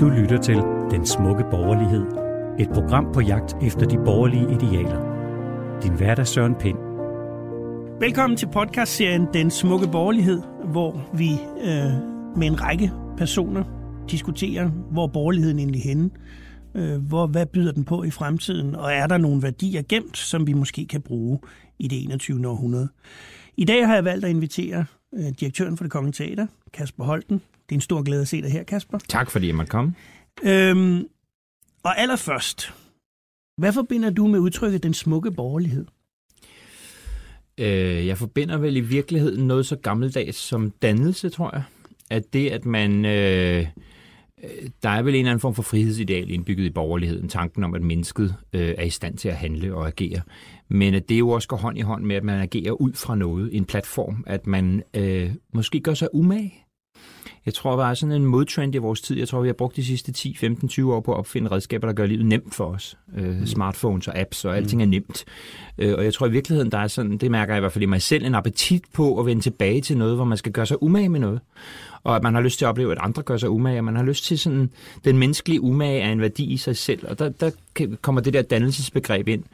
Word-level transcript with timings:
Du 0.00 0.08
lytter 0.08 0.38
til 0.42 0.56
Den 0.90 1.06
Smukke 1.06 1.44
Borgerlighed. 1.50 2.04
Et 2.58 2.68
program 2.74 3.12
på 3.12 3.20
jagt 3.20 3.56
efter 3.62 3.86
de 3.86 3.96
borgerlige 3.96 4.42
idealer. 4.42 5.00
Din 5.82 5.92
hverdag 5.92 6.26
Søren 6.26 6.54
Pind. 6.54 6.78
Velkommen 8.00 8.36
til 8.36 8.48
podcastserien 8.52 9.26
Den 9.34 9.50
Smukke 9.50 9.88
Borgerlighed, 9.92 10.42
hvor 10.64 11.10
vi 11.14 11.30
øh, 11.60 11.92
med 12.36 12.46
en 12.46 12.62
række 12.62 12.92
personer 13.16 13.64
diskuterer, 14.10 14.68
hvor 14.68 15.06
borgerligheden 15.06 15.58
egentlig 15.58 15.82
henne. 15.82 16.10
Øh, 16.74 17.02
hvor, 17.08 17.26
hvad 17.26 17.46
byder 17.46 17.72
den 17.72 17.84
på 17.84 18.02
i 18.02 18.10
fremtiden, 18.10 18.74
og 18.74 18.92
er 18.92 19.06
der 19.06 19.18
nogle 19.18 19.42
værdier 19.42 19.82
gemt, 19.88 20.16
som 20.16 20.46
vi 20.46 20.52
måske 20.52 20.86
kan 20.86 21.02
bruge 21.02 21.38
i 21.78 21.88
det 21.88 22.04
21. 22.04 22.48
århundrede. 22.48 22.88
I 23.56 23.64
dag 23.64 23.86
har 23.86 23.94
jeg 23.94 24.04
valgt 24.04 24.24
at 24.24 24.30
invitere 24.30 24.84
direktøren 25.12 25.76
for 25.76 25.84
det 25.84 25.92
Kongelige 25.92 26.26
Teater, 26.26 26.46
Kasper 26.72 27.04
Holten. 27.04 27.34
Det 27.36 27.74
er 27.74 27.74
en 27.74 27.80
stor 27.80 28.02
glæde 28.02 28.20
at 28.20 28.28
se 28.28 28.42
dig 28.42 28.52
her, 28.52 28.62
Kasper. 28.62 28.98
Tak 29.08 29.30
fordi 29.30 29.46
jeg 29.46 29.54
måtte 29.54 29.70
komme. 29.70 29.94
Øhm, 30.42 31.08
og 31.82 31.98
allerførst, 31.98 32.72
hvad 33.56 33.72
forbinder 33.72 34.10
du 34.10 34.26
med 34.26 34.38
udtrykket 34.38 34.82
den 34.82 34.94
smukke 34.94 35.30
borgerlighed? 35.30 35.86
Øh, 37.58 38.06
jeg 38.06 38.18
forbinder 38.18 38.56
vel 38.56 38.76
i 38.76 38.80
virkeligheden 38.80 39.46
noget 39.46 39.66
så 39.66 39.76
gammeldags 39.76 40.36
som 40.36 40.70
dannelse, 40.70 41.28
tror 41.30 41.50
jeg. 41.54 41.62
At 42.10 42.32
det, 42.32 42.50
at 42.50 42.64
man... 42.64 43.04
Øh, 43.04 43.66
Øh, 44.44 44.68
der 44.82 44.88
er 44.88 45.02
vel 45.02 45.14
en 45.14 45.18
eller 45.18 45.30
anden 45.30 45.40
form 45.40 45.54
for 45.54 45.62
frihedsideal 45.62 46.30
indbygget 46.30 46.64
i 46.64 46.70
borgerligheden, 46.70 47.28
tanken 47.28 47.64
om, 47.64 47.74
at 47.74 47.82
mennesket 47.82 48.34
øh, 48.52 48.74
er 48.78 48.84
i 48.84 48.90
stand 48.90 49.16
til 49.16 49.28
at 49.28 49.36
handle 49.36 49.74
og 49.74 49.86
agere. 49.86 50.20
Men 50.68 50.94
at 50.94 51.08
det 51.08 51.18
jo 51.18 51.28
også 51.28 51.48
går 51.48 51.56
hånd 51.56 51.78
i 51.78 51.80
hånd 51.80 52.04
med, 52.04 52.16
at 52.16 52.24
man 52.24 52.40
agerer 52.40 52.72
ud 52.72 52.92
fra 52.92 53.14
noget, 53.14 53.56
en 53.56 53.64
platform, 53.64 54.24
at 54.26 54.46
man 54.46 54.82
øh, 54.94 55.30
måske 55.54 55.80
gør 55.80 55.94
sig 55.94 56.08
umage 56.14 56.54
jeg 57.48 57.54
tror, 57.54 57.76
der 57.76 57.84
er 57.84 57.94
sådan 57.94 58.14
en 58.14 58.24
modtrend 58.24 58.74
i 58.74 58.78
vores 58.78 59.00
tid. 59.00 59.18
Jeg 59.18 59.28
tror, 59.28 59.40
vi 59.40 59.48
har 59.48 59.52
brugt 59.52 59.76
de 59.76 59.84
sidste 59.84 60.12
10, 60.12 60.36
15, 60.36 60.68
20 60.68 60.94
år 60.94 61.00
på 61.00 61.12
at 61.12 61.18
opfinde 61.18 61.50
redskaber, 61.50 61.86
der 61.86 61.94
gør 61.94 62.06
livet 62.06 62.26
nemt 62.26 62.54
for 62.54 62.64
os. 62.64 62.98
Øh, 63.16 63.40
mm. 63.40 63.46
Smartphones 63.46 64.08
og 64.08 64.18
apps 64.18 64.44
og 64.44 64.56
alting 64.56 64.82
er 64.82 64.86
nemt. 64.86 65.24
Øh, 65.78 65.94
og 65.98 66.04
jeg 66.04 66.14
tror 66.14 66.26
i 66.26 66.30
virkeligheden, 66.30 66.72
der 66.72 66.78
er 66.78 66.86
sådan, 66.86 67.18
det 67.18 67.30
mærker 67.30 67.52
jeg 67.52 67.58
i 67.58 67.60
hvert 67.60 67.72
fald 67.72 67.82
i 67.82 67.86
mig 67.86 68.02
selv, 68.02 68.24
en 68.24 68.34
appetit 68.34 68.82
på 68.92 69.20
at 69.20 69.26
vende 69.26 69.42
tilbage 69.42 69.80
til 69.80 69.98
noget, 69.98 70.14
hvor 70.14 70.24
man 70.24 70.38
skal 70.38 70.52
gøre 70.52 70.66
sig 70.66 70.82
umage 70.82 71.08
med 71.08 71.20
noget. 71.20 71.40
Og 72.04 72.16
at 72.16 72.22
man 72.22 72.34
har 72.34 72.40
lyst 72.40 72.58
til 72.58 72.64
at 72.64 72.68
opleve, 72.68 72.92
at 72.92 72.98
andre 73.00 73.22
gør 73.22 73.36
sig 73.36 73.50
umage, 73.50 73.80
og 73.80 73.84
man 73.84 73.96
har 73.96 74.02
lyst 74.04 74.24
til 74.24 74.38
sådan, 74.38 74.70
den 75.04 75.18
menneskelige 75.18 75.60
umage 75.60 76.00
er 76.00 76.12
en 76.12 76.20
værdi 76.20 76.44
i 76.44 76.56
sig 76.56 76.76
selv. 76.76 77.08
Og 77.08 77.18
der, 77.18 77.28
der 77.28 77.50
kommer 78.02 78.20
det 78.20 78.32
der 78.32 78.42
dannelsesbegreb 78.42 79.28
ind 79.28 79.44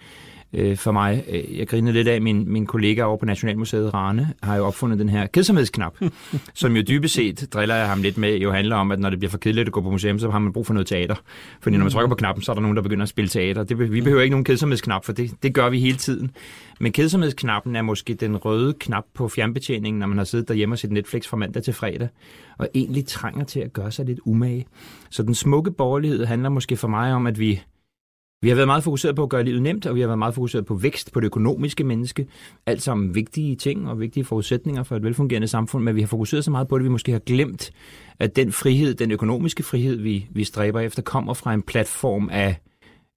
øh, 0.54 0.76
for 0.76 0.92
mig. 0.92 1.24
Øh, 1.28 1.58
jeg 1.58 1.68
griner 1.68 1.92
lidt 1.92 2.08
af, 2.08 2.22
min, 2.22 2.52
min 2.52 2.66
kollega 2.66 3.02
over 3.02 3.16
på 3.16 3.26
Nationalmuseet 3.26 3.94
Rane 3.94 4.32
har 4.42 4.56
jo 4.56 4.66
opfundet 4.66 4.98
den 4.98 5.08
her 5.08 5.26
kedsomhedsknap, 5.26 5.96
som 6.54 6.76
jo 6.76 6.82
dybest 6.88 7.14
set, 7.14 7.48
driller 7.52 7.74
jeg 7.74 7.88
ham 7.88 8.02
lidt 8.02 8.18
med, 8.18 8.36
jo 8.36 8.52
handler 8.52 8.76
om, 8.76 8.90
at 8.90 9.00
når 9.00 9.10
det 9.10 9.18
bliver 9.18 9.30
for 9.30 9.38
kedeligt 9.38 9.66
at 9.66 9.72
gå 9.72 9.80
på 9.80 9.90
museum, 9.90 10.18
så 10.18 10.30
har 10.30 10.38
man 10.38 10.52
brug 10.52 10.66
for 10.66 10.74
noget 10.74 10.86
teater. 10.86 11.14
Fordi 11.60 11.76
når 11.76 11.84
man 11.84 11.92
trykker 11.92 12.08
på 12.08 12.14
knappen, 12.14 12.42
så 12.42 12.52
er 12.52 12.54
der 12.54 12.62
nogen, 12.62 12.76
der 12.76 12.82
begynder 12.82 13.02
at 13.02 13.08
spille 13.08 13.28
teater. 13.28 13.64
Det, 13.64 13.92
vi 13.92 14.00
behøver 14.00 14.22
ikke 14.22 14.32
nogen 14.32 14.44
kedsomhedsknap, 14.44 15.04
for 15.04 15.12
det, 15.12 15.30
det 15.42 15.54
gør 15.54 15.70
vi 15.70 15.80
hele 15.80 15.96
tiden. 15.96 16.30
Men 16.80 16.92
kedsomhedsknappen 16.92 17.76
er 17.76 17.82
måske 17.82 18.14
den 18.14 18.36
røde 18.36 18.74
knap 18.80 19.04
på 19.14 19.28
fjernbetjeningen, 19.28 20.00
når 20.00 20.06
man 20.06 20.18
har 20.18 20.24
siddet 20.24 20.48
derhjemme 20.48 20.74
og 20.74 20.78
set 20.78 20.92
Netflix 20.92 21.26
fra 21.26 21.36
mandag 21.36 21.62
til 21.62 21.72
fredag, 21.72 22.08
og 22.58 22.68
egentlig 22.74 23.06
trænger 23.06 23.44
til 23.44 23.60
at 23.60 23.72
gøre 23.72 23.92
sig 23.92 24.06
lidt 24.06 24.20
umage. 24.24 24.66
Så 25.10 25.22
den 25.22 25.34
smukke 25.34 25.70
borgerlighed 25.70 26.24
handler 26.24 26.48
måske 26.48 26.76
for 26.76 26.88
mig 26.88 27.12
om, 27.12 27.26
at 27.26 27.38
vi 27.38 27.60
vi 28.44 28.48
har 28.48 28.54
været 28.54 28.68
meget 28.68 28.84
fokuseret 28.84 29.16
på 29.16 29.22
at 29.22 29.28
gøre 29.28 29.44
livet 29.44 29.62
nemt, 29.62 29.86
og 29.86 29.94
vi 29.94 30.00
har 30.00 30.06
været 30.06 30.18
meget 30.18 30.34
fokuseret 30.34 30.66
på 30.66 30.74
vækst, 30.74 31.12
på 31.12 31.20
det 31.20 31.26
økonomiske 31.26 31.84
menneske. 31.84 32.26
Alt 32.66 32.82
sammen 32.82 33.14
vigtige 33.14 33.56
ting 33.56 33.88
og 33.88 34.00
vigtige 34.00 34.24
forudsætninger 34.24 34.82
for 34.82 34.96
et 34.96 35.02
velfungerende 35.02 35.48
samfund, 35.48 35.84
men 35.84 35.96
vi 35.96 36.00
har 36.00 36.06
fokuseret 36.06 36.44
så 36.44 36.50
meget 36.50 36.68
på 36.68 36.78
det, 36.78 36.82
at 36.82 36.84
vi 36.84 36.90
måske 36.90 37.12
har 37.12 37.18
glemt, 37.18 37.70
at 38.18 38.36
den 38.36 38.52
frihed, 38.52 38.94
den 38.94 39.10
økonomiske 39.10 39.62
frihed, 39.62 39.96
vi, 39.96 40.26
vi 40.30 40.44
stræber 40.44 40.80
efter, 40.80 41.02
kommer 41.02 41.34
fra 41.34 41.54
en 41.54 41.62
platform 41.62 42.28
af, 42.32 42.56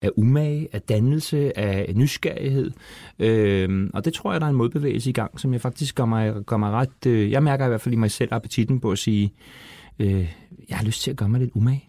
af 0.01 0.09
umage, 0.17 0.67
af 0.71 0.81
dannelse, 0.81 1.59
af 1.59 1.95
nysgerrighed. 1.95 2.71
Øhm, 3.19 3.91
og 3.93 4.05
det 4.05 4.13
tror 4.13 4.31
jeg, 4.31 4.41
der 4.41 4.47
er 4.47 4.51
en 4.51 4.57
modbevægelse 4.57 5.09
i 5.09 5.13
gang, 5.13 5.39
som 5.39 5.53
jeg 5.53 5.61
faktisk 5.61 5.95
gør 5.95 6.05
mig, 6.05 6.33
gør 6.45 6.57
mig 6.57 6.71
ret... 6.71 7.05
Øh, 7.07 7.31
jeg 7.31 7.43
mærker 7.43 7.65
i 7.65 7.69
hvert 7.69 7.81
fald 7.81 7.93
i 7.93 7.97
mig 7.97 8.11
selv 8.11 8.33
appetitten 8.33 8.79
på 8.79 8.91
at 8.91 8.99
sige, 8.99 9.33
øh, 9.99 10.33
jeg 10.69 10.77
har 10.77 10.85
lyst 10.85 11.01
til 11.01 11.11
at 11.11 11.17
gøre 11.17 11.29
mig 11.29 11.39
lidt 11.39 11.51
umage. 11.55 11.87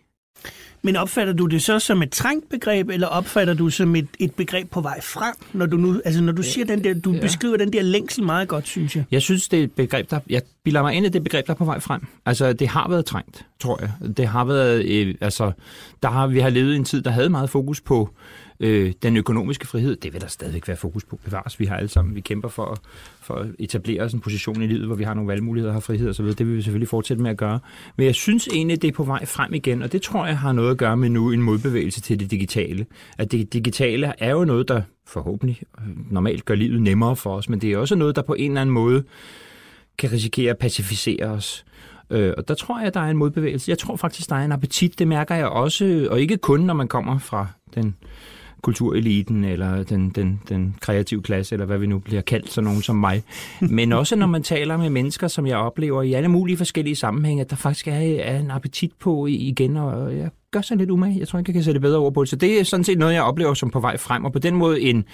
Men 0.89 0.97
opfatter 0.97 1.33
du 1.33 1.47
det 1.47 1.63
så 1.63 1.79
som 1.79 2.03
et 2.03 2.11
trængt 2.11 2.49
begreb, 2.49 2.91
eller 2.91 3.07
opfatter 3.07 3.55
du 3.55 3.71
som 3.71 3.97
et, 3.97 4.09
et 4.19 4.35
begreb 4.35 4.71
på 4.71 4.81
vej 4.81 5.01
frem, 5.01 5.35
når 5.53 5.67
du 5.67 5.77
nu, 5.77 6.01
altså 6.05 6.23
når 6.23 6.33
du 6.33 6.43
siger 6.43 6.65
den 6.65 6.85
der, 6.85 6.95
du 6.95 7.13
ja. 7.13 7.21
beskriver 7.21 7.57
den 7.57 7.73
der 7.73 7.83
længsel 7.83 8.25
meget 8.25 8.49
godt, 8.49 8.67
synes 8.67 8.97
jeg. 8.97 9.05
Jeg 9.11 9.23
synes, 9.23 9.49
det 9.49 9.61
er 9.61 9.65
et 9.65 9.73
begreb, 9.73 10.11
der, 10.11 10.21
jeg 10.31 10.43
bilder 10.65 10.83
mig 10.83 10.95
ind 10.95 11.07
i 11.07 11.09
det 11.09 11.25
begreb, 11.25 11.47
der 11.47 11.53
er 11.53 11.57
på 11.57 11.65
vej 11.65 11.81
frem. 11.81 12.07
Altså, 12.27 12.53
det 12.53 12.69
har 12.69 12.89
været 12.89 13.07
trængt, 13.07 13.47
tror 13.61 13.79
jeg. 13.81 14.15
Det 14.17 14.29
har 14.29 14.45
været, 14.45 14.85
øh, 14.85 15.15
altså, 15.21 15.53
der 16.03 16.09
har, 16.09 16.27
vi 16.27 16.41
har 16.41 16.51
levet 16.51 16.73
i 16.73 16.77
en 16.77 16.85
tid, 16.85 17.03
der 17.03 17.11
havde 17.11 17.29
meget 17.29 17.51
fokus 17.51 17.81
på 17.81 18.11
øh, 18.61 18.93
den 19.03 19.17
økonomiske 19.17 19.67
frihed. 19.67 19.97
Det 19.97 20.13
vil 20.13 20.21
der 20.21 20.27
stadigvæk 20.27 20.69
være 20.69 20.77
fokus 20.77 21.05
på 21.05 21.17
bevares. 21.25 21.61
Vi 21.61 21.65
har 21.65 21.77
alle 21.77 21.89
sammen, 21.89 22.15
vi 22.15 22.21
kæmper 22.21 22.49
for, 22.49 22.79
for 23.21 23.35
at 23.35 23.47
etablere 23.59 24.03
os 24.03 24.13
en 24.13 24.21
position 24.21 24.63
i 24.63 24.67
livet, 24.67 24.87
hvor 24.87 24.97
vi 24.97 25.05
har 25.05 25.15
nogle 25.15 25.29
valgmuligheder, 25.29 25.73
har 25.73 25.81
frihed 25.81 26.11
osv. 26.11 26.27
Det 26.27 26.47
vil 26.47 26.57
vi 26.57 26.63
selvfølgelig 26.63 26.89
fortsætte 26.89 27.23
med 27.23 27.31
at 27.31 27.37
gøre. 27.37 27.61
Men 27.97 28.07
jeg 28.07 28.15
synes 28.15 28.49
egentlig, 28.53 28.83
det 28.83 28.89
er 28.89 28.93
på 28.93 29.05
vej 29.05 29.25
frem 29.25 29.55
igen, 29.55 29.83
og 29.83 29.93
det 29.93 30.03
tror 30.03 30.27
jeg 30.27 30.39
har 30.39 30.53
noget 30.53 30.71
at 30.71 30.78
gøre 30.79 30.97
med 30.97 31.09
nu 31.09 31.31
en 31.31 31.43
modbevægelse 31.43 32.01
til 32.01 32.21
det 32.21 32.31
digitale. 32.31 32.87
At 33.19 33.33
det 33.33 33.53
digitale 33.53 34.13
er 34.19 34.31
jo 34.31 34.45
noget, 34.45 34.69
der 34.69 34.83
forhåbentlig 35.07 35.63
øh, 35.79 36.13
normalt 36.13 36.45
gør 36.45 36.55
livet 36.55 36.83
nemmere 36.83 37.17
for 37.17 37.35
os, 37.35 37.49
men 37.49 37.61
det 37.61 37.73
er 37.73 37.79
også 37.79 37.95
noget, 37.95 38.17
der 38.17 38.23
på 38.23 38.35
en 38.35 38.51
eller 38.51 38.61
anden 38.61 38.75
måde 38.75 39.05
kan 39.99 40.13
risikere 40.13 40.51
at 40.51 40.59
pacificere 40.59 41.27
os. 41.27 41.65
Øh, 42.11 42.35
og 42.37 42.49
der 42.49 42.55
tror 42.55 42.81
jeg, 42.81 42.95
der 42.95 43.01
er 43.01 43.11
en 43.11 43.17
modbevægelse. 43.17 43.71
Jeg 43.71 43.79
tror 43.79 43.97
faktisk, 43.97 44.29
der 44.29 44.37
er 44.37 44.45
en 44.45 44.53
appetit. 44.53 44.99
Det 44.99 45.09
mærker 45.09 45.35
jeg 45.35 45.47
også, 45.49 46.09
og 46.11 46.21
ikke 46.21 46.37
kun, 46.37 46.61
når 46.61 46.75
man 46.75 46.89
kommer 46.89 47.19
fra 47.19 47.47
den 47.75 47.97
kultureliten, 48.63 49.45
eller 49.45 49.83
den, 49.83 50.11
den, 50.11 50.41
den 50.49 50.77
kreative 50.81 51.23
klasse, 51.23 51.55
eller 51.55 51.67
hvad 51.67 51.79
vi 51.79 51.87
nu 51.87 51.99
bliver 51.99 52.23
kaldt, 52.23 52.53
sådan 52.53 52.65
nogen 52.65 52.83
som 52.83 52.97
mig. 52.97 53.23
Men 53.61 53.93
også 53.93 54.17
når 54.17 54.27
man 54.27 54.43
taler 54.43 54.77
med 54.77 54.91
mennesker, 54.91 55.29
som 55.29 55.47
jeg 55.47 55.57
oplever 55.57 56.03
i 56.03 56.13
alle 56.13 56.29
mulige 56.29 56.57
forskellige 56.57 56.97
sammenhænge, 56.97 57.41
at 57.41 57.51
der 57.51 57.57
faktisk 57.57 57.89
er, 57.89 57.93
er 58.23 58.39
en 58.39 58.51
appetit 58.51 58.93
på 59.01 59.27
igen, 59.27 59.77
og 59.77 60.17
jeg 60.17 60.31
gør 60.51 60.61
sig 60.61 60.77
lidt 60.77 60.91
umage. 60.91 61.19
Jeg 61.19 61.29
tror 61.29 61.39
ikke, 61.39 61.49
jeg 61.51 61.55
kan 61.55 61.65
sætte 61.65 61.81
bedre 61.81 61.99
ord 61.99 62.15
på 62.15 62.23
det. 62.23 62.31
Så 62.31 62.37
det 62.37 62.61
er 62.61 62.65
sådan 62.65 62.85
set 62.85 62.99
noget, 62.99 63.15
jeg 63.15 63.23
oplever 63.23 63.55
som 63.55 63.71
på 63.71 63.81
vej 63.81 63.97
frem, 63.97 64.25
og 64.25 64.33
på 64.33 64.39
den 64.39 64.55
måde 64.55 64.81
en, 64.81 65.05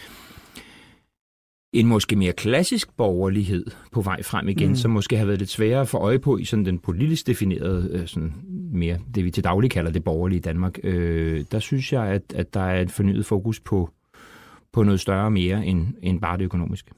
en 1.75 1.87
måske 1.87 2.17
mere 2.17 2.33
klassisk 2.33 2.97
borgerlighed 2.97 3.67
på 3.93 4.01
vej 4.01 4.23
frem 4.23 4.49
igen, 4.49 4.69
mm. 4.69 4.77
som 4.77 4.91
måske 4.91 5.17
har 5.17 5.25
været 5.25 5.39
lidt 5.39 5.51
sværere 5.51 5.81
at 5.81 5.89
få 5.89 5.99
øje 5.99 6.19
på 6.19 6.39
i 6.39 6.45
sådan 6.45 6.65
den 6.65 6.79
politisk 6.79 7.27
definerede, 7.27 7.89
øh, 7.93 8.07
sådan 8.07 8.33
mere 8.73 8.99
det 9.15 9.25
vi 9.25 9.31
til 9.31 9.45
daglig 9.45 9.71
kalder 9.71 9.91
det 9.91 10.05
borgerlige 10.05 10.41
Danmark. 10.41 10.79
Øh, 10.83 11.45
der 11.53 11.59
synes 11.59 11.93
jeg, 11.93 12.07
at, 12.07 12.23
at 12.34 12.55
der 12.55 12.61
er 12.61 12.81
et 12.81 12.91
fornyet 12.91 13.27
fokus 13.27 13.61
på, 13.61 13.91
på 14.73 14.83
noget 14.83 15.01
større 15.01 15.31
mere 15.31 15.67
end, 15.67 15.87
end 16.03 16.21
bare 16.21 16.39
det 16.39 16.45
økonomiske. 16.45 16.91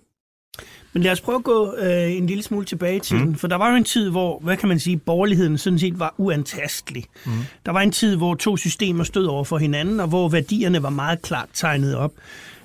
Men 0.92 1.02
lad 1.02 1.12
os 1.12 1.20
prøve 1.20 1.36
at 1.36 1.44
gå 1.44 1.74
øh, 1.78 2.12
en 2.12 2.26
lille 2.26 2.42
smule 2.42 2.66
tilbage 2.66 3.00
til 3.00 3.16
mm. 3.16 3.34
for 3.34 3.48
der 3.48 3.56
var 3.56 3.70
jo 3.70 3.76
en 3.76 3.84
tid, 3.84 4.10
hvor, 4.10 4.40
hvad 4.42 4.56
kan 4.56 4.68
man 4.68 4.78
sige, 4.78 4.96
borgerligheden 4.96 5.58
sådan 5.58 5.78
set 5.78 5.98
var 5.98 6.14
uantastelig. 6.18 7.04
Mm. 7.26 7.32
Der 7.66 7.72
var 7.72 7.80
en 7.80 7.92
tid, 7.92 8.16
hvor 8.16 8.34
to 8.34 8.56
systemer 8.56 9.04
stod 9.04 9.24
over 9.24 9.44
for 9.44 9.58
hinanden, 9.58 10.00
og 10.00 10.08
hvor 10.08 10.28
værdierne 10.28 10.82
var 10.82 10.90
meget 10.90 11.22
klart 11.22 11.48
tegnet 11.54 11.96
op 11.96 12.12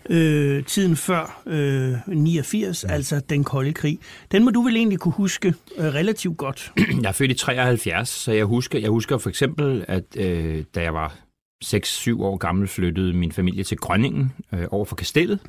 øh, 0.10 0.64
tiden 0.64 0.96
før 0.96 1.42
øh, 1.46 1.94
89, 2.08 2.84
ja. 2.84 2.94
altså 2.94 3.22
den 3.30 3.44
kolde 3.44 3.74
krig. 3.74 4.00
Den 4.32 4.44
må 4.44 4.52
du 4.52 4.62
vel 4.62 4.76
egentlig 4.76 5.00
kunne 5.00 5.14
huske 5.14 5.54
øh, 5.78 5.86
relativt 5.86 6.38
godt. 6.38 6.72
Jeg 7.02 7.08
er 7.08 7.12
født 7.12 7.32
i 7.32 7.34
73, 7.34 8.10
så 8.10 8.32
jeg 8.32 8.46
husker, 8.46 8.80
jeg 8.80 8.90
husker 8.90 9.18
for 9.18 9.30
eksempel, 9.30 9.86
at 9.88 10.04
øh, 10.18 10.64
da 10.76 10.82
jeg 10.82 10.94
var 10.94 11.16
6-7 11.66 12.22
år 12.22 12.38
gammel, 12.38 12.68
flyttede 12.68 13.14
min 13.14 13.32
familie 13.32 13.64
til 13.64 13.78
Grønningen 13.78 14.32
øh, 14.54 14.64
over 14.72 14.86
for 14.86 14.96
kastellet, 14.96 15.40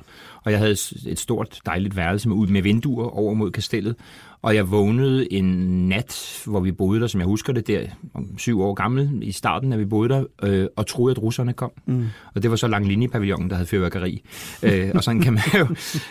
og 0.44 0.50
jeg 0.50 0.58
havde 0.58 0.76
et 1.06 1.18
stort, 1.18 1.60
dejligt 1.66 1.96
værelse 1.96 2.28
med, 2.28 2.36
ud 2.36 2.46
med 2.46 2.62
vinduer 2.62 3.06
over 3.06 3.34
mod 3.34 3.50
kastellet, 3.50 3.96
og 4.42 4.54
jeg 4.54 4.70
vågnede 4.70 5.32
en 5.32 5.44
nat, 5.88 6.42
hvor 6.46 6.60
vi 6.60 6.72
boede 6.72 7.00
der, 7.00 7.06
som 7.06 7.20
jeg 7.20 7.26
husker 7.26 7.52
det, 7.52 7.66
der 7.66 7.86
om 8.14 8.38
syv 8.38 8.62
år 8.62 8.74
gammel, 8.74 9.18
i 9.22 9.32
starten, 9.32 9.70
da 9.70 9.76
vi 9.76 9.84
boede 9.84 10.08
der, 10.08 10.24
øh, 10.42 10.66
og 10.76 10.86
troede, 10.86 11.10
at 11.10 11.22
russerne 11.22 11.52
kom. 11.52 11.72
Mm. 11.86 12.06
Og 12.34 12.42
det 12.42 12.50
var 12.50 12.56
så 12.56 12.68
lang 12.68 12.86
linjepavillonen, 12.86 13.50
der 13.50 13.56
havde 13.56 13.66
fyrværkeri. 13.66 14.22
øh, 14.62 14.90
og 14.94 15.04
sådan 15.04 15.20
kan 15.20 15.32
man 15.32 15.42
jo 15.58 15.66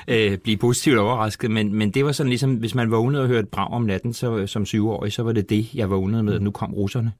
øh, 0.07 0.37
blive 0.37 0.57
positivt 0.57 0.97
overrasket, 0.97 1.51
men, 1.51 1.73
men 1.73 1.91
det 1.91 2.05
var 2.05 2.11
sådan 2.11 2.29
ligesom, 2.29 2.55
hvis 2.55 2.75
man 2.75 2.91
vågnede 2.91 3.23
og 3.23 3.27
hørte 3.27 3.47
brag 3.51 3.71
om 3.71 3.81
natten 3.81 4.13
så, 4.13 4.47
som 4.47 4.65
syvårig, 4.65 5.13
så 5.13 5.23
var 5.23 5.31
det 5.31 5.49
det, 5.49 5.73
jeg 5.73 5.89
vågnede 5.89 6.23
med, 6.23 6.33
at 6.33 6.41
nu 6.41 6.51
kom 6.51 6.73
russerne. 6.73 7.11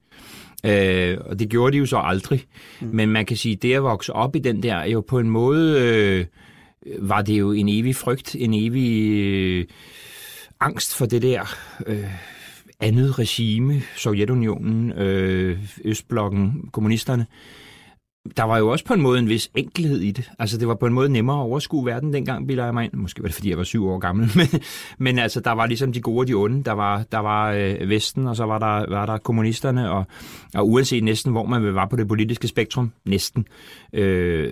Øh, 0.64 1.18
og 1.26 1.40
det 1.40 1.50
gjorde 1.50 1.74
de 1.74 1.78
jo 1.78 1.86
så 1.86 1.98
aldrig. 1.98 2.44
Mm. 2.82 2.90
Men 2.94 3.10
man 3.10 3.26
kan 3.26 3.38
sige, 3.38 3.56
det 3.56 3.74
at 3.74 3.84
vokse 3.84 4.14
op 4.14 4.36
i 4.36 4.40
den 4.40 4.64
der, 4.64 4.84
jo 4.84 5.02
på 5.02 5.20
en 5.20 5.30
måde 5.30 5.82
øh, 5.82 6.26
var 7.00 7.22
det 7.22 7.40
jo 7.40 7.52
en 7.52 7.70
evig 7.70 7.96
frygt, 7.96 8.36
en 8.40 8.54
evig 8.54 9.12
øh, 9.12 9.66
angst 10.60 10.96
for 10.96 11.06
det 11.06 11.22
der 11.22 11.56
øh, 11.88 12.06
andet 12.80 13.20
regime, 13.20 13.82
Sovjetunionen, 13.96 14.92
øh, 14.92 15.60
Østblokken, 15.86 16.70
kommunisterne 16.72 17.26
der 18.38 18.44
var 18.44 18.58
jo 18.58 18.68
også 18.68 18.86
på 18.86 18.94
en 18.94 19.02
måde 19.02 19.20
en 19.20 19.30
vis 19.30 19.50
enkelhed 19.56 20.00
i 20.00 20.12
det. 20.12 20.32
Altså, 20.40 20.58
det 20.58 20.68
var 20.68 20.76
på 20.76 20.86
en 20.86 20.94
måde 20.94 21.10
nemmere 21.10 21.38
at 21.38 21.42
overskue 21.42 21.86
verden 21.86 22.14
dengang, 22.14 22.48
bilder 22.48 22.64
jeg 22.64 22.74
mig 22.74 22.84
ind. 22.84 22.94
Måske 22.94 23.22
var 23.22 23.28
det, 23.28 23.36
fordi 23.36 23.50
jeg 23.50 23.58
var 23.58 23.64
syv 23.64 23.88
år 23.88 24.00
gammel. 24.00 24.32
Men, 24.36 24.48
men 24.98 25.20
altså, 25.20 25.40
der 25.40 25.52
var 25.52 25.66
ligesom 25.66 25.94
de 25.94 26.02
gode 26.02 26.20
og 26.20 26.28
de 26.28 26.34
onde. 26.34 26.64
Der 26.64 26.72
var, 26.72 27.04
der 27.12 27.18
var 27.18 27.52
øh, 27.52 27.90
Vesten, 27.90 28.28
og 28.28 28.36
så 28.36 28.46
var 28.46 28.60
der, 28.60 28.90
var 28.90 29.06
der 29.06 29.18
kommunisterne, 29.18 29.92
og, 29.92 30.06
og 30.54 30.70
uanset 30.70 31.04
næsten, 31.04 31.32
hvor 31.32 31.46
man 31.46 31.76
var 31.76 31.88
på 31.88 31.96
det 31.96 32.08
politiske 32.08 32.48
spektrum, 32.48 32.92
næsten, 33.06 33.46
øh, 33.94 34.52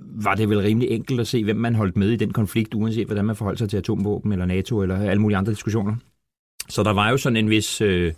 var 0.00 0.34
det 0.34 0.48
vel 0.48 0.60
rimelig 0.60 0.90
enkelt 0.90 1.20
at 1.20 1.26
se, 1.26 1.44
hvem 1.44 1.56
man 1.56 1.74
holdt 1.74 1.96
med 1.96 2.10
i 2.10 2.16
den 2.16 2.32
konflikt, 2.32 2.74
uanset 2.74 3.06
hvordan 3.06 3.24
man 3.24 3.36
forholdt 3.36 3.58
sig 3.58 3.68
til 3.68 3.76
atomvåben, 3.76 4.32
eller 4.32 4.46
NATO, 4.46 4.82
eller 4.82 5.10
alle 5.10 5.22
mulige 5.22 5.38
andre 5.38 5.52
diskussioner. 5.52 5.96
Så 6.68 6.82
der 6.82 6.92
var 6.92 7.10
jo 7.10 7.16
sådan 7.16 7.36
en 7.36 7.50
vis... 7.50 7.80
Øh, 7.80 8.12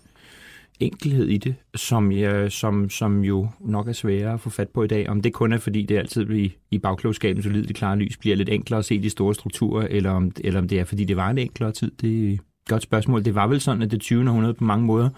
enkelhed 0.80 1.28
i 1.28 1.36
det, 1.36 1.54
som, 1.74 2.12
jeg, 2.12 2.52
som, 2.52 2.90
som 2.90 3.24
jo 3.24 3.48
nok 3.60 3.88
er 3.88 3.92
sværere 3.92 4.34
at 4.34 4.40
få 4.40 4.50
fat 4.50 4.68
på 4.68 4.82
i 4.82 4.86
dag. 4.86 5.08
Om 5.08 5.22
det 5.22 5.32
kun 5.32 5.52
er, 5.52 5.58
fordi 5.58 5.82
det 5.82 5.98
altid 5.98 6.30
i, 6.30 6.56
i 6.70 6.78
bagklogskaben 6.78 7.42
så 7.42 7.48
det 7.48 7.74
klare 7.74 7.98
lys 7.98 8.16
bliver 8.16 8.36
lidt 8.36 8.48
enklere 8.48 8.78
at 8.78 8.84
se 8.84 9.02
de 9.02 9.10
store 9.10 9.34
strukturer, 9.34 9.86
eller 9.90 10.10
om, 10.10 10.32
eller 10.44 10.60
om 10.60 10.68
det 10.68 10.80
er, 10.80 10.84
fordi 10.84 11.04
det 11.04 11.16
var 11.16 11.30
en 11.30 11.38
enklere 11.38 11.72
tid, 11.72 11.90
det 12.00 12.28
er 12.28 12.32
et 12.32 12.40
godt 12.68 12.82
spørgsmål. 12.82 13.24
Det 13.24 13.34
var 13.34 13.46
vel 13.46 13.60
sådan, 13.60 13.82
at 13.82 13.90
det 13.90 14.00
20. 14.00 14.28
århundrede 14.28 14.54
på 14.54 14.64
mange 14.64 14.86
måder 14.86 15.08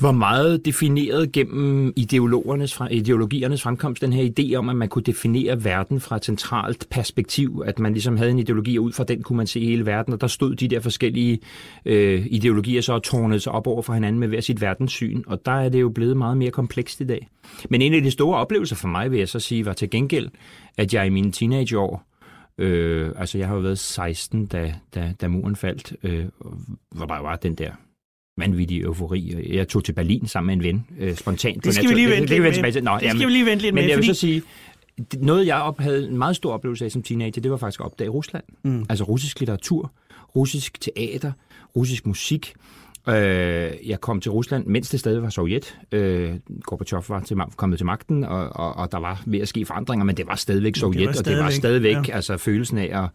var 0.00 0.12
meget 0.12 0.64
defineret 0.64 1.32
gennem 1.32 1.92
ideologernes, 1.96 2.80
ideologiernes 2.90 3.62
fremkomst, 3.62 4.02
den 4.02 4.12
her 4.12 4.30
idé 4.30 4.54
om, 4.54 4.68
at 4.68 4.76
man 4.76 4.88
kunne 4.88 5.02
definere 5.02 5.64
verden 5.64 6.00
fra 6.00 6.16
et 6.16 6.24
centralt 6.24 6.86
perspektiv, 6.90 7.62
at 7.66 7.78
man 7.78 7.92
ligesom 7.92 8.16
havde 8.16 8.30
en 8.30 8.38
ideologi, 8.38 8.78
og 8.78 8.84
ud 8.84 8.92
fra 8.92 9.04
den 9.04 9.22
kunne 9.22 9.36
man 9.36 9.46
se 9.46 9.60
hele 9.60 9.86
verden, 9.86 10.12
og 10.12 10.20
der 10.20 10.26
stod 10.26 10.54
de 10.54 10.68
der 10.68 10.80
forskellige 10.80 11.38
øh, 11.84 12.26
ideologier 12.30 12.80
så 12.80 12.92
og 12.92 13.02
tårnede 13.02 13.40
sig 13.40 13.52
op 13.52 13.66
over 13.66 13.82
for 13.82 13.92
hinanden 13.92 14.20
med 14.20 14.28
hver 14.28 14.40
sit 14.40 14.60
verdenssyn, 14.60 15.22
og 15.26 15.46
der 15.46 15.52
er 15.52 15.68
det 15.68 15.80
jo 15.80 15.88
blevet 15.88 16.16
meget 16.16 16.36
mere 16.36 16.50
komplekst 16.50 17.00
i 17.00 17.04
dag. 17.04 17.28
Men 17.70 17.82
en 17.82 17.94
af 17.94 18.02
de 18.02 18.10
store 18.10 18.38
oplevelser 18.38 18.76
for 18.76 18.88
mig, 18.88 19.10
vil 19.10 19.18
jeg 19.18 19.28
så 19.28 19.40
sige, 19.40 19.66
var 19.66 19.72
til 19.72 19.90
gengæld, 19.90 20.28
at 20.76 20.94
jeg 20.94 21.06
i 21.06 21.10
mine 21.10 21.32
teenageår, 21.32 22.06
øh, 22.58 23.12
altså 23.16 23.38
jeg 23.38 23.48
har 23.48 23.54
jo 23.54 23.60
været 23.60 23.78
16, 23.78 24.46
da, 24.46 24.74
da, 24.94 25.14
da 25.20 25.28
muren 25.28 25.56
faldt, 25.56 25.92
øh, 26.02 26.24
hvor 26.90 27.06
der 27.06 27.22
var 27.22 27.36
den 27.36 27.54
der 27.54 27.70
vanvittig 28.36 28.82
eufori. 28.82 29.54
Jeg 29.56 29.68
tog 29.68 29.84
til 29.84 29.92
Berlin 29.92 30.26
sammen 30.26 30.46
med 30.46 30.66
en 30.66 30.74
ven, 30.74 30.86
øh, 30.98 31.16
spontant. 31.16 31.64
Det 31.64 31.74
skal 31.74 31.88
vi 31.88 31.94
lige 31.94 32.10
vente 32.10 32.26
lidt 32.26 32.42
med. 32.42 32.82
Nå, 32.82 32.98
det 33.00 33.10
skal 33.10 33.26
vi 33.26 33.32
lige 33.32 33.46
vente 33.46 33.62
lidt 33.62 33.74
men 33.74 33.82
med. 33.82 33.88
jeg 33.88 33.96
vil 33.96 34.04
fordi... 34.04 34.14
så 34.14 34.20
sige, 34.20 34.42
noget 35.18 35.46
jeg 35.46 35.56
op, 35.56 35.80
havde 35.80 36.08
en 36.08 36.18
meget 36.18 36.36
stor 36.36 36.52
oplevelse 36.52 36.84
af 36.84 36.90
som 36.90 37.02
teenager, 37.02 37.40
det 37.40 37.50
var 37.50 37.56
faktisk 37.56 37.80
at 37.80 37.86
opdage 37.86 38.10
Rusland. 38.10 38.44
Mm. 38.62 38.86
Altså 38.88 39.04
russisk 39.04 39.40
litteratur, 39.40 39.92
russisk 40.36 40.80
teater, 40.80 41.32
russisk 41.76 42.06
musik. 42.06 42.54
Øh, 43.08 43.14
jeg 43.86 44.00
kom 44.00 44.20
til 44.20 44.30
Rusland, 44.30 44.66
mens 44.66 44.90
det 44.90 45.00
stadig 45.00 45.22
var 45.22 45.30
Sovjet. 45.30 45.78
Øh, 45.92 46.34
Gorbachev 46.62 47.02
var 47.08 47.20
til, 47.20 47.36
kommet 47.56 47.78
til 47.78 47.86
magten, 47.86 48.24
og, 48.24 48.48
og, 48.48 48.76
og 48.76 48.92
der 48.92 48.98
var 48.98 49.22
ved 49.26 49.40
at 49.40 49.48
ske 49.48 49.64
forandringer, 49.64 50.04
men 50.04 50.16
det 50.16 50.26
var 50.26 50.34
stadigvæk 50.34 50.76
Sovjet, 50.76 50.98
det 50.98 51.06
var 51.06 51.12
stadigvæk, 51.12 51.36
og 51.36 51.38
det 51.38 51.44
var 51.44 51.50
stadigvæk 51.50 52.08
ja. 52.08 52.14
altså, 52.14 52.36
følelsen 52.36 52.78
af 52.78 53.04
at 53.04 53.08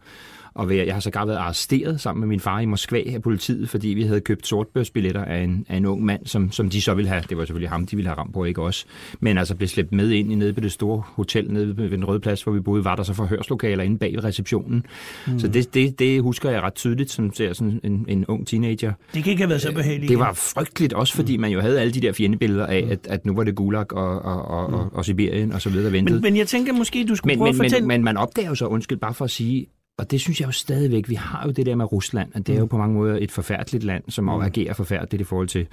og 0.54 0.76
jeg 0.76 0.94
har 0.94 1.00
så 1.00 1.10
været 1.14 1.36
arresteret 1.36 2.00
sammen 2.00 2.20
med 2.20 2.28
min 2.28 2.40
far 2.40 2.60
i 2.60 2.66
Moskva 2.66 3.02
af 3.06 3.22
politiet, 3.22 3.68
fordi 3.68 3.88
vi 3.88 4.02
havde 4.02 4.20
købt 4.20 4.46
sortbørsbilletter 4.46 5.24
af 5.24 5.42
en, 5.42 5.66
af 5.68 5.76
en 5.76 5.86
ung 5.86 6.04
mand, 6.04 6.26
som, 6.26 6.52
som 6.52 6.70
de 6.70 6.82
så 6.82 6.94
ville 6.94 7.08
have. 7.08 7.22
Det 7.28 7.36
var 7.36 7.44
selvfølgelig 7.44 7.70
ham, 7.70 7.86
de 7.86 7.96
ville 7.96 8.08
have 8.08 8.18
ramt 8.18 8.34
på, 8.34 8.44
ikke 8.44 8.62
også. 8.62 8.84
Men 9.20 9.38
altså 9.38 9.54
blev 9.54 9.68
slæbt 9.68 9.92
med 9.92 10.10
ind 10.10 10.32
i 10.32 10.34
nede 10.34 10.52
på 10.52 10.60
det 10.60 10.72
store 10.72 11.02
hotel 11.06 11.52
nede 11.52 11.76
ved 11.76 11.90
den 11.90 12.04
røde 12.04 12.20
plads, 12.20 12.42
hvor 12.42 12.52
vi 12.52 12.60
boede, 12.60 12.84
var 12.84 12.96
der 12.96 13.02
så 13.02 13.14
forhørslokaler 13.14 13.84
inde 13.84 13.98
bag 13.98 14.24
receptionen. 14.24 14.86
Mm. 15.26 15.38
Så 15.38 15.48
det, 15.48 15.74
det, 15.74 15.98
det, 15.98 16.22
husker 16.22 16.50
jeg 16.50 16.62
ret 16.62 16.74
tydeligt, 16.74 17.10
som 17.10 17.32
ser 17.34 17.52
sådan 17.52 17.80
en, 17.84 18.04
en 18.08 18.26
ung 18.26 18.46
teenager. 18.46 18.92
Det 19.14 19.24
kan 19.24 19.30
ikke 19.30 19.42
have 19.42 19.48
været 19.48 19.62
så 19.62 19.72
behageligt. 19.72 20.08
Det 20.08 20.18
var 20.18 20.32
frygteligt, 20.32 20.92
også 20.92 21.14
fordi 21.14 21.36
mm. 21.36 21.40
man 21.40 21.50
jo 21.50 21.60
havde 21.60 21.80
alle 21.80 21.92
de 21.92 22.00
der 22.00 22.12
fjendebilleder 22.12 22.66
af, 22.66 22.86
at, 22.90 23.06
at 23.08 23.26
nu 23.26 23.34
var 23.34 23.44
det 23.44 23.54
Gulag 23.54 23.92
og, 23.92 24.22
og, 24.22 24.42
og, 24.42 24.70
mm. 24.70 24.74
og, 24.74 24.90
og 24.92 25.04
Sibirien 25.04 25.52
og 25.52 25.62
så 25.62 25.70
videre 25.70 25.92
ventede. 25.92 26.20
Men, 26.20 26.22
men 26.22 26.36
jeg 26.36 26.46
tænker 26.46 26.72
måske, 26.72 27.04
du 27.08 27.16
skulle 27.16 27.32
men, 27.32 27.38
prøve 27.38 27.52
men, 27.52 27.60
at 27.60 27.64
fortælle... 27.64 27.86
Men, 27.86 27.98
men 27.98 28.04
man 28.04 28.16
opdager 28.16 28.48
jo 28.48 28.54
så, 28.54 28.66
undskyld, 28.66 28.98
bare 28.98 29.14
for 29.14 29.24
at 29.24 29.30
sige, 29.30 29.66
og 29.98 30.10
det 30.10 30.20
synes 30.20 30.40
jeg 30.40 30.46
jo 30.46 30.52
stadigvæk, 30.52 31.08
vi 31.08 31.14
har 31.14 31.42
jo 31.46 31.50
det 31.50 31.66
der 31.66 31.74
med 31.74 31.92
Rusland, 31.92 32.30
og 32.34 32.46
det 32.46 32.54
er 32.54 32.58
jo 32.58 32.64
mm. 32.64 32.68
på 32.68 32.76
mange 32.76 32.94
måder 32.94 33.18
et 33.20 33.30
forfærdeligt 33.30 33.84
land, 33.84 34.02
som 34.08 34.24
mm. 34.24 34.30
agerer 34.30 34.74
forfærdeligt 34.74 35.20
i 35.20 35.24
forhold 35.24 35.48
til 35.48 35.66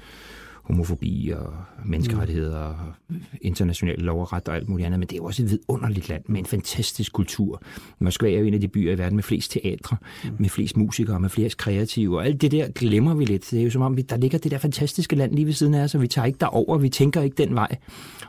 homofobi 0.66 1.34
og 1.38 1.54
menneskerettigheder 1.86 2.60
og 2.60 2.76
international 3.42 4.00
lov 4.00 4.22
og 4.22 4.34
ret 4.34 4.48
og 4.48 4.56
alt 4.56 4.70
muligt 4.70 4.86
andet, 4.86 5.00
men 5.00 5.08
det 5.08 5.16
er 5.16 5.18
jo 5.18 5.26
også 5.26 5.44
et 5.44 5.52
vidunderligt 5.52 6.10
land 6.10 6.24
med 6.28 6.40
en 6.40 6.46
fantastisk 6.46 7.14
kultur. 7.14 7.62
Moskva 8.00 8.32
er 8.32 8.40
jo 8.40 8.46
en 8.46 8.54
af 8.54 8.62
de 8.62 8.68
byer 8.68 8.92
i 8.92 8.98
verden 8.98 9.16
med 9.16 9.24
flest 9.24 9.52
teatre, 9.52 9.98
mm. 10.24 10.30
med 10.40 10.50
flest 10.50 10.78
musikere, 10.78 11.20
med 11.20 11.30
flest 11.30 11.58
kreative, 11.58 12.18
og 12.18 12.26
alt 12.26 12.42
det 12.42 12.52
der 12.52 12.68
glemmer 12.68 13.14
vi 13.14 13.26
lidt. 13.26 13.52
Det 13.52 13.60
er 13.60 13.64
jo 13.64 13.70
som 13.70 13.82
om, 13.82 13.96
der 13.96 14.18
ligger 14.18 14.38
det 14.38 14.52
der 14.52 14.58
fantastiske 14.58 15.16
land 15.16 15.36
lige 15.36 15.46
ved 15.46 15.54
siden 15.54 15.74
af 15.74 15.84
os, 15.84 15.96
og 15.96 16.02
vi 16.02 16.08
tager 16.08 16.26
ikke 16.26 16.40
derover, 16.40 16.78
vi 16.78 16.90
tænker 16.90 17.22
ikke 17.22 17.44
den 17.44 17.56
vej. 17.56 17.76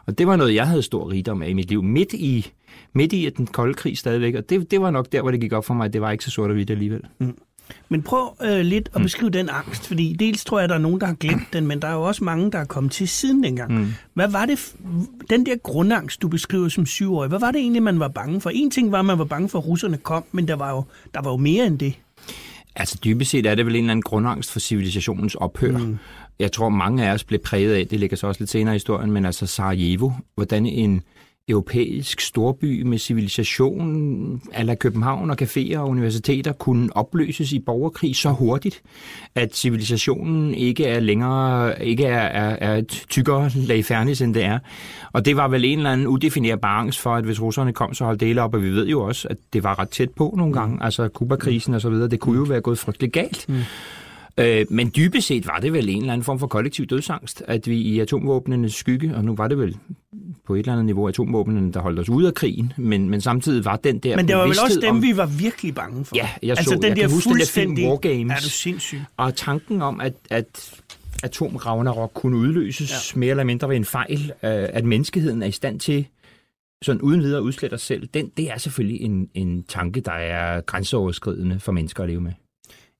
Og 0.06 0.18
det 0.18 0.26
var 0.26 0.36
noget, 0.36 0.54
jeg 0.54 0.68
havde 0.68 0.82
stor 0.82 1.10
rigdom 1.10 1.42
af 1.42 1.48
i 1.48 1.52
mit 1.52 1.68
liv, 1.68 1.82
midt 1.82 2.12
i 2.12 2.52
midt 2.92 3.12
i 3.12 3.30
den 3.36 3.46
kolde 3.46 3.74
krig 3.74 3.98
stadigvæk, 3.98 4.34
og 4.34 4.50
det, 4.50 4.70
det 4.70 4.80
var 4.80 4.90
nok 4.90 5.12
der, 5.12 5.22
hvor 5.22 5.30
det 5.30 5.40
gik 5.40 5.52
op 5.52 5.64
for 5.64 5.74
mig, 5.74 5.92
det 5.92 6.00
var 6.00 6.10
ikke 6.10 6.24
så 6.24 6.30
sort 6.30 6.50
og 6.50 6.54
hvidt 6.54 6.70
alligevel. 6.70 7.00
Mm. 7.18 7.38
Men 7.88 8.02
prøv 8.02 8.36
øh, 8.42 8.60
lidt 8.60 8.88
at 8.94 8.96
mm. 8.96 9.02
beskrive 9.02 9.28
mm. 9.28 9.32
den 9.32 9.48
angst, 9.48 9.86
fordi 9.86 10.16
dels 10.18 10.44
tror 10.44 10.60
jeg, 10.60 10.68
der 10.68 10.74
er 10.74 10.78
nogen, 10.78 11.00
der 11.00 11.06
har 11.06 11.14
glemt 11.14 11.52
den, 11.52 11.66
men 11.66 11.82
der 11.82 11.88
er 11.88 11.92
jo 11.92 12.02
også 12.02 12.24
mange, 12.24 12.50
der 12.50 12.58
er 12.58 12.64
kommet 12.64 12.92
til 12.92 13.08
siden 13.08 13.42
dengang. 13.42 13.72
Mm. 13.78 13.92
Hvad 14.14 14.28
var 14.28 14.46
det, 14.46 14.74
den 15.30 15.46
der 15.46 15.56
grundangst, 15.56 16.22
du 16.22 16.28
beskriver 16.28 16.68
som 16.68 16.86
syvårig, 16.86 17.28
hvad 17.28 17.38
var 17.38 17.50
det 17.50 17.60
egentlig, 17.60 17.82
man 17.82 18.00
var 18.00 18.08
bange 18.08 18.40
for? 18.40 18.50
En 18.50 18.70
ting 18.70 18.92
var, 18.92 18.98
at 18.98 19.04
man 19.04 19.18
var 19.18 19.24
bange 19.24 19.48
for, 19.48 19.58
at 19.58 19.66
russerne 19.66 19.96
kom, 19.96 20.24
men 20.32 20.48
der 20.48 20.54
var 20.54 20.70
jo, 20.70 20.84
der 21.14 21.22
var 21.22 21.30
jo 21.30 21.36
mere 21.36 21.66
end 21.66 21.78
det. 21.78 21.94
Altså 22.76 22.98
dybest 23.04 23.30
set 23.30 23.46
er 23.46 23.54
det 23.54 23.66
vel 23.66 23.74
en 23.74 23.78
eller 23.78 23.90
anden 23.90 24.02
grundangst 24.02 24.52
for 24.52 24.60
civilisationens 24.60 25.34
ophør. 25.34 25.78
Mm. 25.78 25.98
Jeg 26.38 26.52
tror, 26.52 26.68
mange 26.68 27.08
af 27.08 27.14
os 27.14 27.24
blev 27.24 27.40
præget 27.40 27.74
af, 27.74 27.86
det 27.86 28.00
ligger 28.00 28.16
så 28.16 28.26
også 28.26 28.40
lidt 28.40 28.50
senere 28.50 28.74
i 28.74 28.76
historien, 28.76 29.12
men 29.12 29.24
altså 29.24 29.46
Sarajevo, 29.46 30.10
hvordan 30.34 30.66
en 30.66 31.02
europæisk 31.48 32.20
storby 32.20 32.82
med 32.82 32.98
civilisation, 32.98 34.42
ala 34.52 34.74
København 34.74 35.30
og 35.30 35.36
caféer 35.42 35.78
og 35.78 35.88
universiteter 35.88 36.52
kunne 36.52 36.96
opløses 36.96 37.52
i 37.52 37.58
borgerkrig 37.58 38.16
så 38.16 38.30
hurtigt, 38.30 38.82
at 39.34 39.56
civilisationen 39.56 40.54
ikke 40.54 40.84
er 40.84 41.00
længere, 41.00 41.84
ikke 41.84 42.04
er, 42.04 42.26
er, 42.26 42.56
er 42.60 42.76
et 42.76 43.04
tykkere 43.08 43.50
lag 43.54 43.84
fernis, 43.84 44.20
end 44.20 44.34
det 44.34 44.44
er. 44.44 44.58
Og 45.12 45.24
det 45.24 45.36
var 45.36 45.48
vel 45.48 45.64
en 45.64 45.78
eller 45.78 45.90
anden 45.90 46.06
udefinerbar 46.06 46.78
angst 46.78 47.00
for, 47.00 47.14
at 47.14 47.24
hvis 47.24 47.42
russerne 47.42 47.72
kom, 47.72 47.94
så 47.94 48.04
holdt 48.04 48.20
dele 48.20 48.42
op, 48.42 48.54
og 48.54 48.62
vi 48.62 48.70
ved 48.70 48.86
jo 48.86 49.02
også, 49.02 49.28
at 49.28 49.36
det 49.52 49.64
var 49.64 49.78
ret 49.78 49.88
tæt 49.88 50.10
på 50.10 50.34
nogle 50.36 50.52
gange, 50.52 50.74
mm. 50.74 50.82
altså 50.82 51.08
Kuba-krisen 51.08 51.74
og 51.74 51.80
så 51.80 51.90
videre, 51.90 52.08
det 52.08 52.20
kunne 52.20 52.38
jo 52.38 52.44
være 52.44 52.60
gået 52.60 52.78
frygteligt 52.78 53.12
galt. 53.12 53.48
Mm. 53.48 53.54
Øh, 54.40 54.66
men 54.70 54.92
dybest 54.96 55.26
set 55.26 55.46
var 55.46 55.58
det 55.58 55.72
vel 55.72 55.88
en 55.88 56.00
eller 56.00 56.12
anden 56.12 56.24
form 56.24 56.38
for 56.38 56.46
kollektiv 56.46 56.86
dødsangst, 56.86 57.42
at 57.46 57.68
vi 57.68 57.76
i 57.76 58.00
atomvåbnenes 58.00 58.74
skygge, 58.74 59.16
og 59.16 59.24
nu 59.24 59.34
var 59.34 59.48
det 59.48 59.58
vel 59.58 59.76
på 60.46 60.54
et 60.54 60.58
eller 60.58 60.72
andet 60.72 60.86
niveau 60.86 61.08
atomvåbnene, 61.08 61.72
der 61.72 61.80
holdt 61.80 61.98
os 61.98 62.08
ude 62.08 62.26
af 62.26 62.34
krigen, 62.34 62.72
men, 62.76 63.10
men 63.10 63.20
samtidig 63.20 63.64
var 63.64 63.76
den 63.76 63.98
der 63.98 64.16
Men 64.16 64.28
det 64.28 64.36
var 64.36 64.42
vel 64.42 64.50
også 64.50 64.80
dem, 64.82 64.90
om, 64.90 65.02
vi 65.02 65.16
var 65.16 65.26
virkelig 65.26 65.74
bange 65.74 66.04
for. 66.04 66.16
Ja, 66.16 66.28
jeg 66.42 66.50
altså, 66.50 66.64
så, 66.64 66.74
den 66.74 66.84
jeg 66.84 66.96
der 66.96 67.02
kan 67.02 67.10
huske 67.10 67.30
den 67.30 67.38
der 67.38 67.46
film 67.46 67.76
War 67.78 67.96
Games. 67.96 68.32
Er 68.32 68.36
du 68.36 68.50
sindssyg? 68.50 69.00
Og 69.16 69.34
tanken 69.34 69.82
om, 69.82 70.00
at, 70.00 70.14
at 70.30 70.80
atom 71.22 71.56
Ragnarok 71.56 72.10
kunne 72.14 72.36
udløses 72.36 73.14
ja. 73.14 73.18
mere 73.18 73.30
eller 73.30 73.44
mindre 73.44 73.68
ved 73.68 73.76
en 73.76 73.84
fejl, 73.84 74.32
øh, 74.42 74.50
at 74.72 74.84
menneskeheden 74.84 75.42
er 75.42 75.46
i 75.46 75.50
stand 75.50 75.80
til 75.80 76.06
sådan 76.82 77.02
uden 77.02 77.22
videre 77.22 77.42
udslætte 77.42 77.74
os 77.74 77.82
selv, 77.82 78.08
den, 78.14 78.32
det 78.36 78.50
er 78.50 78.58
selvfølgelig 78.58 79.00
en, 79.00 79.28
en 79.34 79.62
tanke, 79.62 80.00
der 80.00 80.12
er 80.12 80.60
grænseoverskridende 80.60 81.60
for 81.60 81.72
mennesker 81.72 82.02
at 82.02 82.08
leve 82.08 82.20
med. 82.20 82.32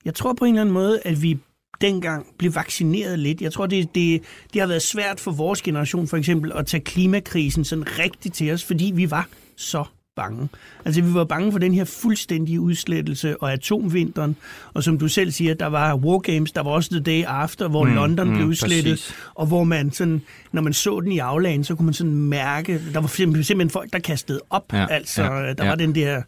Jeg 0.06 0.14
tror 0.14 0.32
på 0.32 0.44
en 0.44 0.54
eller 0.54 0.60
anden 0.60 0.72
måde, 0.72 1.00
at 1.04 1.22
vi 1.22 1.38
dengang 1.80 2.26
blev 2.38 2.54
vaccineret 2.54 3.18
lidt. 3.18 3.40
Jeg 3.40 3.52
tror, 3.52 3.66
det, 3.66 3.94
det, 3.94 4.22
det 4.52 4.60
har 4.60 4.68
været 4.68 4.82
svært 4.82 5.20
for 5.20 5.30
vores 5.30 5.62
generation 5.62 6.08
for 6.08 6.16
eksempel 6.16 6.52
at 6.54 6.66
tage 6.66 6.80
klimakrisen 6.80 7.64
sådan 7.64 7.98
rigtigt 7.98 8.34
til 8.34 8.52
os, 8.52 8.64
fordi 8.64 8.92
vi 8.94 9.10
var 9.10 9.28
så 9.56 9.84
bange. 10.16 10.48
Altså 10.84 11.02
vi 11.02 11.14
var 11.14 11.24
bange 11.24 11.52
for 11.52 11.58
den 11.58 11.74
her 11.74 11.84
fuldstændige 11.84 12.60
udslettelse 12.60 13.42
og 13.42 13.52
atomvinteren, 13.52 14.36
og 14.74 14.82
som 14.82 14.98
du 14.98 15.08
selv 15.08 15.30
siger, 15.30 15.54
der 15.54 15.66
var 15.66 15.96
War 15.96 16.18
Games, 16.18 16.52
der 16.52 16.60
var 16.62 16.70
også 16.70 16.90
The 16.90 17.00
Day 17.00 17.24
After, 17.26 17.68
hvor 17.68 17.84
mm, 17.84 17.94
London 17.94 18.28
mm, 18.28 18.34
blev 18.34 18.46
udslettet, 18.46 18.92
præcis. 18.92 19.14
og 19.34 19.46
hvor 19.46 19.64
man 19.64 19.90
sådan, 19.90 20.22
når 20.52 20.62
man 20.62 20.72
så 20.72 21.00
den 21.00 21.12
i 21.12 21.18
aflagen, 21.18 21.64
så 21.64 21.74
kunne 21.74 21.84
man 21.84 21.94
sådan 21.94 22.14
mærke, 22.14 22.80
der 22.92 23.00
var 23.00 23.08
simpelthen 23.08 23.70
folk, 23.70 23.92
der 23.92 23.98
kastede 23.98 24.40
op. 24.50 24.72
Ja, 24.72 24.86
altså 24.90 25.22
ja, 25.22 25.52
der 25.52 25.64
ja. 25.64 25.68
var 25.68 25.74
den 25.74 25.94
der 25.94 26.22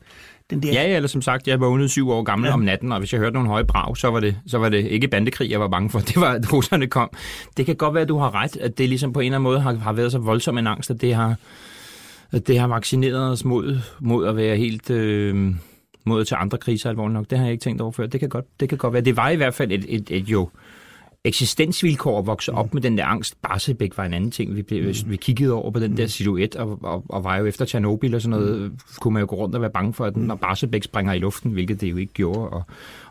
den 0.50 0.62
der... 0.62 0.72
Ja, 0.72 0.96
eller 0.96 1.08
som 1.08 1.22
sagt, 1.22 1.48
jeg 1.48 1.60
vågnede 1.60 1.88
syv 1.88 2.10
år 2.10 2.22
gammel 2.22 2.46
ja. 2.48 2.54
om 2.54 2.60
natten, 2.60 2.92
og 2.92 2.98
hvis 2.98 3.12
jeg 3.12 3.20
hørte 3.20 3.34
nogle 3.34 3.48
høje 3.48 3.64
brag, 3.64 3.96
så 3.96 4.08
var, 4.08 4.20
det, 4.20 4.36
så 4.46 4.58
var 4.58 4.68
det 4.68 4.86
ikke 4.86 5.08
bandekrig, 5.08 5.50
jeg 5.50 5.60
var 5.60 5.68
bange 5.68 5.90
for. 5.90 5.98
Det 6.08 6.16
var, 6.16 6.32
at 6.32 6.52
russerne 6.52 6.86
kom. 6.86 7.10
Det 7.56 7.66
kan 7.66 7.76
godt 7.76 7.94
være, 7.94 8.02
at 8.02 8.08
du 8.08 8.18
har 8.18 8.34
ret, 8.34 8.56
at 8.56 8.78
det 8.78 8.88
ligesom 8.88 9.12
på 9.12 9.20
en 9.20 9.26
eller 9.26 9.36
anden 9.36 9.42
måde 9.42 9.60
har, 9.60 9.74
har 9.74 9.92
været 9.92 10.12
så 10.12 10.18
voldsom 10.18 10.58
en 10.58 10.66
angst, 10.66 10.90
at 10.90 11.00
det 11.00 11.14
har, 11.14 11.36
at 12.30 12.46
det 12.46 12.58
har 12.58 12.66
vaccineret 12.66 13.30
os 13.32 13.44
mod, 13.44 13.78
mod 14.00 14.26
at 14.26 14.36
være 14.36 14.56
helt... 14.56 14.90
Øh, 14.90 15.54
mod 16.04 16.24
til 16.24 16.36
andre 16.40 16.58
kriser 16.58 16.90
alvorligt 16.90 17.14
nok. 17.14 17.30
Det 17.30 17.38
har 17.38 17.44
jeg 17.44 17.52
ikke 17.52 17.62
tænkt 17.62 17.80
over 17.80 17.92
før. 17.92 18.06
Det 18.06 18.20
kan 18.20 18.28
godt, 18.28 18.44
det 18.60 18.68
kan 18.68 18.78
godt 18.78 18.92
være. 18.92 19.02
Det 19.02 19.16
var 19.16 19.28
i 19.28 19.36
hvert 19.36 19.54
fald 19.54 19.72
et, 19.72 19.84
et, 19.88 20.10
et 20.10 20.28
jo 20.28 20.48
eksistensvilkår 21.24 22.18
at 22.18 22.26
vokse 22.26 22.52
op 22.52 22.74
med 22.74 22.82
den 22.82 22.98
der 22.98 23.04
angst. 23.04 23.42
Barsebæk 23.42 23.96
var 23.96 24.04
en 24.04 24.14
anden 24.14 24.30
ting. 24.30 24.56
Vi, 24.56 24.62
blev, 24.62 24.94
vi 25.06 25.16
kiggede 25.16 25.52
over 25.52 25.70
på 25.70 25.78
den 25.78 25.96
der 25.96 26.06
silhuet, 26.06 26.56
og, 26.56 26.78
og, 26.82 27.04
og 27.08 27.24
var 27.24 27.36
jo 27.36 27.46
efter 27.46 27.64
Tjernobyl 27.64 28.14
og 28.14 28.22
sådan 28.22 28.38
noget, 28.38 28.72
kunne 29.00 29.14
man 29.14 29.20
jo 29.20 29.26
gå 29.30 29.36
rundt 29.36 29.54
og 29.54 29.60
være 29.60 29.70
bange 29.70 29.94
for, 29.94 30.04
at 30.04 30.14
den, 30.14 30.22
når 30.22 30.34
Barsebæk 30.34 30.82
springer 30.82 31.12
i 31.12 31.18
luften, 31.18 31.52
hvilket 31.52 31.80
det 31.80 31.90
jo 31.90 31.96
ikke 31.96 32.12
gjorde, 32.12 32.48
og, 32.48 32.62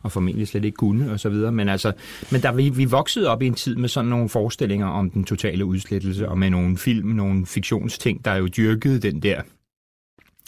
og 0.02 0.12
formentlig 0.12 0.48
slet 0.48 0.66
ikke 0.66 0.76
kunne, 0.76 1.12
og 1.12 1.20
så 1.20 1.30
videre. 1.30 1.52
Men, 1.52 1.70
altså, 1.70 1.94
men 2.32 2.42
der, 2.42 2.52
vi, 2.52 2.70
vi 2.70 2.86
voksede 2.86 3.30
op 3.30 3.42
i 3.42 3.48
en 3.48 3.54
tid 3.54 3.76
med 3.76 3.90
sådan 3.90 4.10
nogle 4.10 4.30
forestillinger 4.30 4.88
om 4.88 5.10
den 5.10 5.24
totale 5.24 5.66
udslettelse, 5.66 6.30
og 6.30 6.38
med 6.38 6.50
nogle 6.50 6.78
film, 6.78 7.08
nogle 7.08 7.46
fiktionsting, 7.46 8.26
der 8.26 8.36
jo 8.36 8.48
dyrkede 8.48 9.00
den 9.00 9.22
der 9.22 9.42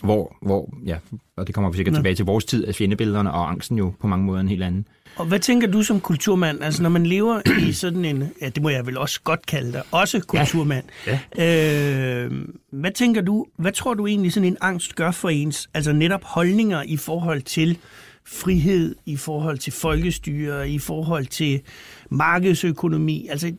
hvor, 0.04 0.38
hvor, 0.42 0.74
ja, 0.86 0.98
og 1.38 1.48
det 1.48 1.56
kommer 1.56 1.72
vi 1.72 1.78
sikkert 1.78 1.94
ja. 1.94 1.98
tilbage 1.98 2.16
til 2.16 2.26
vores 2.26 2.46
tid, 2.46 2.66
af 2.66 2.76
fjendebillederne 2.76 3.32
og 3.32 3.50
angsten 3.50 3.78
jo 3.78 3.94
på 4.00 4.08
mange 4.08 4.26
måder 4.26 4.42
en 4.42 4.48
helt 4.48 4.64
anden. 4.64 4.88
Og 5.16 5.26
hvad 5.26 5.40
tænker 5.40 5.68
du 5.68 5.84
som 5.84 6.00
kulturmand, 6.00 6.64
altså 6.64 6.84
når 6.84 6.90
man 6.90 7.06
lever 7.06 7.42
i 7.68 7.74
sådan 7.84 8.06
en, 8.06 8.32
ja 8.42 8.50
det 8.50 8.64
må 8.64 8.70
jeg 8.70 8.86
vel 8.86 8.98
også 8.98 9.22
godt 9.24 9.46
kalde 9.46 9.74
dig, 9.74 9.84
også 9.92 10.20
kulturmand. 10.20 10.86
Ja. 11.08 11.20
Ja. 11.38 12.26
Øh, 12.26 12.32
hvad 12.72 12.92
tænker 12.92 13.22
du, 13.22 13.46
hvad 13.58 13.72
tror 13.72 13.94
du 13.94 14.08
egentlig 14.08 14.34
sådan 14.34 14.48
en 14.48 14.58
angst 14.62 14.96
gør 14.96 15.12
for 15.12 15.30
ens, 15.30 15.70
altså 15.74 15.94
netop 15.94 16.24
holdninger 16.24 16.84
i 16.84 16.98
forhold 16.98 17.42
til 17.42 17.78
frihed, 18.26 18.96
i 19.06 19.18
forhold 19.18 19.58
til 19.58 19.74
folkestyre, 19.74 20.70
i 20.70 20.80
forhold 20.80 21.26
til 21.26 21.62
markedsøkonomi, 22.10 23.28
altså 23.28 23.54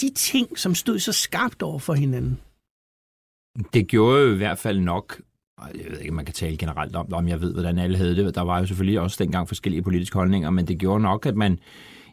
de 0.00 0.10
ting, 0.14 0.58
som 0.58 0.74
stod 0.74 0.98
så 0.98 1.12
skarpt 1.12 1.62
over 1.62 1.78
for 1.78 1.94
hinanden? 1.94 2.38
Det 3.74 3.88
gjorde 3.88 4.22
jo 4.22 4.32
i 4.32 4.36
hvert 4.36 4.58
fald 4.58 4.80
nok 4.80 5.20
jeg 5.74 5.84
ved 5.90 5.98
ikke, 5.98 6.14
man 6.14 6.24
kan 6.24 6.34
tale 6.34 6.56
generelt 6.56 6.96
om, 6.96 7.12
om 7.12 7.28
jeg 7.28 7.40
ved, 7.40 7.52
hvordan 7.52 7.78
alle 7.78 7.96
havde 7.96 8.16
det. 8.16 8.34
Der 8.34 8.42
var 8.42 8.58
jo 8.58 8.66
selvfølgelig 8.66 9.00
også 9.00 9.16
dengang 9.24 9.48
forskellige 9.48 9.82
politiske 9.82 10.18
holdninger, 10.18 10.50
men 10.50 10.68
det 10.68 10.78
gjorde 10.78 11.02
nok, 11.02 11.26
at 11.26 11.36
man 11.36 11.58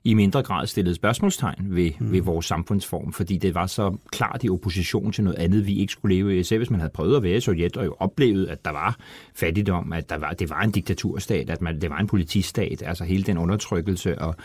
i 0.06 0.14
mindre 0.14 0.44
grad 0.44 0.68
stillede 0.68 0.96
spørgsmålstegn 0.96 1.75
ved, 1.75 1.92
mm. 2.00 2.12
ved 2.12 2.22
vores 2.22 2.46
samfundsform, 2.46 3.14
fordi 3.14 3.38
det 3.38 3.56
var 3.56 3.68
så 3.68 3.98
klart 4.12 4.44
i 4.44 4.50
opposition 4.50 5.12
til 5.12 5.24
noget 5.24 5.40
andet, 5.40 5.68
vi 5.68 5.75
ikke 5.75 5.92
skulle 5.92 6.16
leve 6.16 6.40
i. 6.40 6.44
Selv 6.44 6.60
hvis 6.60 6.70
man 6.70 6.80
havde 6.80 6.92
prøvet 6.94 7.18
at 7.18 7.24
være 7.24 7.38
i 7.38 7.40
Sovjet 7.40 7.78
og 7.78 7.86
jo 7.86 7.96
oplevet, 8.00 8.48
at 8.48 8.66
der 8.66 8.72
var 8.72 8.98
fattigdom, 9.36 9.94
at 9.94 10.10
der 10.10 10.18
var, 10.18 10.32
det 10.32 10.50
var 10.50 10.62
en 10.62 10.72
diktaturstat, 10.72 11.50
at 11.50 11.62
man, 11.62 11.82
det 11.82 11.90
var 11.90 11.98
en 11.98 12.08
politistat, 12.08 12.84
altså 12.86 13.04
hele 13.04 13.24
den 13.24 13.38
undertrykkelse 13.38 14.22
og, 14.22 14.36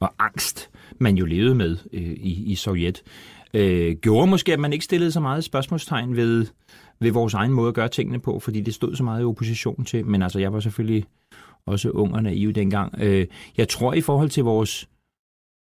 og 0.00 0.14
angst, 0.18 0.70
man 0.98 1.16
jo 1.16 1.26
levede 1.26 1.54
med 1.54 1.76
øh, 1.92 2.02
i, 2.02 2.52
i 2.52 2.54
Sovjet, 2.54 3.02
øh, 3.54 3.96
gjorde 3.96 4.26
måske, 4.26 4.52
at 4.52 4.60
man 4.60 4.72
ikke 4.72 4.84
stillede 4.84 5.12
så 5.12 5.20
meget 5.20 5.44
spørgsmålstegn 5.44 6.16
ved, 6.16 6.46
ved 7.00 7.10
vores 7.10 7.34
egen 7.34 7.52
måde 7.52 7.68
at 7.68 7.74
gøre 7.74 7.88
tingene 7.88 8.18
på, 8.18 8.38
fordi 8.38 8.60
det 8.60 8.74
stod 8.74 8.96
så 8.96 9.04
meget 9.04 9.22
i 9.22 9.24
opposition 9.24 9.84
til. 9.84 10.06
Men 10.06 10.22
altså, 10.22 10.38
jeg 10.38 10.52
var 10.52 10.60
selvfølgelig 10.60 11.04
også 11.66 11.90
ung 11.90 12.14
og 12.14 12.22
naiv 12.22 12.52
dengang. 12.52 12.94
Øh, 12.98 13.26
jeg 13.56 13.68
tror, 13.68 13.94
i 13.94 14.00
forhold 14.00 14.30
til 14.30 14.44
vores 14.44 14.88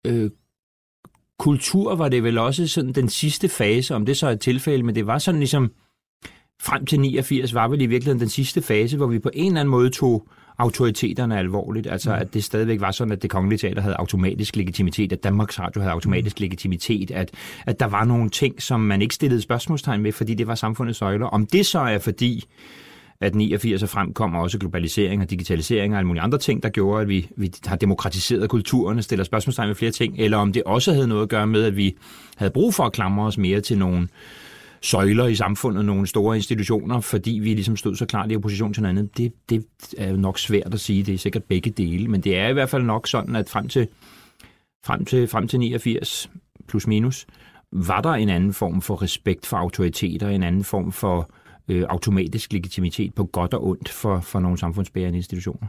øh, 0.07 0.31
kultur, 1.39 1.95
var 1.95 2.09
det 2.09 2.23
vel 2.23 2.37
også 2.37 2.67
sådan 2.67 2.93
den 2.93 3.09
sidste 3.09 3.49
fase, 3.49 3.95
om 3.95 4.05
det 4.05 4.17
så 4.17 4.27
er 4.27 4.31
et 4.31 4.39
tilfælde, 4.39 4.83
men 4.83 4.95
det 4.95 5.07
var 5.07 5.17
sådan 5.17 5.39
ligesom, 5.39 5.71
frem 6.61 6.85
til 6.85 6.99
89 6.99 7.53
var 7.53 7.67
vel 7.67 7.81
i 7.81 7.85
virkeligheden 7.85 8.19
den 8.19 8.29
sidste 8.29 8.61
fase, 8.61 8.97
hvor 8.97 9.07
vi 9.07 9.19
på 9.19 9.29
en 9.33 9.47
eller 9.47 9.59
anden 9.59 9.71
måde 9.71 9.89
tog 9.89 10.27
autoriteterne 10.57 11.39
alvorligt. 11.39 11.87
Altså, 11.87 12.09
mm. 12.09 12.15
at 12.15 12.33
det 12.33 12.43
stadigvæk 12.43 12.81
var 12.81 12.91
sådan, 12.91 13.11
at 13.11 13.21
det 13.21 13.29
kongelige 13.29 13.59
teater 13.59 13.81
havde 13.81 13.95
automatisk 13.95 14.55
legitimitet, 14.55 15.13
at 15.13 15.23
Danmarks 15.23 15.59
Radio 15.59 15.81
havde 15.81 15.91
automatisk 15.91 16.39
mm. 16.39 16.43
legitimitet, 16.43 17.11
at, 17.11 17.31
at 17.65 17.79
der 17.79 17.85
var 17.85 18.03
nogle 18.03 18.29
ting, 18.29 18.61
som 18.61 18.79
man 18.79 19.01
ikke 19.01 19.15
stillede 19.15 19.41
spørgsmålstegn 19.41 20.03
ved, 20.03 20.11
fordi 20.11 20.33
det 20.33 20.47
var 20.47 20.55
samfundets 20.55 20.97
søjler. 20.97 21.25
Om 21.25 21.45
det 21.45 21.65
så 21.65 21.79
er 21.79 21.99
fordi, 21.99 22.45
at 23.21 23.35
89 23.35 23.83
og 23.83 23.89
frem 23.89 24.33
også 24.33 24.57
globalisering 24.59 25.21
og 25.21 25.29
digitalisering 25.29 25.93
og 25.93 25.97
alle 25.97 26.07
mulige 26.07 26.21
andre 26.21 26.37
ting, 26.37 26.63
der 26.63 26.69
gjorde, 26.69 27.01
at 27.01 27.09
vi, 27.09 27.29
vi 27.35 27.53
har 27.65 27.75
demokratiseret 27.75 28.49
kulturen 28.49 28.97
og 28.97 29.03
stiller 29.03 29.23
spørgsmålstegn 29.23 29.67
ved 29.67 29.75
flere 29.75 29.91
ting, 29.91 30.15
eller 30.17 30.37
om 30.37 30.53
det 30.53 30.63
også 30.63 30.93
havde 30.93 31.07
noget 31.07 31.23
at 31.23 31.29
gøre 31.29 31.47
med, 31.47 31.63
at 31.63 31.77
vi 31.77 31.95
havde 32.35 32.51
brug 32.51 32.73
for 32.73 32.83
at 32.83 32.93
klamre 32.93 33.25
os 33.25 33.37
mere 33.37 33.61
til 33.61 33.77
nogle 33.77 34.07
søjler 34.81 35.27
i 35.27 35.35
samfundet, 35.35 35.85
nogle 35.85 36.07
store 36.07 36.35
institutioner, 36.35 36.99
fordi 36.99 37.31
vi 37.31 37.53
ligesom 37.53 37.77
stod 37.77 37.95
så 37.95 38.05
klart 38.05 38.31
i 38.31 38.35
opposition 38.35 38.73
til 38.73 38.83
noget 38.83 38.97
andet. 38.97 39.17
Det, 39.17 39.33
det 39.49 39.65
er 39.97 40.09
jo 40.09 40.17
nok 40.17 40.39
svært 40.39 40.73
at 40.73 40.79
sige. 40.79 41.03
Det 41.03 41.13
er 41.13 41.17
sikkert 41.17 41.43
begge 41.43 41.69
dele, 41.69 42.07
men 42.07 42.21
det 42.21 42.37
er 42.37 42.47
i 42.47 42.53
hvert 42.53 42.69
fald 42.69 42.83
nok 42.83 43.07
sådan, 43.07 43.35
at 43.35 43.49
frem 43.49 43.67
til, 43.67 43.87
frem 44.85 45.05
til, 45.05 45.27
frem 45.27 45.47
til 45.47 45.59
89 45.59 46.29
plus 46.67 46.87
minus, 46.87 47.25
var 47.71 48.01
der 48.01 48.09
en 48.09 48.29
anden 48.29 48.53
form 48.53 48.81
for 48.81 49.01
respekt 49.01 49.45
for 49.45 49.57
autoriteter, 49.57 50.29
en 50.29 50.43
anden 50.43 50.63
form 50.63 50.91
for 50.91 51.31
øh, 51.67 51.85
automatisk 51.89 52.53
legitimitet 52.53 53.13
på 53.13 53.25
godt 53.25 53.53
og 53.53 53.67
ondt 53.67 53.89
for, 53.89 54.19
for 54.19 54.39
nogle 54.39 54.57
samfundsbærende 54.57 55.17
institutioner. 55.17 55.67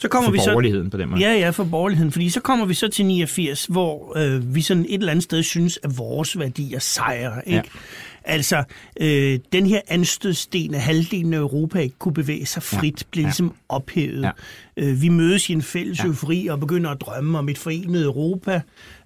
Så 0.00 0.08
kommer 0.08 0.28
for 0.28 0.32
vi 0.32 0.38
borgerligheden 0.46 0.86
så, 0.86 0.90
på 0.90 0.96
den 0.96 1.08
måde. 1.08 1.20
Ja, 1.20 1.32
ja, 1.32 1.50
for 1.50 1.64
borgerligheden. 1.64 2.12
Fordi 2.12 2.30
så 2.30 2.40
kommer 2.40 2.66
vi 2.66 2.74
så 2.74 2.88
til 2.88 3.06
89, 3.06 3.64
hvor 3.64 4.18
øh, 4.18 4.54
vi 4.54 4.62
sådan 4.62 4.84
et 4.88 4.94
eller 4.94 5.10
andet 5.10 5.24
sted 5.24 5.42
synes, 5.42 5.78
at 5.82 5.98
vores 5.98 6.38
værdier 6.38 6.78
sejrer. 6.78 7.40
Ikke? 7.40 7.56
Ja. 7.56 7.62
Altså, 8.24 8.64
øh, 9.00 9.38
den 9.52 9.66
her 9.66 9.80
anstødsten 9.88 10.74
af 10.74 10.80
halvdelen 10.80 11.34
af 11.34 11.38
Europa 11.38 11.78
ikke 11.78 11.98
kunne 11.98 12.14
bevæge 12.14 12.46
sig 12.46 12.62
frit, 12.62 13.00
ja. 13.00 13.06
blev 13.10 13.24
ligesom 13.24 13.46
ja. 13.46 13.52
ophævet. 13.68 14.22
Ja. 14.22 14.30
Øh, 14.76 15.02
vi 15.02 15.08
mødes 15.08 15.50
i 15.50 15.52
en 15.52 15.62
fælles 15.62 15.98
ja. 15.98 16.04
eufori 16.04 16.46
og 16.46 16.60
begynder 16.60 16.90
at 16.90 17.00
drømme 17.00 17.38
om 17.38 17.48
et 17.48 17.58
forenet 17.58 18.04
Europa. 18.04 18.60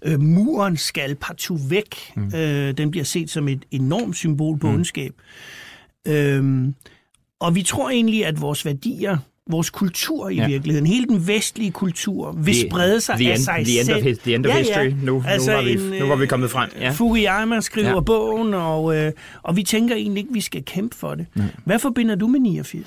Øh, 0.05 0.21
muren 0.21 0.77
skal 0.77 1.15
partout 1.15 1.61
væk. 1.71 1.97
Mm. 2.17 2.35
Øh, 2.35 2.77
den 2.77 2.91
bliver 2.91 3.05
set 3.05 3.31
som 3.31 3.49
et 3.49 3.65
enormt 3.71 4.17
symbol 4.17 4.59
på 4.59 4.67
mm. 4.67 4.75
ondskab. 4.75 5.13
Øh, 6.09 6.69
og 7.41 7.55
vi 7.55 7.63
tror 7.63 7.91
egentlig, 7.91 8.27
at 8.27 8.41
vores 8.41 8.65
værdier 8.65 9.19
vores 9.51 9.71
kultur 9.71 10.29
i 10.29 10.35
ja. 10.35 10.47
virkeligheden, 10.47 10.87
hele 10.87 11.07
den 11.07 11.27
vestlige 11.29 11.71
kultur, 11.71 12.33
vil 12.33 12.55
the, 12.55 12.71
sprede 12.71 13.01
sig 13.01 13.17
the 13.17 13.31
af 13.31 13.35
end, 13.35 13.43
sig 13.43 13.55
the 13.65 13.79
end 13.79 13.87
selv. 13.87 13.97
Of 13.97 14.03
his, 14.03 14.19
the 14.19 14.35
end 14.35 14.47
of 14.47 14.53
ja, 14.53 14.59
history. 14.59 14.85
Ja. 14.85 14.95
Nu, 15.03 15.25
altså 15.27 15.51
nu, 15.51 15.57
var 15.57 15.63
vi, 15.65 15.73
en, 15.73 16.01
nu 16.01 16.07
var 16.07 16.17
vi 16.17 16.27
kommet 16.27 16.51
frem. 16.51 16.71
Ja. 16.81 16.91
Fukuyama 16.91 17.61
skriver 17.61 17.89
ja. 17.89 18.01
bogen, 18.01 18.55
og, 18.55 18.97
øh, 18.97 19.13
og 19.43 19.57
vi 19.57 19.63
tænker 19.63 19.95
egentlig 19.95 20.21
ikke, 20.21 20.31
at 20.31 20.35
vi 20.35 20.41
skal 20.41 20.65
kæmpe 20.65 20.97
for 20.97 21.15
det. 21.15 21.27
Ja. 21.37 21.43
Hvad 21.65 21.79
forbinder 21.79 22.15
du 22.15 22.27
med 22.27 22.41
89? 22.41 22.87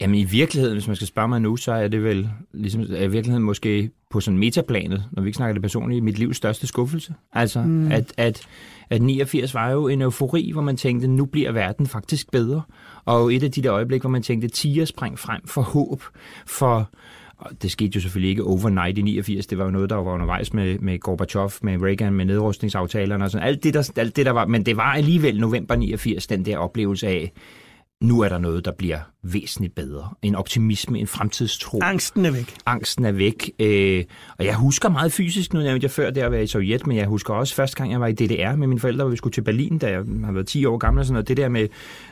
Jamen 0.00 0.14
i 0.16 0.24
virkeligheden, 0.24 0.76
hvis 0.76 0.86
man 0.86 0.96
skal 0.96 1.08
spørge 1.08 1.28
mig 1.28 1.40
nu, 1.40 1.56
så 1.56 1.72
er 1.72 1.88
det 1.88 2.04
vel 2.04 2.30
ligesom, 2.52 2.80
er 2.80 3.04
i 3.04 3.10
virkeligheden 3.10 3.44
måske 3.44 3.90
på 4.10 4.20
sådan 4.20 4.38
metaplanet, 4.38 5.04
når 5.12 5.22
vi 5.22 5.28
ikke 5.28 5.36
snakker 5.36 5.52
det 5.52 5.62
personlige, 5.62 6.00
mit 6.00 6.18
livs 6.18 6.36
største 6.36 6.66
skuffelse. 6.66 7.14
Altså, 7.32 7.62
mm. 7.62 7.92
at, 7.92 8.12
at, 8.16 8.42
at 8.90 9.02
89 9.02 9.54
var 9.54 9.70
jo 9.70 9.88
en 9.88 10.02
eufori, 10.02 10.50
hvor 10.52 10.62
man 10.62 10.76
tænkte, 10.76 11.08
nu 11.08 11.24
bliver 11.24 11.52
verden 11.52 11.86
faktisk 11.86 12.30
bedre. 12.30 12.62
Og 13.04 13.34
et 13.34 13.42
af 13.42 13.50
de 13.50 13.62
der 13.62 13.72
øjeblikke, 13.72 14.02
hvor 14.02 14.10
man 14.10 14.22
tænkte, 14.22 14.48
tiger 14.48 14.84
sprang 14.84 15.18
frem 15.18 15.46
for 15.46 15.62
håb, 15.62 16.02
for 16.46 16.90
det 17.62 17.70
skete 17.70 17.90
jo 17.94 18.00
selvfølgelig 18.00 18.30
ikke 18.30 18.44
overnight 18.44 18.98
i 18.98 19.02
89. 19.02 19.46
Det 19.46 19.58
var 19.58 19.64
jo 19.64 19.70
noget, 19.70 19.90
der 19.90 19.96
var 19.96 20.12
undervejs 20.12 20.54
med, 20.54 20.78
med 20.78 20.98
Gorbachev, 20.98 21.50
med 21.62 21.82
Reagan, 21.82 22.12
med 22.12 22.24
nedrustningsaftalerne 22.24 23.24
og 23.24 23.30
sådan. 23.30 23.46
Alt 23.46 23.64
det, 23.64 23.74
der, 23.74 23.92
alt 23.96 24.16
det, 24.16 24.26
der 24.26 24.32
var. 24.32 24.46
Men 24.46 24.66
det 24.66 24.76
var 24.76 24.92
alligevel 24.92 25.40
november 25.40 25.76
89, 25.76 26.26
den 26.26 26.44
der 26.44 26.58
oplevelse 26.58 27.06
af, 27.06 27.32
nu 28.02 28.20
er 28.20 28.28
der 28.28 28.38
noget, 28.38 28.64
der 28.64 28.72
bliver 28.72 28.98
væsentligt 29.22 29.74
bedre. 29.74 30.08
En 30.22 30.34
optimisme, 30.34 30.98
en 30.98 31.06
fremtidstro. 31.06 31.78
Angsten 31.82 32.26
er 32.26 32.30
væk. 32.30 32.54
Angsten 32.66 33.04
er 33.04 33.12
væk. 33.12 33.50
Øh, 33.58 34.04
og 34.38 34.44
jeg 34.44 34.54
husker 34.54 34.88
meget 34.88 35.12
fysisk, 35.12 35.52
nu 35.54 35.60
nævnte 35.60 35.84
jeg 35.84 35.90
før 35.90 36.10
det 36.10 36.20
at 36.20 36.32
være 36.32 36.42
i 36.42 36.46
Sovjet, 36.46 36.86
men 36.86 36.96
jeg 36.96 37.06
husker 37.06 37.34
også 37.34 37.54
første 37.54 37.76
gang, 37.76 37.92
jeg 37.92 38.00
var 38.00 38.06
i 38.06 38.12
DDR 38.12 38.56
med 38.56 38.66
mine 38.66 38.80
forældre, 38.80 39.04
hvor 39.04 39.10
vi 39.10 39.16
skulle 39.16 39.32
til 39.32 39.42
Berlin, 39.42 39.78
da 39.78 39.90
jeg 39.90 40.02
har 40.24 40.32
været 40.32 40.46
10 40.46 40.64
år 40.64 40.76
gammel 40.78 41.00
og 41.00 41.06
sådan 41.06 41.12
noget. 41.12 41.28
Det 41.28 41.36
der 41.36 41.48
med, 41.48 41.68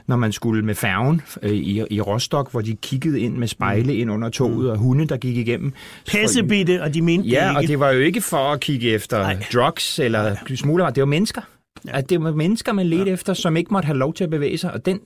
når 0.07 0.17
man 0.17 0.33
skulle 0.33 0.65
med 0.65 0.75
færgen 0.75 1.23
øh, 1.43 1.51
i, 1.51 1.83
i 1.91 2.01
Rostock, 2.01 2.51
hvor 2.51 2.61
de 2.61 2.77
kiggede 2.77 3.21
ind 3.21 3.37
med 3.37 3.49
spejle 3.49 3.97
ind 3.97 4.11
under 4.11 4.29
toget, 4.29 4.65
mm. 4.65 4.71
og 4.71 4.79
hunde, 4.79 5.07
der 5.07 5.17
gik 5.17 5.37
igennem. 5.37 5.73
Pissebitte, 6.07 6.83
og 6.83 6.95
de 6.95 7.03
mente 7.03 7.29
Ja, 7.29 7.45
det 7.45 7.51
ikke. 7.51 7.59
og 7.59 7.63
det 7.69 7.81
var 7.81 7.91
jo 7.91 8.01
ikke 8.01 8.21
for 8.21 8.53
at 8.53 8.61
kigge 8.61 8.91
efter 8.91 9.19
Nej. 9.19 9.45
drugs 9.53 9.99
eller 9.99 10.37
smugler, 10.57 10.91
det 10.91 11.01
var 11.01 11.07
mennesker. 11.07 11.41
Ja. 11.87 11.99
At 11.99 12.11
det 12.11 12.23
var 12.23 12.33
mennesker, 12.33 12.73
man 12.73 12.87
ledte 12.87 13.05
ja. 13.05 13.13
efter, 13.13 13.35
som 13.35 13.57
ikke 13.57 13.73
måtte 13.73 13.87
have 13.87 13.99
lov 13.99 14.15
til 14.15 14.25
at 14.25 14.31
bevæge 14.31 14.59
sig, 14.59 14.73
og 14.73 14.87
den 14.87 15.01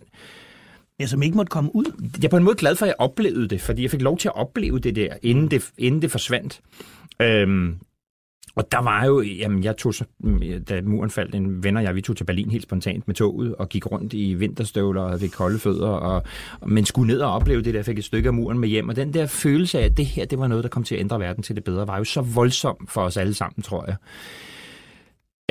Ja, 1.00 1.06
som 1.06 1.22
ikke 1.22 1.36
måtte 1.36 1.50
komme 1.50 1.76
ud. 1.76 1.84
Jeg 2.16 2.24
er 2.24 2.28
på 2.28 2.36
en 2.36 2.44
måde 2.44 2.56
glad 2.56 2.76
for, 2.76 2.86
at 2.86 2.88
jeg 2.88 2.96
oplevede 2.98 3.48
det, 3.48 3.60
fordi 3.60 3.82
jeg 3.82 3.90
fik 3.90 4.02
lov 4.02 4.18
til 4.18 4.28
at 4.28 4.36
opleve 4.36 4.78
det 4.78 4.96
der, 4.96 5.14
inden 5.22 5.50
det, 5.50 5.70
inden 5.78 6.02
det 6.02 6.10
forsvandt. 6.10 6.60
Øhm, 7.20 7.76
og 8.54 8.72
der 8.72 8.78
var 8.78 9.04
jo, 9.04 9.20
jamen 9.20 9.64
jeg 9.64 9.76
tog 9.76 9.94
så, 9.94 10.04
da 10.68 10.80
muren 10.82 11.10
faldt, 11.10 11.34
en 11.34 11.64
ven 11.64 11.76
og 11.76 11.82
jeg, 11.82 11.94
vi 11.94 12.00
tog 12.00 12.16
til 12.16 12.24
Berlin 12.24 12.50
helt 12.50 12.62
spontant 12.62 13.06
med 13.06 13.14
toget, 13.14 13.54
og 13.54 13.68
gik 13.68 13.92
rundt 13.92 14.12
i 14.12 14.34
vinterstøvler 14.34 15.02
og 15.02 15.20
fik 15.20 15.30
kolde 15.30 15.58
fødder, 15.58 15.88
og, 15.88 16.22
men 16.66 16.84
skulle 16.84 17.12
ned 17.12 17.20
og 17.20 17.32
opleve 17.32 17.62
det 17.62 17.74
der, 17.74 17.82
fik 17.82 17.98
et 17.98 18.04
stykke 18.04 18.26
af 18.26 18.34
muren 18.34 18.58
med 18.58 18.68
hjem, 18.68 18.88
og 18.88 18.96
den 18.96 19.14
der 19.14 19.26
følelse 19.26 19.78
af, 19.78 19.84
at 19.84 19.96
det 19.96 20.06
her, 20.06 20.24
det 20.24 20.38
var 20.38 20.46
noget, 20.46 20.64
der 20.64 20.70
kom 20.70 20.84
til 20.84 20.94
at 20.94 21.00
ændre 21.00 21.20
verden 21.20 21.42
til 21.42 21.56
det 21.56 21.64
bedre, 21.64 21.86
var 21.86 21.98
jo 21.98 22.04
så 22.04 22.20
voldsom 22.20 22.86
for 22.88 23.00
os 23.00 23.16
alle 23.16 23.34
sammen, 23.34 23.62
tror 23.62 23.84
jeg 23.86 23.96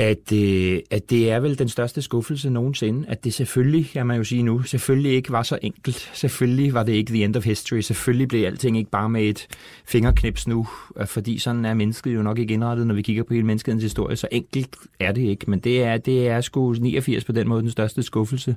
at, 0.02 0.32
øh, 0.34 0.80
at 0.92 1.10
det 1.10 1.32
er 1.32 1.40
vel 1.40 1.60
den 1.60 1.70
største 1.70 2.02
skuffelse 2.02 2.50
nogensinde, 2.50 3.08
at 3.08 3.24
det 3.24 3.34
selvfølgelig, 3.34 3.90
kan 3.94 4.08
man 4.08 4.18
jo 4.18 4.24
sige 4.24 4.44
nu, 4.44 4.62
selvfølgelig 4.62 5.12
ikke 5.12 5.32
var 5.32 5.44
så 5.44 5.60
enkelt. 5.62 6.10
Selvfølgelig 6.14 6.74
var 6.74 6.84
det 6.84 6.94
ikke 6.94 7.14
the 7.14 7.24
end 7.24 7.36
of 7.36 7.46
history. 7.46 7.80
Selvfølgelig 7.80 8.28
blev 8.28 8.46
alting 8.46 8.78
ikke 8.78 8.90
bare 8.90 9.10
med 9.10 9.24
et 9.24 9.48
fingerknips 9.86 10.48
nu, 10.48 10.68
øh, 10.98 11.08
fordi 11.08 11.40
sådan 11.40 11.66
er 11.66 11.74
mennesket 11.74 12.16
jo 12.16 12.22
nok 12.22 12.40
ikke 12.40 12.54
indrettet, 12.54 12.88
når 12.88 12.96
vi 12.96 13.02
kigger 13.02 13.24
på 13.24 13.34
hele 13.34 13.46
menneskets 13.46 13.84
historie. 13.84 14.16
Så 14.16 14.28
enkelt 14.32 14.76
er 15.00 15.12
det 15.12 15.22
ikke, 15.22 15.50
men 15.50 15.60
det 15.60 15.84
er, 15.84 15.98
det 15.98 16.28
er 16.28 16.42
sgu 16.42 16.74
89 16.74 17.26
på 17.26 17.32
den 17.32 17.48
måde 17.48 17.62
den 17.62 17.72
største 17.72 18.04
skuffelse, 18.04 18.56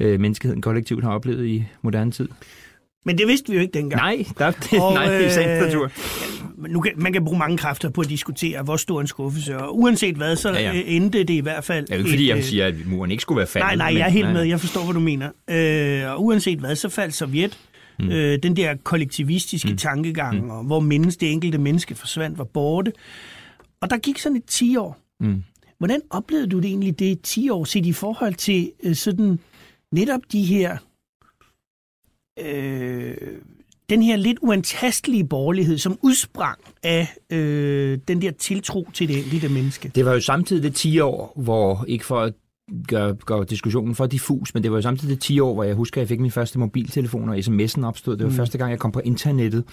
øh, 0.00 0.20
menneskeheden 0.20 0.62
kollektivt 0.62 1.04
har 1.04 1.12
oplevet 1.12 1.46
i 1.46 1.64
moderne 1.82 2.10
tid. 2.10 2.28
Men 3.04 3.18
det 3.18 3.28
vidste 3.28 3.48
vi 3.50 3.54
jo 3.54 3.60
ikke 3.60 3.72
dengang. 3.78 4.00
Nej, 4.02 4.24
der, 4.38 4.50
det, 4.50 4.80
og, 4.82 4.94
nej, 4.98 5.06
det 5.06 5.26
er 5.26 5.30
sandt 5.30 5.66
natur. 5.66 5.90
nu 6.68 6.80
kan, 6.80 6.92
man 6.96 7.12
kan 7.12 7.24
bruge 7.24 7.38
mange 7.38 7.58
kræfter 7.58 7.88
på 7.90 8.00
at 8.00 8.08
diskutere, 8.08 8.62
hvor 8.62 8.76
stor 8.76 9.00
en 9.00 9.06
skuffelse, 9.06 9.58
og 9.58 9.78
uanset 9.78 10.14
hvad, 10.16 10.36
så 10.36 10.48
Ja, 10.52 10.60
ja, 10.60 10.66
ja. 10.72 10.72
ja. 10.76 10.82
endte 10.86 11.18
det 11.18 11.34
i 11.34 11.40
hvert 11.40 11.64
fald... 11.64 11.86
Det 11.86 11.92
er 11.92 11.96
jo 11.96 11.98
ikke, 11.98 12.10
fordi 12.10 12.28
jeg 12.28 12.36
øh, 12.36 12.42
siger, 12.44 12.66
at 12.66 12.74
muren 12.86 13.10
ikke 13.10 13.20
skulle 13.22 13.38
være 13.38 13.46
faldet. 13.46 13.66
Nej, 13.66 13.76
nej, 13.76 13.90
men- 13.90 13.98
jeg 13.98 14.06
er 14.06 14.10
helt 14.10 14.32
med. 14.32 14.42
Jeg 14.42 14.60
forstår, 14.60 14.84
hvad 14.84 14.94
du 14.94 15.00
mener. 15.00 15.30
Øh, 15.50 16.12
og 16.12 16.24
uanset 16.24 16.58
hvad, 16.58 16.76
så 16.76 16.88
faldt 16.88 17.14
Sovjet. 17.14 17.58
Mm. 17.98 18.08
Øh, 18.10 18.38
den 18.42 18.56
der 18.56 18.74
kollektivistiske 18.84 19.70
mm. 19.70 19.76
tankegang, 19.76 20.44
mm. 20.44 20.50
og 20.50 20.64
hvor 20.64 20.80
menneske, 20.80 21.20
det 21.20 21.32
enkelte 21.32 21.58
menneske 21.58 21.94
forsvandt, 21.94 22.38
var 22.38 22.44
borte. 22.44 22.92
Og 23.80 23.90
der 23.90 23.98
gik 23.98 24.18
sådan 24.18 24.36
et 24.36 24.44
10 24.44 24.76
år. 24.76 24.98
Mm. 25.20 25.42
Hvordan 25.78 26.00
oplevede 26.10 26.46
du 26.46 26.56
det 26.56 26.64
egentlig, 26.64 26.98
det 26.98 27.20
10 27.20 27.50
år, 27.50 27.64
set 27.64 27.86
i 27.86 27.92
forhold 27.92 28.34
til 28.34 28.70
øh, 28.84 28.94
sådan 28.94 29.38
netop 29.92 30.20
de 30.32 30.42
her... 30.44 30.76
Øh, 32.40 33.16
den 33.90 34.02
her 34.02 34.16
lidt 34.16 34.38
uantastelige 34.42 35.24
borgerlighed, 35.24 35.78
som 35.78 35.98
udsprang 36.02 36.58
af 36.82 37.16
øh, 37.30 37.98
den 38.08 38.22
der 38.22 38.30
tiltro 38.30 38.88
til 38.94 39.08
det 39.08 39.18
enkelte 39.18 39.48
menneske. 39.48 39.88
Det 39.94 40.04
var 40.04 40.12
jo 40.12 40.20
samtidig 40.20 40.62
det 40.62 40.74
10 40.74 41.00
år, 41.00 41.32
hvor, 41.36 41.84
ikke 41.88 42.04
for 42.04 42.20
at 42.20 42.34
gøre, 42.88 43.14
gøre 43.14 43.44
diskussionen 43.44 43.94
for 43.94 44.06
diffus, 44.06 44.54
men 44.54 44.62
det 44.62 44.70
var 44.70 44.78
jo 44.78 44.82
samtidig 44.82 45.14
det 45.14 45.22
10 45.22 45.40
år, 45.40 45.54
hvor 45.54 45.64
jeg 45.64 45.74
husker, 45.74 46.00
at 46.00 46.00
jeg 46.00 46.08
fik 46.08 46.20
min 46.20 46.30
første 46.30 46.58
mobiltelefon, 46.58 47.28
og 47.28 47.36
sms'en 47.36 47.84
opstod. 47.84 48.16
Det 48.16 48.24
var 48.24 48.30
mm. 48.30 48.36
første 48.36 48.58
gang, 48.58 48.70
jeg 48.70 48.78
kom 48.78 48.92
på 48.92 49.00
internettet. 49.04 49.64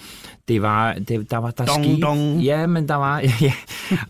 Det 0.48 0.62
var, 0.62 0.94
det, 0.94 1.30
der 1.30 1.36
var, 1.36 1.50
der 1.50 1.64
Dong, 1.64 1.84
skete... 1.84 2.02
dong. 2.02 2.42
Ja, 2.42 2.66
men 2.66 2.88
der 2.88 2.94
var... 2.94 3.20
Ja, 3.40 3.52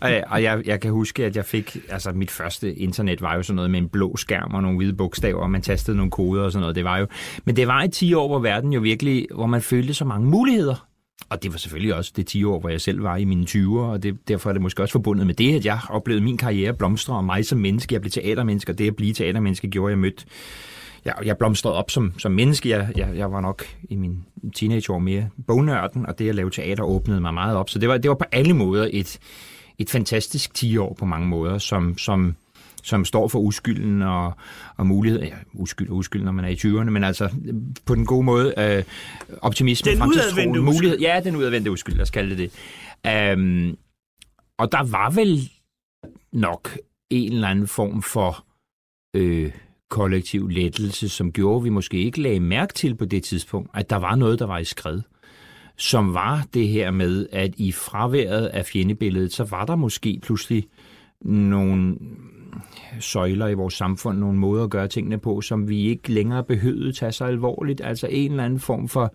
og 0.01 0.11
og 0.27 0.43
jeg, 0.43 0.67
jeg 0.67 0.79
kan 0.81 0.91
huske, 0.91 1.25
at 1.25 1.35
jeg 1.35 1.45
fik... 1.45 1.77
Altså, 1.89 2.11
mit 2.11 2.31
første 2.31 2.75
internet 2.75 3.21
var 3.21 3.35
jo 3.35 3.43
sådan 3.43 3.55
noget 3.55 3.71
med 3.71 3.79
en 3.79 3.89
blå 3.89 4.17
skærm 4.17 4.53
og 4.53 4.61
nogle 4.61 4.77
hvide 4.77 4.93
bogstaver, 4.93 5.41
og 5.41 5.51
man 5.51 5.61
tastede 5.61 5.97
nogle 5.97 6.11
koder 6.11 6.43
og 6.43 6.51
sådan 6.51 6.61
noget. 6.61 6.75
Det 6.75 6.83
var 6.83 6.97
jo... 6.97 7.07
Men 7.45 7.55
det 7.55 7.67
var 7.67 7.83
i 7.83 7.87
10 7.87 8.13
år, 8.13 8.27
hvor 8.27 8.39
verden 8.39 8.73
jo 8.73 8.81
virkelig... 8.81 9.27
Hvor 9.35 9.45
man 9.45 9.61
følte 9.61 9.93
så 9.93 10.05
mange 10.05 10.29
muligheder. 10.29 10.90
Og 11.31 11.43
det 11.43 11.51
var 11.51 11.57
selvfølgelig 11.57 11.95
også 11.95 12.11
det 12.15 12.27
10 12.27 12.43
år, 12.43 12.59
hvor 12.59 12.69
jeg 12.69 12.81
selv 12.81 13.03
var 13.03 13.17
i 13.17 13.25
mine 13.25 13.45
20'er, 13.49 13.79
og 13.79 14.03
det, 14.03 14.27
derfor 14.27 14.49
er 14.49 14.53
det 14.53 14.61
måske 14.61 14.83
også 14.83 14.91
forbundet 14.91 15.27
med 15.27 15.35
det, 15.35 15.55
at 15.55 15.65
jeg 15.65 15.79
oplevede 15.89 16.23
min 16.23 16.37
karriere 16.37 16.73
blomstre, 16.73 17.15
og 17.15 17.23
mig 17.23 17.45
som 17.45 17.59
menneske, 17.59 17.93
jeg 17.93 18.01
blev 18.01 18.11
teatermenneske, 18.11 18.71
og 18.71 18.77
det 18.77 18.87
at 18.87 18.95
blive 18.95 19.13
teatermenneske 19.13 19.67
gjorde, 19.67 19.91
at 19.91 19.91
jeg 19.91 19.99
mødte 19.99 20.25
jeg, 21.05 21.15
jeg 21.25 21.37
blomstrede 21.37 21.75
op 21.75 21.91
som, 21.91 22.13
som 22.17 22.31
menneske. 22.31 22.69
Jeg, 22.69 22.91
jeg, 22.95 23.09
jeg 23.15 23.31
var 23.31 23.41
nok 23.41 23.63
i 23.83 23.95
min 23.95 24.25
teenageår 24.55 24.99
mere 24.99 25.29
bognørden, 25.47 26.05
og 26.05 26.19
det 26.19 26.29
at 26.29 26.35
lave 26.35 26.49
teater 26.49 26.83
åbnede 26.83 27.21
mig 27.21 27.33
meget 27.33 27.57
op. 27.57 27.69
Så 27.69 27.79
det 27.79 27.89
var, 27.89 27.97
det 27.97 28.09
var 28.09 28.15
på 28.15 28.25
alle 28.31 28.53
måder 28.53 28.87
et, 28.91 29.19
et 29.77 29.89
fantastisk 29.89 30.53
10 30.53 30.77
år 30.77 30.93
på 30.99 31.05
mange 31.05 31.27
måder, 31.27 31.57
som, 31.57 31.97
som, 31.97 32.35
som 32.81 33.05
står 33.05 33.27
for 33.27 33.39
uskylden 33.39 34.01
og, 34.01 34.33
og 34.77 34.87
mulighed. 34.87 35.21
Ja, 35.21 35.35
uskyld 35.53 35.89
og 35.89 35.95
uskyld, 35.95 36.23
når 36.23 36.31
man 36.31 36.45
er 36.45 36.49
i 36.49 36.55
20'erne, 36.55 36.89
men 36.89 37.03
altså 37.03 37.29
på 37.85 37.95
den 37.95 38.05
gode 38.05 38.23
måde. 38.23 38.53
Øh, 38.57 38.83
optimisme, 39.41 39.91
Den 39.91 39.99
fremtidstroen, 39.99 40.65
mulighed. 40.65 40.99
Ja, 40.99 41.21
den 41.23 41.35
udadvendte 41.35 41.71
uskyld, 41.71 41.95
lad 41.95 42.01
os 42.01 42.11
kalde 42.11 42.29
det 42.29 42.51
det. 43.05 43.33
Um, 43.33 43.77
og 44.57 44.71
der 44.71 44.91
var 44.91 45.09
vel 45.09 45.49
nok 46.33 46.77
en 47.09 47.33
eller 47.33 47.47
anden 47.47 47.67
form 47.67 48.01
for 48.01 48.45
øh, 49.15 49.51
kollektiv 49.89 50.47
lettelse, 50.47 51.09
som 51.09 51.31
gjorde, 51.31 51.57
at 51.57 51.63
vi 51.63 51.69
måske 51.69 51.97
ikke 51.97 52.21
lagde 52.21 52.39
mærke 52.39 52.73
til 52.73 52.95
på 52.95 53.05
det 53.05 53.23
tidspunkt, 53.23 53.69
at 53.73 53.89
der 53.89 53.95
var 53.95 54.15
noget, 54.15 54.39
der 54.39 54.45
var 54.45 54.57
i 54.57 54.63
skred. 54.63 55.01
Som 55.77 56.13
var 56.13 56.45
det 56.53 56.67
her 56.67 56.91
med, 56.91 57.27
at 57.31 57.53
i 57.57 57.71
fraværet 57.71 58.45
af 58.45 58.65
fjendebilledet, 58.65 59.33
så 59.33 59.43
var 59.43 59.65
der 59.65 59.75
måske 59.75 60.19
pludselig 60.23 60.67
nogle 61.21 61.97
søjler 62.99 63.47
i 63.47 63.53
vores 63.53 63.73
samfund, 63.73 64.17
nogle 64.17 64.37
måder 64.37 64.63
at 64.63 64.69
gøre 64.69 64.87
tingene 64.87 65.17
på, 65.17 65.41
som 65.41 65.69
vi 65.69 65.87
ikke 65.87 66.11
længere 66.11 66.43
behøvede 66.43 66.91
tage 66.93 67.11
så 67.11 67.25
alvorligt. 67.25 67.81
Altså 67.83 68.07
en 68.07 68.31
eller 68.31 68.43
anden 68.43 68.59
form 68.59 68.87
for, 68.87 69.13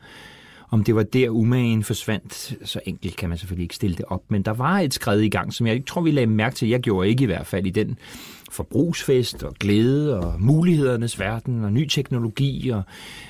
om 0.70 0.84
det 0.84 0.94
var 0.94 1.02
der 1.02 1.30
umagen 1.30 1.84
forsvandt, 1.84 2.54
så 2.64 2.80
enkelt 2.84 3.16
kan 3.16 3.28
man 3.28 3.38
selvfølgelig 3.38 3.64
ikke 3.64 3.74
stille 3.74 3.96
det 3.96 4.04
op, 4.08 4.22
men 4.28 4.42
der 4.42 4.50
var 4.52 4.78
et 4.78 4.94
skred 4.94 5.20
i 5.20 5.28
gang, 5.28 5.52
som 5.52 5.66
jeg 5.66 5.74
ikke 5.74 5.86
tror, 5.86 6.00
vi 6.02 6.10
lagde 6.10 6.26
mærke 6.26 6.54
til. 6.54 6.68
Jeg 6.68 6.80
gjorde 6.80 7.08
ikke 7.08 7.22
i 7.22 7.26
hvert 7.26 7.46
fald 7.46 7.66
i 7.66 7.70
den 7.70 7.98
forbrugsfest 8.50 9.42
og 9.42 9.54
glæde 9.54 10.20
og 10.20 10.34
mulighedernes 10.38 11.20
verden 11.20 11.64
og 11.64 11.72
ny 11.72 11.88
teknologi 11.88 12.68
og 12.68 12.82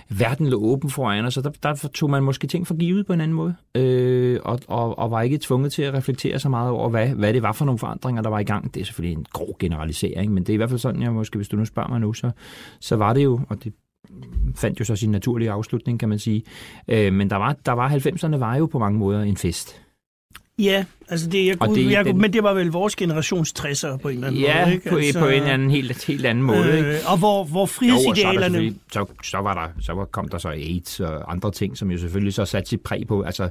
verden 0.08 0.46
lå 0.46 0.58
åben 0.58 0.90
foran 0.90 1.24
os, 1.24 1.36
og 1.36 1.44
der, 1.44 1.50
der 1.62 1.88
tog 1.94 2.10
man 2.10 2.22
måske 2.22 2.46
ting 2.46 2.66
for 2.66 2.74
givet 2.74 3.06
på 3.06 3.12
en 3.12 3.20
anden 3.20 3.36
måde, 3.36 3.54
øh, 3.74 4.40
og, 4.44 4.60
og, 4.68 4.98
og 4.98 5.10
var 5.10 5.22
ikke 5.22 5.38
tvunget 5.38 5.72
til 5.72 5.82
at 5.82 5.94
reflektere 5.94 6.38
så 6.38 6.48
meget 6.48 6.70
over, 6.70 6.88
hvad, 6.88 7.08
hvad 7.08 7.32
det 7.32 7.42
var 7.42 7.52
for 7.52 7.64
nogle 7.64 7.78
forandringer, 7.78 8.22
der 8.22 8.30
var 8.30 8.38
i 8.38 8.44
gang. 8.44 8.74
Det 8.74 8.80
er 8.80 8.84
selvfølgelig 8.84 9.18
en 9.18 9.26
grov 9.32 9.56
generalisering, 9.58 10.32
men 10.32 10.42
det 10.42 10.48
er 10.48 10.54
i 10.54 10.56
hvert 10.56 10.70
fald 10.70 10.80
sådan, 10.80 11.02
jeg 11.02 11.12
måske, 11.12 11.36
hvis 11.36 11.48
du 11.48 11.56
nu 11.56 11.64
spørger 11.64 11.88
mig 11.88 12.00
nu, 12.00 12.12
så, 12.12 12.30
så 12.80 12.96
var 12.96 13.12
det 13.12 13.24
jo, 13.24 13.40
og 13.48 13.64
det 13.64 13.72
fandt 14.54 14.80
jo 14.80 14.84
så 14.84 14.96
sin 14.96 15.10
naturlige 15.10 15.50
afslutning, 15.50 16.00
kan 16.00 16.08
man 16.08 16.18
sige. 16.18 16.42
Øh, 16.88 17.12
men 17.12 17.30
der 17.30 17.36
var, 17.36 17.56
der 17.66 17.72
var 17.72 17.88
90'erne 17.88 18.36
var 18.36 18.56
jo 18.56 18.66
på 18.66 18.78
mange 18.78 18.98
måder 18.98 19.22
en 19.22 19.36
fest. 19.36 19.85
Ja, 20.58 20.84
altså 21.08 21.28
det, 21.28 21.46
jeg, 21.46 21.58
kunne, 21.58 21.74
det- 21.76 21.90
jeg, 21.90 22.04
den- 22.04 22.18
men 22.18 22.32
det 22.32 22.42
var 22.42 22.54
vel 22.54 22.66
vores 22.66 22.96
generations 22.96 23.54
60'er 23.58 23.96
på 23.96 24.08
en 24.08 24.14
eller 24.14 24.26
anden 24.28 24.40
Ja, 24.40 24.64
måde. 24.64 24.74
Ikke? 24.74 24.90
på, 24.90 24.96
altså, 24.96 25.18
på 25.18 25.26
en 25.26 25.32
eller 25.34 25.48
anden 25.48 25.70
helt, 25.70 26.04
helt 26.04 26.26
anden 26.26 26.44
måde. 26.44 26.76
ikke? 26.78 26.88
Øh, 26.90 26.96
og 27.12 27.18
hvor, 27.18 27.44
hvor 27.44 27.58
Jo, 27.60 27.62
og 27.62 27.68
så, 27.68 27.74
frihedsidealerne... 27.78 28.74
så, 28.92 29.04
så, 29.24 29.38
var 29.38 29.54
der, 29.54 29.82
så 29.82 29.92
var, 29.92 30.04
kom 30.04 30.28
der 30.28 30.38
så 30.38 30.48
AIDS 30.48 31.00
og 31.00 31.32
andre 31.32 31.50
ting, 31.52 31.76
som 31.78 31.90
jo 31.90 31.98
selvfølgelig 31.98 32.34
så 32.34 32.44
satte 32.44 32.68
sit 32.70 32.80
præg 32.80 33.06
på. 33.08 33.22
Altså, 33.22 33.48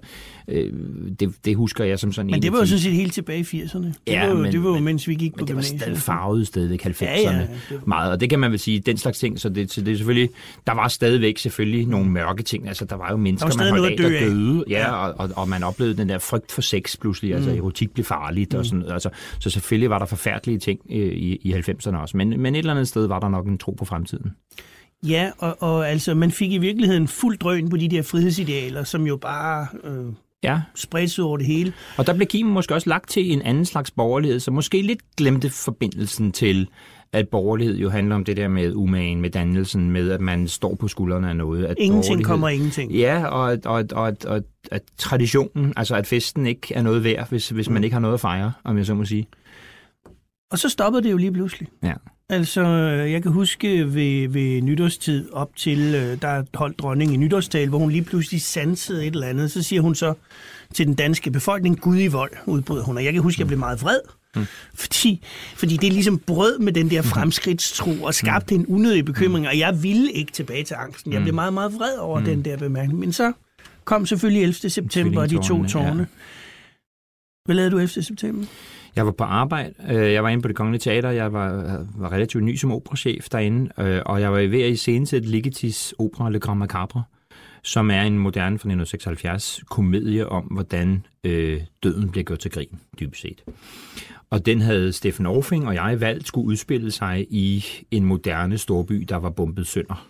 øh, 0.48 0.74
det, 1.20 1.34
det 1.46 1.56
husker 1.56 1.84
jeg 1.84 2.00
som 2.00 2.12
sådan 2.12 2.26
Men 2.26 2.36
en 2.36 2.42
det 2.44 2.52
var 2.52 2.60
jo 2.60 2.66
sådan 2.66 2.80
set 2.80 2.94
helt 2.94 3.14
tilbage 3.14 3.40
i 3.40 3.44
80'erne. 3.64 3.78
Det, 3.86 3.94
Ja, 4.08 4.22
var, 4.26 4.30
jo, 4.36 4.42
men- 4.42 4.52
det 4.52 4.64
var 4.64 4.70
jo, 4.70 4.76
men- 4.76 4.84
mens 4.84 5.08
vi 5.08 5.16
gik 5.16 5.32
på 5.34 5.38
Men 5.40 5.48
det 5.48 5.56
var 5.56 5.62
stadig 5.62 5.98
farvet 5.98 6.48
stadigvæk 6.48 6.86
90'erne 6.86 7.04
Ja, 7.06 7.32
ja, 7.32 7.48
det- 7.70 7.88
meget, 7.88 8.12
og 8.12 8.20
det 8.20 8.30
kan 8.30 8.40
man 8.40 8.52
vel 8.52 8.60
sige, 8.60 8.80
den 8.80 8.98
slags 8.98 9.20
ting, 9.20 9.40
så 9.40 9.50
det, 9.50 9.72
så 9.72 9.82
det 9.82 9.92
er 9.94 9.96
selvfølgelig, 9.98 10.30
der 10.68 10.74
var 10.74 10.88
stadigvæk 10.88 11.38
selvfølgelig 11.38 11.86
nogle 11.88 12.10
mørke 12.10 12.44
ting, 12.44 12.68
altså 12.68 12.86
der 12.86 12.96
var 12.96 13.12
jo 13.12 13.18
mennesker, 13.18 13.50
Der 13.50 13.58
var 13.58 13.72
man 13.72 13.80
holdt 13.80 14.00
af, 14.00 14.10
der 14.12 14.20
døde, 14.30 14.64
ja, 14.70 14.80
Ja. 14.80 14.92
og, 14.96 15.14
og, 15.18 15.30
og, 15.36 15.50
man 15.50 15.64
oplevede 15.64 15.98
den 15.98 16.10
der 16.10 16.18
frygt 16.18 16.52
for 16.52 16.62
sex 16.62 16.95
pludselig, 17.02 17.34
altså 17.34 17.56
erotik 17.56 17.94
blev 17.94 18.06
farligt 18.06 18.54
og 18.54 18.66
sådan 18.66 18.80
noget, 18.80 18.94
altså, 18.94 19.10
så 19.40 19.50
selvfølgelig 19.50 19.90
var 19.90 20.00
der 20.00 20.06
forfærdelige 20.06 20.60
ting 20.60 20.80
øh, 20.90 21.14
i, 21.14 21.36
i 21.36 21.54
90'erne 21.54 21.98
også, 21.98 22.18
men, 22.18 22.42
men 22.42 22.56
et 22.56 22.60
eller 22.60 22.74
andet 22.74 22.88
sted 22.88 23.08
var 23.08 23.20
der 23.20 23.30
nok 23.30 23.48
en 23.48 23.58
tro 23.58 23.72
på 23.72 23.86
fremtiden. 23.86 24.32
Ja, 25.08 25.32
og, 25.38 25.58
og 25.60 25.90
altså, 25.90 26.14
man 26.14 26.32
fik 26.32 26.52
i 26.52 26.58
virkeligheden 26.58 27.08
fuld 27.08 27.38
drøn 27.38 27.70
på 27.70 27.78
de 27.78 27.90
der 27.90 28.02
frihedsidealer, 28.02 28.84
som 28.84 29.08
jo 29.08 29.18
bare 29.18 29.68
øh, 29.84 30.06
Ja, 30.44 30.62
spredte 30.76 31.10
sig 31.10 31.24
over 31.24 31.38
det 31.38 31.46
hele. 31.46 31.74
Og 31.98 32.08
der 32.08 32.14
blev 32.14 32.28
kimen 32.28 32.54
måske 32.54 32.74
også 32.74 32.90
lagt 32.90 33.10
til 33.10 33.32
en 33.32 33.42
anden 33.42 33.66
slags 33.66 33.92
borgerlighed, 33.92 34.40
som 34.40 34.54
måske 34.54 34.82
lidt 34.82 35.16
glemte 35.18 35.50
forbindelsen 35.50 36.32
til, 36.32 36.68
at 37.14 37.28
borgerlighed 37.30 37.78
jo 37.78 37.90
handler 37.90 38.16
om 38.16 38.24
det 38.26 38.38
der 38.38 38.48
med 38.48 38.74
umagen, 38.76 39.22
med 39.22 39.30
dannelsen, 39.30 39.92
med 39.92 40.12
at 40.12 40.22
man 40.22 40.48
står 40.48 40.76
på 40.76 40.88
skuldrene 40.88 41.30
af 41.30 41.36
noget. 41.36 41.66
At 41.66 41.76
Ingenting 41.80 42.24
kommer 42.24 42.50
ingenting. 42.50 42.92
Ja, 42.92 43.26
og, 43.28 43.52
at- 43.54 43.66
og, 43.66 43.86
og, 43.92 44.18
og, 44.28 44.42
at- 44.72 44.82
traditionen, 44.98 45.74
altså 45.78 45.96
at 45.96 46.08
festen 46.08 46.46
ikke 46.46 46.74
er 46.74 46.82
noget 46.82 47.04
værd, 47.04 47.30
hvis, 47.30 47.50
hvis 47.50 47.70
man 47.70 47.84
ikke 47.84 47.94
har 47.94 48.02
noget 48.02 48.14
at 48.14 48.20
fejre, 48.20 48.52
om 48.64 48.78
jeg 48.78 48.86
så 48.86 48.94
må 48.94 49.06
sige. 49.06 49.28
Og 50.52 50.60
så 50.60 50.70
stoppede 50.70 51.04
det 51.04 51.12
jo 51.12 51.18
lige 51.18 51.32
pludselig. 51.32 51.68
Ja. 51.84 51.94
Altså, 52.30 52.62
jeg 53.10 53.24
kan 53.24 53.32
huske 53.32 53.94
ved, 53.96 54.28
ved 54.28 54.62
nytårstid 54.62 55.32
op 55.34 55.56
til, 55.56 55.80
øh, 55.96 56.22
der 56.22 56.44
holdt 56.54 56.80
dronning 56.80 57.14
i 57.14 57.18
nytårstal, 57.18 57.70
hvor 57.70 57.78
hun 57.80 57.92
lige 57.92 58.04
pludselig 58.04 58.42
sansede 58.42 59.06
et 59.08 59.14
eller 59.14 59.28
andet. 59.28 59.52
Så 59.52 59.64
siger 59.64 59.82
hun 59.82 59.96
så 59.96 60.14
til 60.74 60.88
den 60.88 60.94
danske 60.96 61.32
befolkning, 61.32 61.82
Gud 61.82 61.98
i 62.00 62.08
vold, 62.08 62.32
udbryder 62.46 62.84
hun. 62.84 62.98
Og 62.98 63.06
jeg 63.06 63.14
kan 63.14 63.22
huske, 63.22 63.36
at 63.38 63.40
jeg 63.40 63.48
blev 63.48 63.60
meget 63.60 63.82
vred. 63.82 64.00
Mm. 64.36 64.46
Fordi, 64.74 65.24
fordi 65.56 65.78
det 65.78 65.94
ligesom 65.94 66.20
brød 66.20 66.60
med 66.60 66.74
den 66.74 66.90
der 66.90 67.02
fremskridtstro 67.02 67.92
og 68.04 68.14
skabte 68.14 68.56
en 68.56 68.66
unødig 68.68 69.06
bekymring, 69.06 69.48
og 69.48 69.60
jeg 69.60 69.84
ville 69.84 70.12
ikke 70.12 70.32
tilbage 70.32 70.64
til 70.64 70.74
angsten. 70.80 71.14
Jeg 71.14 71.22
blev 71.22 71.34
meget, 71.34 71.54
meget 71.54 71.74
vred 71.74 71.98
over 71.98 72.20
mm. 72.20 72.26
den 72.26 72.46
der 72.46 72.58
bemærkning. 72.58 73.00
Men 73.00 73.14
så 73.14 73.34
kom 73.86 74.06
selvfølgelig 74.06 74.42
11. 74.44 74.54
september 74.70 75.22
og 75.22 75.30
de 75.30 75.36
to 75.48 75.64
tårne. 75.64 76.00
ja. 76.00 76.06
Hvad 77.46 77.56
lavede 77.56 77.72
du 77.72 77.78
11. 77.78 77.88
september? 78.04 78.46
Jeg 78.96 79.06
var 79.06 79.12
på 79.12 79.24
arbejde. 79.24 79.74
øh, 79.90 80.14
Jeg 80.14 80.24
var 80.24 80.30
inde 80.30 80.42
på 80.42 80.48
det 80.48 80.56
kongelige 80.56 80.80
teater. 80.80 81.10
Jeg 81.10 81.34
var, 81.34 81.50
var 81.98 82.12
relativt 82.12 82.44
ny 82.44 82.56
som 82.56 82.72
operachef 82.72 83.30
derinde. 83.32 83.70
øh, 83.80 84.02
Og 84.06 84.22
jeg 84.22 84.32
var 84.32 84.38
ved 84.40 84.62
at 84.62 84.72
iscenesætte 84.72 85.28
Ligetis 85.30 85.94
opera 86.00 86.30
Le 86.30 86.40
Grand 86.40 86.60
Macabre, 86.60 87.04
som 87.64 87.92
er 87.92 88.02
en 88.02 88.18
moderne 88.20 88.60
fra 88.60 88.70
1976 88.70 89.62
komedie 89.70 90.30
om, 90.30 90.44
hvordan 90.44 91.06
øh, 91.24 91.62
døden 91.84 92.10
bliver 92.10 92.24
gjort 92.24 92.40
til 92.40 92.52
grin, 92.52 92.80
dybest 93.00 93.22
set. 93.22 93.44
Og 94.36 94.46
den 94.46 94.62
havde 94.62 94.94
Steffen 94.94 95.26
Orfing 95.26 95.68
og 95.68 95.76
jeg 95.76 96.02
valgt 96.02 96.28
skulle 96.28 96.48
udspille 96.48 96.92
sig 96.92 97.26
i 97.30 97.66
en 97.92 98.06
moderne 98.06 98.58
storby, 98.58 99.06
der 99.10 99.16
var 99.16 99.30
bombet 99.30 99.68
sønder. 99.68 100.08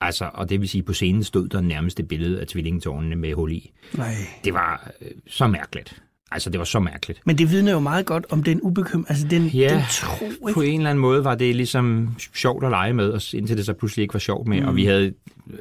Altså, 0.00 0.30
og 0.34 0.48
det 0.48 0.60
vil 0.60 0.68
sige, 0.68 0.82
på 0.82 0.92
scenen 0.92 1.24
stod 1.24 1.48
der 1.48 1.60
nærmest 1.60 2.00
et 2.00 2.08
billede 2.08 2.40
af 2.40 2.46
tvillingtårnene 2.46 3.16
med 3.16 3.34
hul 3.34 3.52
i. 3.52 3.72
Nej. 3.92 4.14
Det 4.44 4.54
var 4.54 4.90
øh, 5.00 5.08
så 5.26 5.46
mærkeligt. 5.46 6.02
Altså, 6.30 6.50
det 6.50 6.58
var 6.58 6.64
så 6.64 6.80
mærkeligt. 6.80 7.20
Men 7.24 7.38
det 7.38 7.50
vidner 7.50 7.72
jo 7.72 7.80
meget 7.80 8.06
godt 8.06 8.26
om 8.30 8.42
den 8.42 8.60
ubekym, 8.62 9.04
altså 9.08 9.26
den, 9.28 9.46
Ja, 9.46 9.74
den 9.74 9.82
tro, 9.90 10.24
ikke? 10.24 10.54
På 10.54 10.60
en 10.60 10.80
eller 10.80 10.90
anden 10.90 11.02
måde 11.02 11.24
var 11.24 11.34
det 11.34 11.56
ligesom 11.56 12.16
sjovt 12.34 12.64
at 12.64 12.70
lege 12.70 12.92
med, 12.92 13.10
og 13.10 13.34
indtil 13.34 13.56
det 13.56 13.66
så 13.66 13.72
pludselig 13.72 14.02
ikke 14.02 14.14
var 14.14 14.20
sjovt 14.20 14.48
med. 14.48 14.60
Mm. 14.60 14.68
Og 14.68 14.76
vi 14.76 14.84
havde 14.84 15.12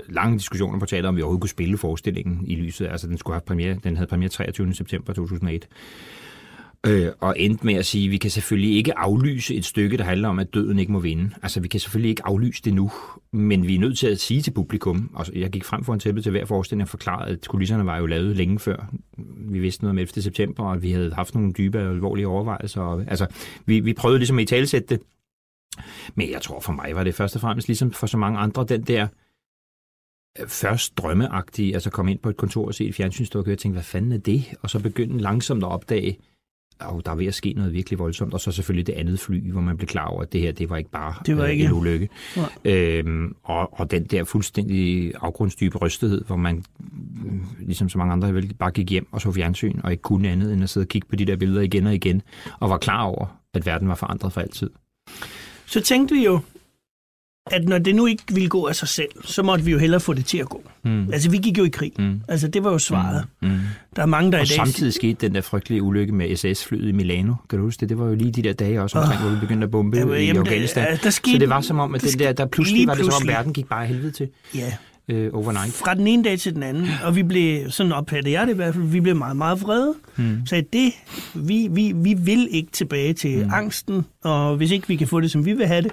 lange 0.09 0.37
diskussioner 0.37 0.79
på 0.79 0.85
teater, 0.85 1.09
om 1.09 1.15
vi 1.15 1.21
overhovedet 1.21 1.41
kunne 1.41 1.49
spille 1.49 1.77
forestillingen 1.77 2.41
i 2.47 2.55
lyset. 2.55 2.87
Altså, 2.87 3.07
den, 3.07 3.17
skulle 3.17 3.35
have 3.35 3.41
premiere, 3.47 3.77
den 3.83 3.95
havde 3.97 4.07
premiere 4.07 4.29
23. 4.29 4.73
september 4.73 5.13
2001. 5.13 5.67
Øh, 6.87 7.11
og 7.19 7.39
endte 7.39 7.65
med 7.65 7.73
at 7.73 7.85
sige, 7.85 8.05
at 8.05 8.11
vi 8.11 8.17
kan 8.17 8.31
selvfølgelig 8.31 8.77
ikke 8.77 8.97
aflyse 8.97 9.55
et 9.55 9.65
stykke, 9.65 9.97
der 9.97 10.03
handler 10.03 10.29
om, 10.29 10.39
at 10.39 10.53
døden 10.53 10.79
ikke 10.79 10.91
må 10.91 10.99
vinde. 10.99 11.31
Altså, 11.43 11.59
vi 11.59 11.67
kan 11.67 11.79
selvfølgelig 11.79 12.09
ikke 12.09 12.25
aflyse 12.25 12.61
det 12.63 12.73
nu, 12.73 12.91
men 13.31 13.67
vi 13.67 13.75
er 13.75 13.79
nødt 13.79 13.97
til 13.97 14.07
at 14.07 14.19
sige 14.19 14.41
til 14.41 14.51
publikum, 14.51 15.11
og 15.13 15.25
jeg 15.35 15.49
gik 15.49 15.63
frem 15.63 15.83
for 15.83 15.93
en 15.93 15.99
tæppe 15.99 16.21
til 16.21 16.31
hver 16.31 16.45
forestilling 16.45 16.83
og 16.83 16.89
forklarede, 16.89 17.31
at 17.31 17.47
kulisserne 17.47 17.85
var 17.85 17.97
jo 17.97 18.05
lavet 18.05 18.35
længe 18.35 18.59
før. 18.59 18.93
Vi 19.37 19.59
vidste 19.59 19.83
noget 19.83 19.91
om 19.91 19.97
11. 19.97 20.21
september, 20.21 20.63
og 20.63 20.83
vi 20.83 20.91
havde 20.91 21.13
haft 21.13 21.35
nogle 21.35 21.53
dybe 21.53 21.79
og 21.79 21.91
alvorlige 21.91 22.27
overvejelser. 22.27 22.81
Og, 22.81 23.05
altså, 23.07 23.27
vi, 23.65 23.79
vi 23.79 23.93
prøvede 23.93 24.19
ligesom 24.19 24.39
at 24.39 24.43
i 24.43 24.45
talsætte 24.45 24.87
det. 24.87 25.01
Men 26.15 26.31
jeg 26.31 26.41
tror 26.41 26.59
for 26.59 26.73
mig 26.73 26.95
var 26.95 27.03
det 27.03 27.15
først 27.15 27.35
og 27.35 27.41
fremmest, 27.41 27.67
ligesom 27.67 27.91
for 27.91 28.07
så 28.07 28.17
mange 28.17 28.39
andre, 28.39 28.65
den 28.69 28.81
der 28.81 29.07
øh, 30.39 30.47
først 30.47 30.97
drømmeagtige, 30.97 31.73
altså 31.73 31.89
komme 31.89 32.11
ind 32.11 32.19
på 32.19 32.29
et 32.29 32.37
kontor 32.37 32.65
og 32.67 32.73
se 32.73 32.85
et 32.85 32.95
fjernsynsstykke 32.95 33.51
og 33.51 33.57
tænke, 33.57 33.73
hvad 33.73 33.83
fanden 33.83 34.11
er 34.11 34.17
det? 34.17 34.43
Og 34.61 34.69
så 34.69 34.79
begynde 34.79 35.19
langsomt 35.19 35.63
at 35.63 35.69
opdage, 35.69 36.17
og 36.79 37.05
der 37.05 37.11
er 37.11 37.15
ved 37.15 37.25
at 37.25 37.33
ske 37.33 37.53
noget 37.53 37.73
virkelig 37.73 37.99
voldsomt, 37.99 38.33
og 38.33 38.41
så 38.41 38.51
selvfølgelig 38.51 38.87
det 38.87 38.93
andet 38.93 39.19
fly, 39.19 39.51
hvor 39.51 39.61
man 39.61 39.77
blev 39.77 39.87
klar 39.87 40.05
over, 40.05 40.21
at 40.21 40.33
det 40.33 40.41
her, 40.41 40.51
det 40.51 40.69
var 40.69 40.77
ikke 40.77 40.89
bare 40.89 41.13
det 41.25 41.37
var 41.37 41.43
øh, 41.43 41.49
ikke. 41.49 41.65
en 41.65 41.73
ulykke. 41.73 42.09
Øhm, 42.65 43.35
og, 43.43 43.79
og 43.79 43.91
den 43.91 44.03
der 44.03 44.23
fuldstændig 44.23 45.13
afgrundsdybe 45.21 45.77
rystethed, 45.77 46.23
hvor 46.23 46.35
man, 46.35 46.63
øh, 47.25 47.33
ligesom 47.59 47.89
så 47.89 47.97
mange 47.97 48.13
andre, 48.13 48.33
vel, 48.33 48.53
bare 48.53 48.71
gik 48.71 48.89
hjem 48.89 49.07
og 49.11 49.21
så 49.21 49.31
fjernsyn, 49.31 49.79
og 49.83 49.91
ikke 49.91 50.01
kunne 50.01 50.29
andet 50.29 50.53
end 50.53 50.63
at 50.63 50.69
sidde 50.69 50.83
og 50.83 50.89
kigge 50.89 51.07
på 51.07 51.15
de 51.15 51.25
der 51.25 51.35
billeder 51.35 51.61
igen 51.61 51.87
og 51.87 51.95
igen, 51.95 52.21
og 52.59 52.69
var 52.69 52.77
klar 52.77 53.03
over, 53.03 53.39
at 53.53 53.65
verden 53.65 53.87
var 53.87 53.95
forandret 53.95 54.33
for 54.33 54.41
altid. 54.41 54.69
Så 55.65 55.81
tænkte 55.81 56.15
vi 56.15 56.25
jo, 56.25 56.39
at 57.51 57.67
når 57.69 57.77
det 57.77 57.95
nu 57.95 58.05
ikke 58.05 58.23
ville 58.33 58.49
gå 58.49 58.65
af 58.65 58.75
sig 58.75 58.87
selv, 58.87 59.09
så 59.23 59.43
måtte 59.43 59.65
vi 59.65 59.71
jo 59.71 59.77
hellere 59.77 59.99
få 59.99 60.13
det 60.13 60.25
til 60.25 60.37
at 60.37 60.49
gå. 60.49 60.63
Mm. 60.83 61.09
Altså, 61.13 61.29
vi 61.29 61.37
gik 61.37 61.57
jo 61.57 61.63
i 61.63 61.69
krig. 61.69 61.91
Mm. 61.99 62.21
Altså, 62.27 62.47
det 62.47 62.63
var 62.63 62.71
jo 62.71 62.77
svaret. 62.79 63.25
Mm. 63.41 63.49
Der 63.95 64.01
er 64.01 64.05
mange, 64.05 64.31
der 64.31 64.37
Og 64.37 64.43
i 64.43 64.47
dag... 64.47 64.55
samtidig 64.55 64.93
skete 64.93 65.13
den 65.27 65.35
der 65.35 65.41
frygtelige 65.41 65.81
ulykke 65.83 66.13
med 66.13 66.35
SAS-flyet 66.35 66.89
i 66.89 66.91
Milano. 66.91 67.33
Kan 67.49 67.59
du 67.59 67.65
huske 67.65 67.79
det? 67.81 67.89
Det 67.89 67.99
var 67.99 68.05
jo 68.05 68.15
lige 68.15 68.31
de 68.31 68.41
der 68.41 68.53
dage 68.53 68.81
også 68.81 68.99
omkring, 68.99 69.21
hvor 69.21 69.29
vi 69.29 69.39
begyndte 69.39 69.65
at 69.65 69.71
bombe 69.71 69.97
Jamen, 69.97 70.17
i 70.21 70.25
jamen, 70.25 70.39
Afghanistan. 70.41 70.87
ja, 70.89 70.97
der 71.03 71.09
skete- 71.09 71.31
så 71.33 71.37
det 71.39 71.49
var 71.49 71.61
som 71.61 71.79
om, 71.79 71.95
at 71.95 72.01
der 72.01 72.09
den 72.09 72.19
der, 72.19 72.31
der 72.33 72.45
pludselig 72.45 72.87
var 72.87 72.93
det 72.93 72.99
som 72.99 73.05
om, 73.05 73.09
pludselig. 73.11 73.33
verden 73.33 73.53
gik 73.53 73.65
bare 73.69 73.85
helvede 73.85 74.11
til 74.11 74.29
Ja, 74.55 74.73
øh, 75.09 75.29
overnight. 75.33 75.73
fra 75.73 75.93
den 75.93 76.07
ene 76.07 76.23
dag 76.23 76.39
til 76.39 76.55
den 76.55 76.63
anden. 76.63 76.87
Og 77.03 77.15
vi 77.15 77.23
blev, 77.23 77.71
sådan 77.71 77.91
opfattede 77.91 78.39
jeg 78.39 78.47
det 78.47 78.53
i 78.53 78.55
hvert 78.55 78.73
fald, 78.73 78.85
vi 78.85 78.99
blev 78.99 79.15
meget, 79.15 79.37
meget 79.37 79.61
vrede. 79.61 79.93
Mm. 80.15 80.45
Så 80.45 80.63
det, 80.73 80.91
vi, 81.35 81.67
vi, 81.71 81.91
vi 81.95 82.13
vil 82.13 82.47
ikke 82.51 82.71
tilbage 82.71 83.13
til 83.13 83.43
mm. 83.45 83.49
angsten, 83.53 84.05
og 84.23 84.55
hvis 84.57 84.71
ikke 84.71 84.87
vi 84.87 84.95
kan 84.95 85.07
få 85.07 85.19
det, 85.21 85.31
som 85.31 85.45
vi 85.45 85.53
vil 85.53 85.67
have 85.67 85.81
det, 85.81 85.91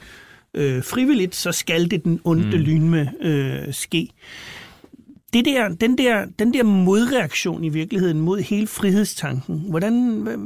øh, 0.54 0.82
frivilligt, 0.82 1.34
så 1.34 1.52
skal 1.52 1.90
det 1.90 2.04
den 2.04 2.20
onde 2.24 2.44
mm. 2.44 2.50
lyn 2.50 2.88
med 2.88 3.06
øh, 3.20 3.74
ske. 3.74 4.08
Det 5.32 5.44
der, 5.44 5.68
den, 5.68 5.98
der, 5.98 6.26
den 6.38 6.54
der 6.54 6.62
modreaktion 6.62 7.64
i 7.64 7.68
virkeligheden 7.68 8.20
mod 8.20 8.40
hele 8.40 8.66
frihedstanken, 8.66 9.64
hvordan, 9.70 10.20
hvad, 10.22 10.36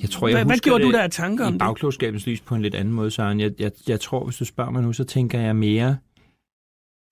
Jeg 0.00 0.10
tror, 0.10 0.28
jeg 0.28 0.36
hvad, 0.36 0.44
hvad 0.44 0.58
gjorde 0.58 0.84
det 0.84 0.92
du 0.92 0.96
der 0.96 1.02
af 1.02 1.10
tanker 1.10 1.44
om 1.44 1.50
i 1.50 1.52
det? 1.52 1.58
bagklogskabens 1.58 2.26
lys 2.26 2.40
på 2.40 2.54
en 2.54 2.62
lidt 2.62 2.74
anden 2.74 2.94
måde, 2.94 3.10
Søren. 3.10 3.40
Jeg, 3.40 3.52
jeg, 3.58 3.70
jeg 3.88 4.00
tror, 4.00 4.24
hvis 4.24 4.36
du 4.36 4.44
spørger 4.44 4.70
mig 4.70 4.82
nu, 4.82 4.92
så 4.92 5.04
tænker 5.04 5.40
jeg 5.40 5.56
mere, 5.56 5.96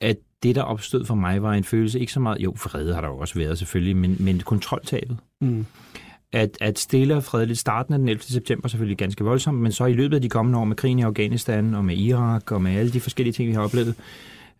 at 0.01 0.17
det, 0.43 0.55
der 0.55 0.63
opstod 0.63 1.05
for 1.05 1.15
mig, 1.15 1.43
var 1.43 1.53
en 1.53 1.65
følelse, 1.65 2.01
ikke 2.01 2.13
så 2.13 2.21
meget, 2.21 2.41
jo, 2.41 2.51
vrede 2.51 2.95
har 2.95 3.01
der 3.01 3.09
jo 3.09 3.19
også 3.19 3.35
været 3.35 3.59
selvfølgelig, 3.59 3.97
men, 3.97 4.17
men 4.21 4.41
kontroltabet. 4.41 5.17
Mm 5.41 5.67
at, 6.33 6.59
at 6.61 6.79
stille 6.79 7.17
og 7.17 7.25
fredeligt 7.25 7.59
starten 7.59 7.95
af 7.95 7.99
den 7.99 8.09
11. 8.09 8.23
september 8.23 8.69
selvfølgelig 8.69 8.99
ganske 8.99 9.25
voldsomt, 9.25 9.59
men 9.59 9.73
så 9.73 9.85
i 9.85 9.93
løbet 9.93 10.17
af 10.17 10.23
de 10.23 10.29
kommende 10.29 10.59
år 10.59 10.65
med 10.65 10.77
krigen 10.77 10.99
i 10.99 11.03
Afghanistan 11.03 11.75
og 11.75 11.85
med 11.85 11.97
Irak 11.97 12.53
og 12.53 12.63
med 12.63 12.77
alle 12.77 12.93
de 12.93 13.01
forskellige 13.01 13.33
ting, 13.33 13.49
vi 13.49 13.55
har 13.55 13.63
oplevet, 13.63 13.95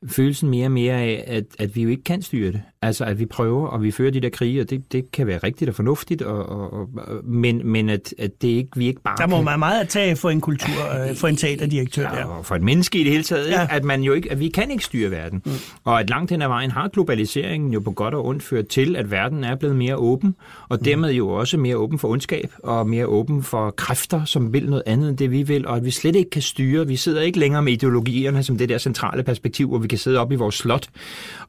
følelsen 0.07 0.49
mere 0.51 0.67
og 0.67 0.73
mere 0.73 0.95
af, 0.95 1.25
at, 1.27 1.45
at 1.59 1.77
vi 1.77 1.83
jo 1.83 1.89
ikke 1.89 2.05
kan 2.05 2.23
styre 2.23 2.53
det. 2.53 2.61
Altså, 2.83 3.05
at 3.05 3.19
vi 3.19 3.27
prøver, 3.27 3.69
og 3.69 3.83
vi 3.83 3.91
fører 3.91 4.11
de 4.11 4.21
der 4.21 4.29
krige, 4.29 4.61
og 4.61 4.71
det, 4.71 4.93
det 4.93 5.13
kan 5.13 5.27
være 5.27 5.39
rigtigt 5.39 5.69
og 5.69 5.75
fornuftigt, 5.75 6.23
og, 6.23 6.47
og, 6.49 6.73
og, 6.73 6.89
men, 7.25 7.61
men 7.65 7.89
at, 7.89 8.15
at 8.19 8.43
det 8.43 8.49
ikke, 8.49 8.71
vi 8.77 8.87
ikke 8.87 9.01
bare 9.03 9.17
Der 9.19 9.27
må 9.27 9.37
kan... 9.37 9.45
man 9.45 9.59
meget 9.59 9.81
at 9.81 9.89
tage 9.89 10.17
for 10.17 10.31
en 10.31 10.41
kultur, 10.41 11.09
øh, 11.09 11.17
for 11.17 11.29
en 11.29 11.37
teaterdirektør 11.37 12.03
Ja, 12.17 12.25
og 12.25 12.47
for 12.47 12.55
et 12.55 12.63
menneske 12.63 12.99
i 13.01 13.05
det 13.05 13.13
hele 13.13 13.23
taget, 13.25 13.51
Ja. 13.51 13.61
ja. 13.61 13.67
at 13.71 13.85
man 13.85 14.03
jo 14.03 14.13
ikke, 14.13 14.33
at 14.33 14.41
vi 14.41 14.49
kan 14.49 14.71
ikke 14.71 14.85
styre 14.85 15.11
verden. 15.11 15.43
Mm. 15.47 15.53
Og 15.85 16.01
at 16.01 16.11
langt 16.11 16.31
hen 16.31 16.43
ad 16.43 16.49
vejen 16.49 16.71
har 16.71 16.89
globaliseringen 16.89 17.73
jo 17.73 17.81
på 17.81 17.91
godt 17.91 18.15
og 18.15 18.27
ondt 18.27 18.43
ført 18.43 18.67
til, 18.69 18.97
at 18.97 19.11
verden 19.11 19.45
er 19.45 19.55
blevet 19.55 19.77
mere 19.77 19.97
åben, 19.97 20.35
og 20.69 20.85
dermed 20.85 21.13
jo 21.13 21.29
også 21.29 21.57
mere 21.57 21.77
åben 21.77 21.99
for 21.99 22.09
ondskab, 22.09 22.53
og 22.63 22.89
mere 22.89 23.07
åben 23.07 23.43
for 23.43 23.71
kræfter, 23.71 24.25
som 24.25 24.53
vil 24.53 24.67
noget 24.71 24.83
andet 24.87 25.09
end 25.09 25.19
det, 25.19 25.31
vi 25.31 25.43
vil, 25.43 25.67
og 25.67 25.77
at 25.77 25.85
vi 25.85 25.91
slet 25.91 26.17
ikke 26.17 26.31
kan 26.31 26.43
styre. 26.43 26.87
Vi 26.87 26.97
sidder 26.97 27.23
ikke 27.23 27.39
længere 27.39 27.63
med 27.63 27.73
ideologierne 27.73 28.43
som 28.43 28.59
det 28.59 28.69
der 28.69 28.79
centrale 28.79 29.23
perspektiv, 29.23 29.69
hvor 29.69 29.79
vi 29.79 29.88
kan 29.89 29.99
sidde 29.99 30.19
op 30.19 30.33
i 30.33 30.35
vores 30.35 30.55
slot 30.55 30.89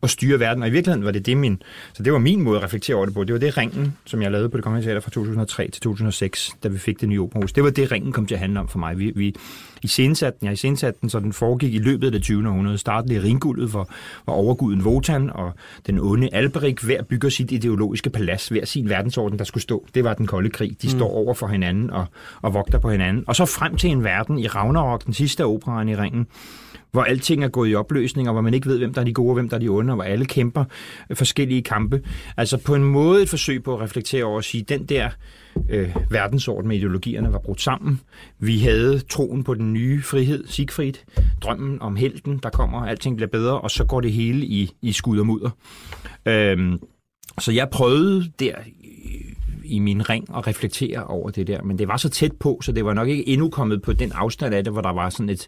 og 0.02 0.10
styre 0.10 0.40
verden. 0.40 0.64
Og 0.64 0.70
i 0.70 0.72
virkeligheden 0.72 1.06
var 1.06 1.12
det 1.12 1.26
det 1.26 1.38
min, 1.38 1.62
så 1.94 2.04
det 2.04 2.14
var 2.14 2.20
min 2.20 2.42
måde 2.42 2.58
at 2.58 2.64
reflektere 2.64 2.96
over 2.96 3.06
det 3.06 3.14
på. 3.14 3.24
Det 3.24 3.34
var 3.34 3.40
det 3.40 3.58
ringen, 3.58 3.98
som 4.06 4.22
jeg 4.22 4.32
lavede 4.32 4.50
på 4.50 4.58
det 4.58 4.64
kongelige 4.64 4.88
teater 4.88 5.02
fra 5.02 5.12
2003 5.12 5.70
til 5.72 5.82
2006, 5.82 6.56
da 6.64 6.68
vi 6.68 6.78
fik 6.78 7.02
det 7.02 7.10
nye 7.10 7.22
operahus. 7.22 7.54
Det 7.54 7.64
var 7.64 7.70
det, 7.70 7.92
ringen 7.92 8.12
kom 8.12 8.26
til 8.26 8.36
at 8.36 8.40
handle 8.40 8.60
om 8.60 8.68
for 8.68 8.80
mig. 8.80 9.00
Vi, 9.00 9.12
vi 9.16 9.36
i 9.84 9.88
scenesatte 9.88 10.40
den, 10.40 10.46
jeg 10.46 10.54
i 10.54 10.56
scenesatte 10.56 11.00
den, 11.02 11.10
så 11.10 11.20
den 11.20 11.34
foregik 11.34 11.76
i 11.76 11.78
løbet 11.78 12.06
af 12.06 12.12
det 12.12 12.22
20. 12.22 12.48
århundrede. 12.48 12.78
Startede 12.78 13.16
i 13.16 13.20
ringguldet, 13.20 13.70
hvor, 13.70 13.90
hvor 14.24 14.34
overguden 14.34 14.82
Wotan 14.82 15.30
og 15.30 15.52
den 15.88 16.00
onde 16.00 16.30
Alberik 16.34 16.82
hver 16.82 17.04
bygger 17.04 17.30
sit 17.30 17.52
ideologiske 17.52 18.10
palads, 18.10 18.48
hver 18.48 18.66
sin 18.66 18.90
verdensorden, 18.90 19.40
der 19.40 19.46
skulle 19.46 19.64
stå. 19.64 19.86
Det 19.96 20.04
var 20.04 20.14
den 20.14 20.28
kolde 20.28 20.50
krig. 20.50 20.82
De 20.82 20.88
mm. 20.88 21.00
står 21.00 21.10
over 21.10 21.34
for 21.34 21.48
hinanden 21.48 21.90
og, 21.90 22.06
og 22.42 22.54
vogter 22.54 22.80
på 22.80 22.92
hinanden. 22.92 23.24
Og 23.28 23.36
så 23.36 23.46
frem 23.46 23.76
til 23.78 23.90
en 23.90 24.04
verden 24.04 24.40
i 24.40 24.48
Ragnarok, 24.48 25.06
den 25.06 25.14
sidste 25.14 25.46
operaen 25.46 25.90
i 25.90 25.96
ringen, 25.96 26.28
hvor 26.92 27.04
alting 27.04 27.44
er 27.44 27.48
gået 27.48 27.70
i 27.70 27.76
opløsning, 27.76 28.28
og 28.28 28.34
hvor 28.34 28.42
man 28.42 28.54
ikke 28.54 28.68
ved, 28.68 28.78
hvem 28.78 28.94
der 28.94 29.02
er 29.02 29.06
de 29.06 29.14
gode 29.14 29.30
og 29.30 29.34
hvem 29.34 29.50
der 29.50 29.56
er 29.56 29.60
de 29.60 29.70
onde, 29.70 29.92
og 29.92 29.96
hvor 29.96 30.04
alle 30.04 30.26
kæmper 30.26 30.64
forskellige 31.14 31.62
kampe. 31.62 32.02
Altså 32.38 32.58
på 32.58 32.76
en 32.76 32.84
måde 32.84 33.24
et 33.24 33.30
forsøg 33.30 33.64
på 33.64 33.74
at 33.74 33.82
reflektere 33.82 34.24
over 34.24 34.38
at 34.38 34.46
sige, 34.46 34.64
den 34.64 34.86
der 34.86 35.10
øh, 35.70 35.96
verdensorden 36.10 36.68
med 36.68 36.78
ideologierne 36.78 37.34
var 37.34 37.40
brudt 37.40 37.62
sammen. 37.62 38.02
Vi 38.40 38.60
havde 38.60 39.00
troen 39.00 39.44
på 39.44 39.54
den 39.54 39.74
nye 39.74 40.02
frihed, 40.02 40.48
Siegfried, 40.48 40.94
drømmen 41.42 41.82
om 41.82 41.96
helten, 41.96 42.40
der 42.44 42.50
kommer, 42.50 42.86
alting 42.86 43.16
bliver 43.16 43.30
bedre, 43.30 43.62
og 43.62 43.72
så 43.72 43.84
går 43.86 44.02
det 44.02 44.12
hele 44.12 44.46
i, 44.46 44.72
i 44.82 44.92
skud 44.92 45.20
og 45.20 45.26
mudder. 45.26 45.50
Øhm, 46.26 46.80
så 47.40 47.52
jeg 47.52 47.70
prøvede 47.70 48.32
der 48.40 48.56
i- 48.68 49.26
i 49.64 49.80
min 49.80 50.10
ring 50.10 50.36
at 50.38 50.48
reflektere 50.48 51.04
over 51.04 51.30
det 51.30 51.48
der, 51.48 51.62
men 51.64 51.78
det 51.80 51.88
var 51.88 51.98
så 51.98 52.10
tæt 52.10 52.32
på, 52.40 52.60
så 52.64 52.72
det 52.72 52.86
var 52.86 52.94
nok 52.94 53.08
ikke 53.08 53.28
endnu 53.28 53.50
kommet 53.50 53.82
på 53.82 53.94
den 53.94 54.12
afstand 54.12 54.56
af 54.56 54.64
det, 54.64 54.74
hvor 54.74 54.82
der 54.82 54.94
var 54.94 55.10
sådan 55.10 55.30
et 55.30 55.48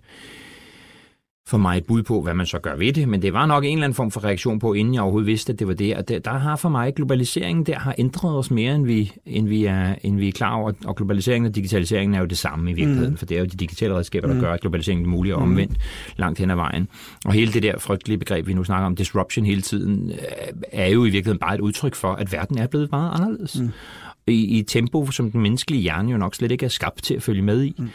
for 1.51 1.57
mig 1.57 1.77
et 1.77 1.85
bud 1.85 2.03
på, 2.03 2.21
hvad 2.21 2.33
man 2.33 2.45
så 2.45 2.59
gør 2.59 2.75
ved 2.75 2.93
det, 2.93 3.07
men 3.07 3.21
det 3.21 3.33
var 3.33 3.45
nok 3.45 3.63
en 3.63 3.71
eller 3.71 3.83
anden 3.83 3.95
form 3.95 4.11
for 4.11 4.23
reaktion 4.23 4.59
på, 4.59 4.73
inden 4.73 4.93
jeg 4.93 5.01
overhovedet 5.01 5.27
vidste, 5.27 5.53
at 5.53 5.59
det 5.59 5.67
var 5.67 5.73
det. 5.73 5.95
Og 5.95 6.07
der, 6.07 6.19
der 6.19 6.31
har 6.31 6.55
for 6.55 6.69
mig 6.69 6.95
globaliseringen, 6.95 7.65
der 7.65 7.79
har 7.79 7.95
ændret 7.97 8.37
os 8.37 8.51
mere, 8.51 8.75
end 8.75 8.85
vi, 8.85 9.11
end 9.25 9.47
vi, 9.47 9.65
er, 9.65 9.95
end 10.03 10.17
vi 10.17 10.27
er 10.27 10.31
klar 10.31 10.55
over. 10.55 10.71
Og 10.85 10.95
globaliseringen 10.95 11.49
og 11.49 11.55
digitaliseringen 11.55 12.15
er 12.15 12.19
jo 12.19 12.25
det 12.25 12.37
samme 12.37 12.71
i 12.71 12.73
virkeligheden, 12.73 13.11
mm. 13.11 13.17
for 13.17 13.25
det 13.25 13.35
er 13.35 13.39
jo 13.39 13.45
de 13.45 13.57
digitale 13.57 13.95
redskaber, 13.95 14.27
der 14.27 14.35
mm. 14.35 14.41
gør, 14.41 14.53
at 14.53 14.61
globaliseringen 14.61 15.05
er 15.05 15.09
mulig 15.09 15.35
og 15.35 15.41
omvendt 15.41 15.77
langt 16.17 16.39
hen 16.39 16.49
ad 16.49 16.55
vejen. 16.55 16.87
Og 17.25 17.33
hele 17.33 17.53
det 17.53 17.63
der 17.63 17.79
frygtelige 17.79 18.17
begreb, 18.17 18.47
vi 18.47 18.53
nu 18.53 18.63
snakker 18.63 18.85
om, 18.85 18.95
disruption 18.95 19.45
hele 19.45 19.61
tiden, 19.61 20.09
øh, 20.11 20.17
er 20.71 20.87
jo 20.87 21.01
i 21.01 21.09
virkeligheden 21.09 21.39
bare 21.39 21.55
et 21.55 21.61
udtryk 21.61 21.95
for, 21.95 22.13
at 22.13 22.31
verden 22.31 22.57
er 22.57 22.67
blevet 22.67 22.91
meget 22.91 23.11
anderledes. 23.15 23.59
Mm. 23.59 23.69
I, 24.27 24.33
I 24.33 24.59
et 24.59 24.67
tempo, 24.67 25.11
som 25.11 25.31
den 25.31 25.41
menneskelige 25.41 25.81
hjerne 25.81 26.11
jo 26.11 26.17
nok 26.17 26.35
slet 26.35 26.51
ikke 26.51 26.65
er 26.65 26.69
skabt 26.69 27.03
til 27.03 27.13
at 27.13 27.23
følge 27.23 27.41
med 27.41 27.63
i. 27.63 27.75
Mm. 27.77 27.89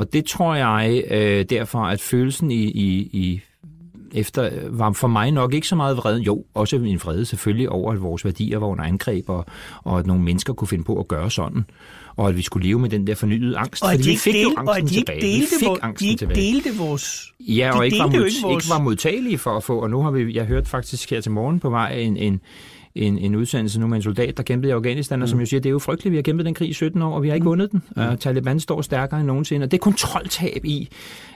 Og 0.00 0.12
det 0.12 0.24
tror 0.24 0.54
jeg 0.54 1.04
øh, 1.10 1.44
derfor, 1.50 1.78
at 1.78 2.00
følelsen 2.00 2.50
i, 2.50 2.62
i, 2.64 3.10
i 3.12 3.40
efter 4.14 4.50
var 4.70 4.92
for 4.92 5.08
mig 5.08 5.30
nok 5.30 5.54
ikke 5.54 5.68
så 5.68 5.76
meget 5.76 5.96
vrede, 5.96 6.20
jo, 6.20 6.44
også 6.54 6.76
en 6.76 7.00
vrede 7.04 7.24
selvfølgelig 7.24 7.68
over, 7.68 7.92
at 7.92 8.02
vores 8.02 8.24
værdier 8.24 8.58
var 8.58 8.66
under 8.66 8.84
angreb, 8.84 9.28
og, 9.28 9.46
og 9.84 9.98
at 9.98 10.06
nogle 10.06 10.22
mennesker 10.22 10.52
kunne 10.52 10.68
finde 10.68 10.84
på 10.84 11.00
at 11.00 11.08
gøre 11.08 11.30
sådan, 11.30 11.64
og 12.16 12.28
at 12.28 12.36
vi 12.36 12.42
skulle 12.42 12.66
leve 12.66 12.78
med 12.78 12.88
den 12.90 13.06
der 13.06 13.14
fornyede 13.14 13.56
angst, 13.58 13.82
Og 13.82 13.90
fordi 13.90 14.02
de 14.02 14.08
vi 14.10 14.16
fik 14.16 14.34
jo 14.34 14.48
delte, 14.48 14.58
og 14.58 14.76
angsten 14.76 14.84
at 14.84 14.90
de 14.90 14.94
tilbage. 14.94 15.20
Vi 15.20 15.26
delte, 15.32 15.46
fik 15.58 15.68
vor, 15.68 15.74
de 15.74 15.82
angsten 15.82 16.08
ikke 16.08 16.18
tilbage. 16.18 16.52
delte 16.52 16.76
vores... 16.78 17.32
Ja, 17.40 17.76
og 17.78 17.84
ikke 17.86 17.98
var, 17.98 18.04
jo 18.04 18.10
mod, 18.18 18.26
ikke 18.26 18.36
vores- 18.42 18.64
ikke 18.64 18.74
var 18.74 18.80
modtagelige 18.82 19.38
for 19.38 19.56
at 19.56 19.64
få, 19.64 19.78
og 19.78 19.90
nu 19.90 20.02
har 20.02 20.10
vi, 20.10 20.34
jeg 20.34 20.44
hørt 20.44 20.68
faktisk 20.68 21.10
her 21.10 21.20
til 21.20 21.32
morgen 21.32 21.60
på 21.60 21.70
vej 21.70 21.92
en, 21.92 22.16
en, 22.16 22.40
en, 22.94 23.18
en 23.18 23.34
udsendelse 23.36 23.80
nu 23.80 23.86
med 23.86 23.96
en 23.96 24.02
soldat, 24.02 24.36
der 24.36 24.42
kæmpede 24.42 24.70
i 24.70 24.72
Afghanistan, 24.72 25.18
mm. 25.18 25.22
og 25.22 25.28
som 25.28 25.40
jo 25.40 25.46
siger, 25.46 25.60
det 25.60 25.68
er 25.68 25.72
jo 25.72 25.78
frygteligt, 25.78 26.10
vi 26.12 26.16
har 26.16 26.22
kæmpet 26.22 26.46
den 26.46 26.54
krig 26.54 26.68
i 26.68 26.72
17 26.72 27.02
år, 27.02 27.14
og 27.14 27.22
vi 27.22 27.28
har 27.28 27.34
ikke 27.34 27.44
vundet 27.44 27.72
den. 27.72 27.82
Mm. 27.96 28.02
Og 28.02 28.20
Taliban 28.20 28.60
står 28.60 28.82
stærkere 28.82 29.20
end 29.20 29.26
nogensinde, 29.26 29.64
og 29.64 29.70
det 29.70 29.76
er 29.76 29.80
kontroltab 29.80 30.64
i, 30.64 30.88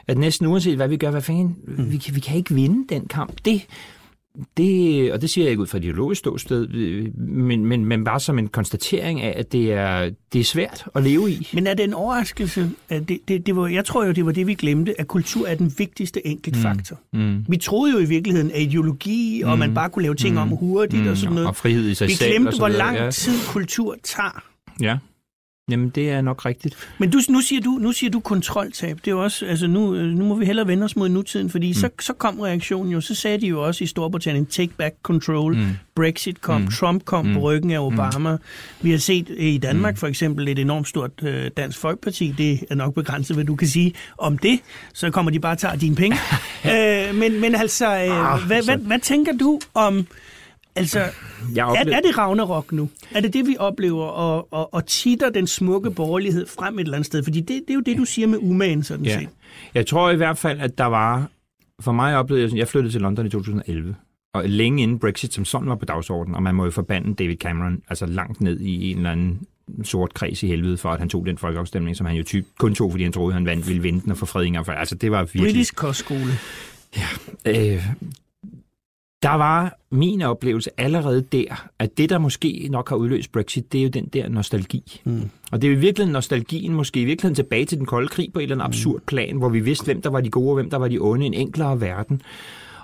at 0.07 0.19
næsten 0.19 0.47
uanset 0.47 0.77
hvad 0.77 0.89
vi 0.89 0.97
gør, 0.97 1.11
hvad 1.11 1.21
fanden, 1.23 1.57
mm. 1.67 1.93
vi, 1.93 1.97
kan- 1.97 2.15
vi 2.15 2.21
kan 2.21 2.37
ikke 2.37 2.55
vinde 2.55 2.95
den 2.95 3.07
kamp. 3.07 3.33
Det, 3.45 3.63
det, 4.57 5.13
og 5.13 5.21
det 5.21 5.31
siger 5.31 5.45
jeg 5.45 5.51
ikke 5.51 5.63
ud 5.63 5.67
fra 5.67 5.79
et 5.79 5.85
ideologisk 5.85 6.19
ståsted, 6.19 6.69
men, 7.19 7.67
men, 7.67 7.85
men 7.85 8.05
bare 8.05 8.21
som 8.21 8.39
en 8.39 8.49
konstatering 8.49 9.21
af, 9.21 9.35
at 9.37 9.53
det 9.53 9.73
er, 9.73 10.11
det 10.33 10.41
er 10.41 10.45
svært 10.45 10.85
at 10.95 11.03
leve 11.03 11.31
i. 11.31 11.49
Men 11.55 11.67
er 11.67 11.75
det 11.75 11.85
en 11.85 11.95
overraskelse? 11.95 12.71
At 12.89 13.09
det, 13.09 13.19
det, 13.29 13.47
det 13.47 13.57
var, 13.57 13.67
jeg 13.67 13.85
tror 13.85 14.05
jo, 14.05 14.13
det 14.13 14.27
var 14.27 14.33
det, 14.33 14.47
vi 14.47 14.55
glemte, 14.55 15.01
at 15.01 15.09
kultur 15.09 15.47
er 15.47 15.55
den 15.55 15.73
vigtigste 15.79 16.27
enkeltfaktor. 16.27 17.01
Mm. 17.13 17.45
Vi 17.49 17.57
troede 17.57 17.93
jo 17.93 17.99
i 17.99 18.05
virkeligheden, 18.05 18.51
at 18.51 18.63
ideologi, 18.63 19.43
og 19.45 19.59
man 19.59 19.75
bare 19.75 19.91
kunne 19.91 20.03
lave 20.03 20.15
ting 20.15 20.39
om 20.39 20.49
hurtigt 20.49 21.09
og 21.09 21.17
sådan 21.17 21.35
noget. 21.35 21.49
Og 21.49 21.57
frihed 21.57 21.89
i 21.89 21.95
sig 21.95 22.09
Vi 22.09 22.13
selv. 22.13 22.31
glemte, 22.31 22.49
og 22.49 22.53
så 22.53 22.59
hvor 22.59 22.69
lang 22.69 22.97
ja. 22.97 23.11
tid 23.11 23.33
kultur 23.49 23.97
tager. 24.03 24.43
Ja. 24.81 24.99
Jamen, 25.71 25.89
det 25.89 26.11
er 26.11 26.21
nok 26.21 26.45
rigtigt. 26.45 26.77
Men 26.99 27.11
du, 27.11 27.21
nu, 27.29 27.41
siger 27.41 27.61
du, 27.61 27.71
nu 27.71 27.93
siger 27.93 28.11
du 28.11 28.21
kontroltab. 28.21 28.97
Det 28.97 29.09
er 29.09 29.13
jo 29.13 29.23
også, 29.23 29.47
altså 29.47 29.67
nu, 29.67 29.95
øh, 29.95 30.07
nu 30.07 30.25
må 30.25 30.35
vi 30.35 30.45
hellere 30.45 30.67
vende 30.67 30.85
os 30.85 30.97
mod 30.97 31.09
nutiden, 31.09 31.51
fordi 31.51 31.69
mm. 31.69 31.75
så, 31.75 31.89
så 32.01 32.13
kom 32.13 32.41
reaktionen 32.41 32.93
jo. 32.93 33.01
Så 33.01 33.15
sagde 33.15 33.41
de 33.41 33.47
jo 33.47 33.67
også 33.67 33.85
i 33.85 33.87
Storbritannien, 33.87 34.47
take 34.47 34.73
back 34.79 34.95
control. 35.03 35.57
Mm. 35.57 35.67
Brexit 35.97 36.41
kom, 36.41 36.61
mm. 36.61 36.71
Trump 36.71 37.05
kom 37.05 37.27
mm. 37.27 37.35
på 37.35 37.41
ryggen 37.41 37.71
af 37.71 37.81
mm. 37.81 37.87
Obama. 37.87 38.33
Mm. 38.33 38.39
Vi 38.83 38.91
har 38.91 38.99
set 38.99 39.31
øh, 39.31 39.45
i 39.45 39.59
Danmark 39.59 39.95
mm. 39.95 39.99
for 39.99 40.07
eksempel 40.07 40.49
et 40.49 40.59
enormt 40.59 40.89
stort 40.89 41.11
øh, 41.23 41.51
dansk 41.57 41.79
folkeparti. 41.79 42.35
Det 42.39 42.65
er 42.71 42.75
nok 42.75 42.95
begrænset, 42.95 43.37
hvad 43.37 43.45
du 43.45 43.57
kan 43.57 43.69
sige 43.69 43.95
om 44.19 44.39
det. 44.39 44.61
Så 44.95 45.11
kommer 45.11 45.31
de 45.31 45.41
bare 45.41 45.53
og 45.53 45.59
tager 45.59 45.77
dine 45.77 45.97
penge. 45.97 46.17
øh, 46.73 47.15
men, 47.15 47.41
men 47.41 47.55
altså, 47.55 47.87
øh, 47.87 47.93
ah, 47.93 48.41
hvad, 48.47 48.57
altså. 48.57 48.77
Hvad, 48.77 48.87
hvad 48.87 48.99
tænker 48.99 49.33
du 49.33 49.61
om 49.75 50.07
Altså, 50.77 51.03
jeg 51.55 51.65
oplever... 51.65 51.97
er, 51.97 51.97
er 51.97 52.01
det 52.01 52.19
Ragnarok 52.19 52.73
nu? 52.73 52.89
Er 53.15 53.21
det 53.21 53.33
det, 53.33 53.47
vi 53.47 53.57
oplever, 53.59 54.05
og, 54.05 54.53
og, 54.53 54.75
og 54.75 54.87
titter 54.87 55.31
den 55.31 55.47
smukke 55.47 55.91
borgerlighed 55.91 56.47
frem 56.47 56.79
et 56.79 56.83
eller 56.83 56.95
andet 56.95 57.07
sted? 57.07 57.23
Fordi 57.23 57.41
det, 57.41 57.49
det 57.49 57.71
er 57.71 57.75
jo 57.75 57.81
det, 57.81 57.97
du 57.97 58.05
siger 58.05 58.29
med 58.29 58.39
umagen, 58.43 58.83
sådan 58.83 59.05
ja. 59.05 59.19
set. 59.19 59.29
Jeg 59.75 59.87
tror 59.87 60.11
i 60.11 60.17
hvert 60.17 60.39
fald, 60.39 60.61
at 60.61 60.79
der 60.79 60.85
var... 60.85 61.29
For 61.81 61.93
mig 61.93 62.17
oplevede 62.17 62.45
jeg, 62.45 62.57
jeg 62.57 62.69
flyttede 62.69 62.95
til 62.95 63.01
London 63.01 63.27
i 63.27 63.31
2011, 63.31 63.95
og 64.35 64.49
længe 64.49 64.83
inden 64.83 64.99
Brexit 64.99 65.35
som 65.35 65.45
sådan 65.45 65.69
var 65.69 65.75
på 65.75 65.85
dagsordenen, 65.85 66.35
og 66.35 66.43
man 66.43 66.55
må 66.55 66.65
jo 66.65 66.71
forbande 66.71 67.15
David 67.15 67.37
Cameron 67.37 67.83
altså 67.89 68.07
langt 68.07 68.41
ned 68.41 68.61
i 68.61 68.91
en 68.91 68.97
eller 68.97 69.11
anden 69.11 69.47
sort 69.83 70.15
kreds 70.15 70.43
i 70.43 70.47
helvede 70.47 70.77
for, 70.77 70.91
at 70.91 70.99
han 70.99 71.09
tog 71.09 71.27
den 71.27 71.39
folkeafstemning, 71.39 71.97
som 71.97 72.07
han 72.07 72.17
jo 72.17 72.23
typ, 72.23 72.45
kun 72.59 72.75
tog, 72.75 72.91
fordi 72.91 73.05
han 73.05 73.13
troede, 73.13 73.33
han 73.33 73.47
ville 73.47 73.83
vinde 73.83 74.01
den 74.01 74.11
og 74.11 74.19
få. 74.19 74.27
For, 74.27 74.73
altså, 74.73 74.95
det 74.95 75.11
var 75.11 75.23
virkelig... 75.23 75.45
Britisk 75.45 75.77
kostskole. 75.77 76.33
Ja, 76.97 77.07
øh, 77.47 77.87
der 79.25 79.35
var 79.35 79.79
min 79.91 80.23
oplevelse 80.23 80.71
allerede 80.81 81.23
der, 81.33 81.69
at 81.79 81.99
det, 81.99 82.11
der 82.11 82.19
måske 82.19 82.69
nok 82.71 82.89
har 82.89 82.97
udløst 82.97 83.33
Brexit, 83.33 83.73
det 83.73 83.79
er 83.79 83.83
jo 83.83 83.89
den 83.89 84.07
der 84.07 84.29
nostalgi. 84.29 85.01
Mm. 85.05 85.31
Og 85.53 85.63
det 85.63 85.69
er 85.69 85.73
jo 85.73 85.79
virkelig 85.81 86.09
nostalgien, 86.09 86.75
måske 86.75 87.01
i 87.01 87.05
virkeligheden 87.05 87.35
tilbage 87.35 87.65
til 87.65 87.79
den 87.79 87.87
kolde 87.87 88.09
krig 88.09 88.33
på 88.33 88.39
et 88.39 88.43
eller 88.43 88.55
andet 88.55 88.67
mm. 88.67 88.71
absurd 88.71 89.01
plan, 89.07 89.37
hvor 89.37 89.49
vi 89.49 89.61
vidste, 89.61 89.85
hvem 89.85 90.03
der 90.03 90.11
var 90.11 90.21
de 90.21 90.31
gode 90.31 90.51
og 90.51 90.55
hvem 90.55 90.71
der 90.71 90.77
var 90.77 90.89
de 90.89 90.99
onde, 90.99 91.27
en 91.27 91.35
enklere 91.35 91.81
verden. 91.81 92.23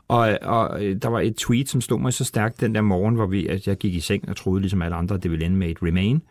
Og, 0.08 0.38
og 0.42 0.84
øh, 0.84 0.96
der 1.02 1.08
var 1.08 1.20
et 1.20 1.36
tweet, 1.36 1.68
som 1.68 1.80
stod 1.80 1.98
mig 1.98 2.12
så 2.12 2.24
stærkt 2.24 2.60
den 2.60 2.74
der 2.74 2.80
morgen, 2.80 3.14
hvor 3.14 3.26
vi, 3.26 3.46
at 3.46 3.66
jeg 3.66 3.76
gik 3.76 3.94
i 3.94 4.00
seng 4.00 4.28
og 4.28 4.36
troede 4.36 4.60
ligesom 4.60 4.82
alle 4.82 4.96
andre, 4.96 5.14
at 5.14 5.22
det 5.22 5.30
ville 5.30 5.46
ende 5.46 5.56
med 5.56 5.68
et 5.68 5.82
Remain 5.82 6.22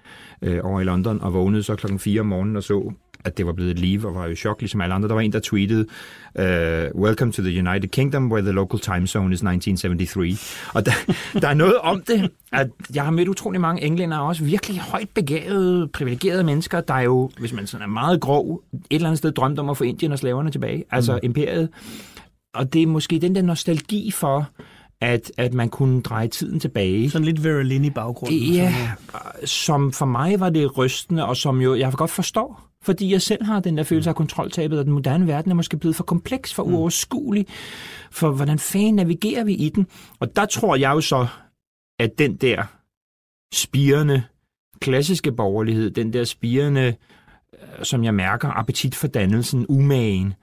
øh, 0.41 0.59
over 0.63 0.81
i 0.81 0.83
London, 0.83 1.21
og 1.21 1.33
vågnede 1.33 1.63
så 1.63 1.75
klokken 1.75 1.99
4 1.99 2.19
om 2.19 2.25
morgenen 2.25 2.55
og 2.55 2.63
så 2.63 2.93
at 3.25 3.37
det 3.37 3.45
var 3.45 3.53
blevet 3.53 3.71
et 3.71 3.79
liv, 3.79 4.05
og 4.05 4.15
var 4.15 4.25
jo 4.25 4.31
i 4.31 4.35
chok, 4.35 4.61
ligesom 4.61 4.81
alle 4.81 4.95
andre. 4.95 5.07
Der 5.07 5.13
var 5.13 5.21
en, 5.21 5.33
der 5.33 5.39
tweetede, 5.39 5.85
uh, 6.35 7.01
Welcome 7.01 7.31
to 7.31 7.41
the 7.41 7.69
United 7.69 7.89
Kingdom, 7.89 8.31
where 8.31 8.41
the 8.41 8.51
local 8.51 8.79
time 8.79 9.07
zone 9.07 9.33
is 9.33 9.43
1973. 9.43 10.57
Og 10.73 10.85
der, 10.85 10.91
der 11.41 11.47
er 11.47 11.53
noget 11.53 11.77
om 11.77 12.01
det, 12.01 12.31
at 12.51 12.69
jeg 12.93 13.03
har 13.03 13.11
mødt 13.11 13.27
utrolig 13.27 13.61
mange 13.61 13.83
englænder, 13.83 14.17
og 14.17 14.27
også 14.27 14.43
virkelig 14.43 14.79
højt 14.79 15.09
begavede, 15.09 15.87
privilegerede 15.87 16.43
mennesker, 16.43 16.81
der 16.81 16.93
er 16.93 17.01
jo, 17.01 17.31
hvis 17.39 17.53
man 17.53 17.67
sådan 17.67 17.83
er 17.83 17.91
meget 17.91 18.21
grov, 18.21 18.63
et 18.73 18.79
eller 18.91 19.07
andet 19.07 19.17
sted 19.17 19.31
drømt 19.31 19.59
om 19.59 19.69
at 19.69 19.77
få 19.77 19.83
Indien 19.83 20.11
og 20.11 20.19
slaverne 20.19 20.51
tilbage, 20.51 20.83
altså 20.91 21.13
mm. 21.13 21.19
imperiet. 21.23 21.69
Og 22.53 22.73
det 22.73 22.81
er 22.81 22.87
måske 22.87 23.19
den 23.19 23.35
der 23.35 23.41
nostalgi 23.41 24.11
for, 24.11 24.49
at, 25.01 25.31
at 25.37 25.53
man 25.53 25.69
kunne 25.69 26.01
dreje 26.01 26.27
tiden 26.27 26.59
tilbage. 26.59 27.09
Sådan 27.09 27.25
lidt 27.25 27.43
Verlin 27.43 27.85
i 27.85 27.89
baggrunden. 27.89 28.39
Ja, 28.39 28.73
som 29.45 29.91
for 29.91 30.05
mig 30.05 30.39
var 30.39 30.49
det 30.49 30.77
rystende, 30.77 31.25
og 31.25 31.37
som 31.37 31.61
jo 31.61 31.75
jeg 31.75 31.93
godt 31.93 32.11
forstår 32.11 32.68
fordi 32.89 33.11
jeg 33.11 33.21
selv 33.21 33.43
har 33.43 33.59
den 33.59 33.77
der 33.77 33.83
følelse 33.83 34.09
af 34.09 34.15
kontroltabet, 34.15 34.79
og 34.79 34.85
den 34.85 34.93
moderne 34.93 35.27
verden 35.27 35.51
er 35.51 35.55
måske 35.55 35.77
blevet 35.77 35.95
for 35.95 36.03
kompleks, 36.03 36.53
for 36.53 36.63
mm. 36.63 36.73
uoverskuelig, 36.73 37.45
for 38.11 38.31
hvordan 38.31 38.59
fanden 38.59 38.95
navigerer 38.95 39.43
vi 39.43 39.53
i 39.53 39.69
den? 39.69 39.87
Og 40.19 40.35
der 40.35 40.45
tror 40.45 40.75
jeg 40.75 40.89
jo 40.91 41.01
så, 41.01 41.27
at 41.99 42.19
den 42.19 42.35
der 42.35 42.63
spirende 43.53 44.23
klassiske 44.79 45.31
borgerlighed, 45.31 45.91
den 45.91 46.13
der 46.13 46.23
spirende, 46.23 46.95
øh, 47.53 47.83
som 47.83 48.03
jeg 48.03 48.13
mærker, 48.13 48.49
appetit 48.49 48.95
for 48.95 49.07
dannelsen, 49.07 49.65
umagen, 49.69 50.33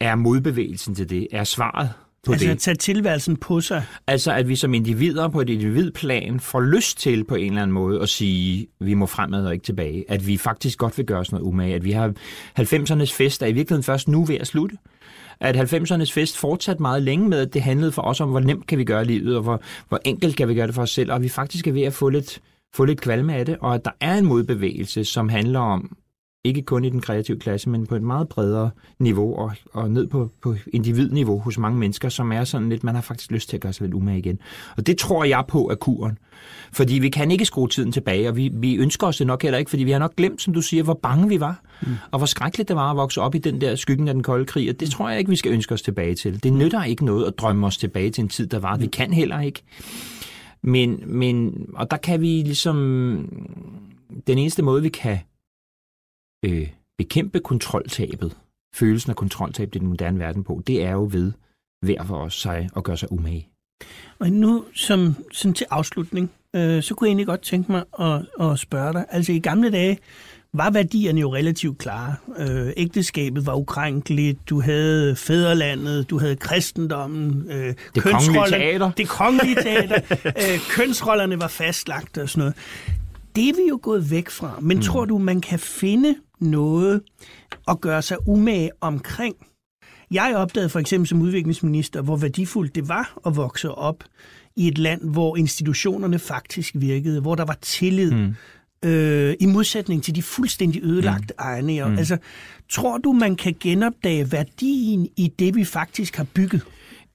er 0.00 0.14
modbevægelsen 0.14 0.94
til 0.94 1.10
det, 1.10 1.28
er 1.32 1.44
svaret 1.44 1.90
på 2.26 2.32
altså 2.32 2.44
det. 2.44 2.50
Altså 2.50 2.70
at 2.70 2.76
tage 2.76 2.94
tilværelsen 2.94 3.36
på 3.36 3.60
sig? 3.60 3.84
Altså 4.06 4.32
at 4.32 4.48
vi 4.48 4.56
som 4.56 4.74
individer 4.74 5.28
på 5.28 5.40
et 5.40 5.50
individplan 5.50 6.40
får 6.40 6.60
lyst 6.60 6.98
til 6.98 7.24
på 7.24 7.34
en 7.34 7.46
eller 7.46 7.62
anden 7.62 7.74
måde 7.74 8.02
at 8.02 8.08
sige, 8.08 8.66
vi 8.80 8.94
må 8.94 9.06
fremad 9.06 9.46
og 9.46 9.52
ikke 9.52 9.64
tilbage. 9.64 10.04
At 10.08 10.26
vi 10.26 10.36
faktisk 10.36 10.78
godt 10.78 10.98
vil 10.98 11.06
gøre 11.06 11.18
os 11.18 11.32
noget 11.32 11.44
umage. 11.44 11.74
At 11.74 11.84
vi 11.84 11.92
har 11.92 12.12
90'ernes 12.60 13.14
fest 13.14 13.42
er 13.42 13.46
i 13.46 13.52
virkeligheden 13.52 13.82
først 13.82 14.08
nu 14.08 14.24
ved 14.24 14.36
at 14.36 14.46
slutte 14.46 14.76
at 15.40 15.56
90'ernes 15.56 16.12
fest 16.12 16.38
fortsat 16.38 16.80
meget 16.80 17.02
længe 17.02 17.28
med, 17.28 17.40
at 17.40 17.54
det 17.54 17.62
handlede 17.62 17.92
for 17.92 18.02
os 18.02 18.20
om, 18.20 18.30
hvor 18.30 18.40
nemt 18.40 18.66
kan 18.66 18.78
vi 18.78 18.84
gøre 18.84 19.04
livet, 19.04 19.36
og 19.36 19.42
hvor, 19.42 19.62
hvor 19.88 20.00
enkelt 20.04 20.36
kan 20.36 20.48
vi 20.48 20.54
gøre 20.54 20.66
det 20.66 20.74
for 20.74 20.82
os 20.82 20.90
selv, 20.90 21.12
og 21.12 21.22
vi 21.22 21.28
faktisk 21.28 21.66
er 21.66 21.72
ved 21.72 21.82
at 21.82 21.92
få 21.92 22.08
lidt, 22.08 22.40
få 22.74 22.84
lidt 22.84 23.00
kvalme 23.00 23.34
af 23.34 23.46
det, 23.46 23.56
og 23.60 23.74
at 23.74 23.84
der 23.84 23.90
er 24.00 24.14
en 24.14 24.26
modbevægelse, 24.26 25.04
som 25.04 25.28
handler 25.28 25.60
om 25.60 25.96
ikke 26.44 26.62
kun 26.62 26.84
i 26.84 26.90
den 26.90 27.00
kreative 27.00 27.38
klasse, 27.38 27.70
men 27.70 27.86
på 27.86 27.94
et 27.94 28.02
meget 28.02 28.28
bredere 28.28 28.70
niveau 28.98 29.36
og, 29.36 29.52
og 29.72 29.90
ned 29.90 30.06
på, 30.06 30.30
på 30.42 30.54
individniveau 30.72 31.38
hos 31.38 31.58
mange 31.58 31.78
mennesker, 31.78 32.08
som 32.08 32.32
er 32.32 32.44
sådan 32.44 32.68
lidt, 32.68 32.84
man 32.84 32.94
har 32.94 33.02
faktisk 33.02 33.30
lyst 33.30 33.48
til 33.48 33.56
at 33.56 33.60
gøre 33.60 33.72
sig 33.72 33.84
lidt 33.84 33.94
umage 33.94 34.18
igen. 34.18 34.38
Og 34.76 34.86
det 34.86 34.98
tror 34.98 35.24
jeg 35.24 35.44
på 35.48 35.68
er 35.70 35.74
kuren. 35.74 36.18
Fordi 36.72 36.98
vi 36.98 37.08
kan 37.08 37.30
ikke 37.30 37.44
skrue 37.44 37.68
tiden 37.68 37.92
tilbage, 37.92 38.28
og 38.28 38.36
vi, 38.36 38.50
vi 38.54 38.74
ønsker 38.76 39.06
os 39.06 39.16
det 39.16 39.26
nok 39.26 39.42
heller 39.42 39.58
ikke, 39.58 39.68
fordi 39.68 39.84
vi 39.84 39.90
har 39.90 39.98
nok 39.98 40.16
glemt, 40.16 40.42
som 40.42 40.54
du 40.54 40.62
siger, 40.62 40.82
hvor 40.82 40.98
bange 41.02 41.28
vi 41.28 41.40
var, 41.40 41.60
mm. 41.82 41.94
og 42.10 42.18
hvor 42.18 42.26
skrækkeligt 42.26 42.68
det 42.68 42.76
var 42.76 42.90
at 42.90 42.96
vokse 42.96 43.20
op 43.20 43.34
i 43.34 43.38
den 43.38 43.60
der 43.60 43.76
skyggen 43.76 44.08
af 44.08 44.14
den 44.14 44.22
kolde 44.22 44.44
krig, 44.44 44.70
og 44.70 44.80
det 44.80 44.90
tror 44.90 45.08
jeg 45.08 45.18
ikke, 45.18 45.30
vi 45.30 45.36
skal 45.36 45.52
ønske 45.52 45.74
os 45.74 45.82
tilbage 45.82 46.14
til. 46.14 46.42
Det 46.42 46.52
nytter 46.52 46.84
ikke 46.84 47.04
noget 47.04 47.26
at 47.26 47.38
drømme 47.38 47.66
os 47.66 47.76
tilbage 47.76 48.10
til 48.10 48.22
en 48.22 48.28
tid, 48.28 48.46
der 48.46 48.58
var. 48.58 48.76
Vi 48.76 48.86
kan 48.86 49.12
heller 49.12 49.40
ikke. 49.40 49.62
Men, 50.62 51.02
men, 51.06 51.66
og 51.74 51.90
der 51.90 51.96
kan 51.96 52.20
vi 52.20 52.26
ligesom, 52.26 52.76
den 54.26 54.38
eneste 54.38 54.62
måde, 54.62 54.82
vi 54.82 54.88
kan 54.88 55.18
øh, 56.44 56.68
bekæmpe 56.98 57.40
kontroltabet, 57.40 58.36
følelsen 58.74 59.10
af 59.10 59.16
kontroltab 59.16 59.74
i 59.74 59.78
den 59.78 59.88
moderne 59.88 60.18
verden 60.18 60.44
på, 60.44 60.62
det 60.66 60.84
er 60.84 60.90
jo 60.90 61.08
ved 61.12 61.32
hver 61.82 62.04
for 62.04 62.16
os 62.16 62.34
sig 62.34 62.68
at 62.76 62.84
gøre 62.84 62.96
sig 62.96 63.12
umage. 63.12 63.48
Og 64.18 64.30
nu 64.30 64.64
som 64.74 65.16
sådan 65.32 65.54
til 65.54 65.66
afslutning, 65.70 66.30
øh, 66.56 66.82
så 66.82 66.94
kunne 66.94 67.06
jeg 67.06 67.10
egentlig 67.10 67.26
godt 67.26 67.42
tænke 67.42 67.72
mig 67.72 67.84
at, 68.00 68.46
at 68.46 68.58
spørge 68.58 68.92
dig. 68.92 69.06
Altså 69.10 69.32
i 69.32 69.38
gamle 69.38 69.70
dage 69.70 69.98
var 70.52 70.70
værdierne 70.70 71.20
jo 71.20 71.34
relativt 71.34 71.78
klare. 71.78 72.14
Øh, 72.38 72.72
ægteskabet 72.76 73.46
var 73.46 73.54
ukrænkeligt, 73.54 74.48
du 74.48 74.60
havde 74.60 75.16
fædrelandet, 75.16 76.10
du 76.10 76.18
havde 76.18 76.36
kristendommen, 76.36 77.50
øh, 77.50 77.74
det 77.94 78.02
kongelige 78.02 78.44
teater. 78.48 78.90
Det 78.90 79.08
kongelige 79.08 79.54
teater. 79.54 80.00
øh, 80.26 80.58
kønsrollerne 80.70 81.40
var 81.40 81.48
fastlagt 81.48 82.18
og 82.18 82.28
sådan 82.28 82.40
noget. 82.40 82.54
Det 83.36 83.48
er 83.48 83.52
vi 83.52 83.68
jo 83.68 83.78
gået 83.82 84.10
væk 84.10 84.30
fra. 84.30 84.58
Men 84.60 84.76
mm. 84.76 84.82
tror 84.82 85.04
du, 85.04 85.18
man 85.18 85.40
kan 85.40 85.58
finde 85.58 86.14
noget 86.40 87.00
at 87.68 87.80
gøre 87.80 88.02
sig 88.02 88.16
umage 88.28 88.70
omkring. 88.80 89.36
Jeg 90.10 90.36
opdagede 90.36 90.68
for 90.68 90.78
eksempel 90.78 91.08
som 91.08 91.22
udviklingsminister, 91.22 92.02
hvor 92.02 92.16
værdifuldt 92.16 92.74
det 92.74 92.88
var 92.88 93.18
at 93.26 93.36
vokse 93.36 93.70
op 93.70 94.04
i 94.56 94.68
et 94.68 94.78
land, 94.78 95.10
hvor 95.10 95.36
institutionerne 95.36 96.18
faktisk 96.18 96.74
virkede, 96.76 97.20
hvor 97.20 97.34
der 97.34 97.44
var 97.44 97.58
tillid, 97.62 98.12
mm. 98.12 98.34
øh, 98.88 99.34
i 99.40 99.46
modsætning 99.46 100.02
til 100.02 100.14
de 100.14 100.22
fuldstændig 100.22 100.82
ødelagte 100.84 101.34
mm. 101.38 101.44
egne. 101.44 101.84
Mm. 101.84 101.98
Altså, 101.98 102.16
tror 102.68 102.98
du, 102.98 103.12
man 103.12 103.36
kan 103.36 103.56
genopdage 103.60 104.32
værdien 104.32 105.08
i 105.16 105.32
det, 105.38 105.54
vi 105.54 105.64
faktisk 105.64 106.16
har 106.16 106.26
bygget? 106.34 106.62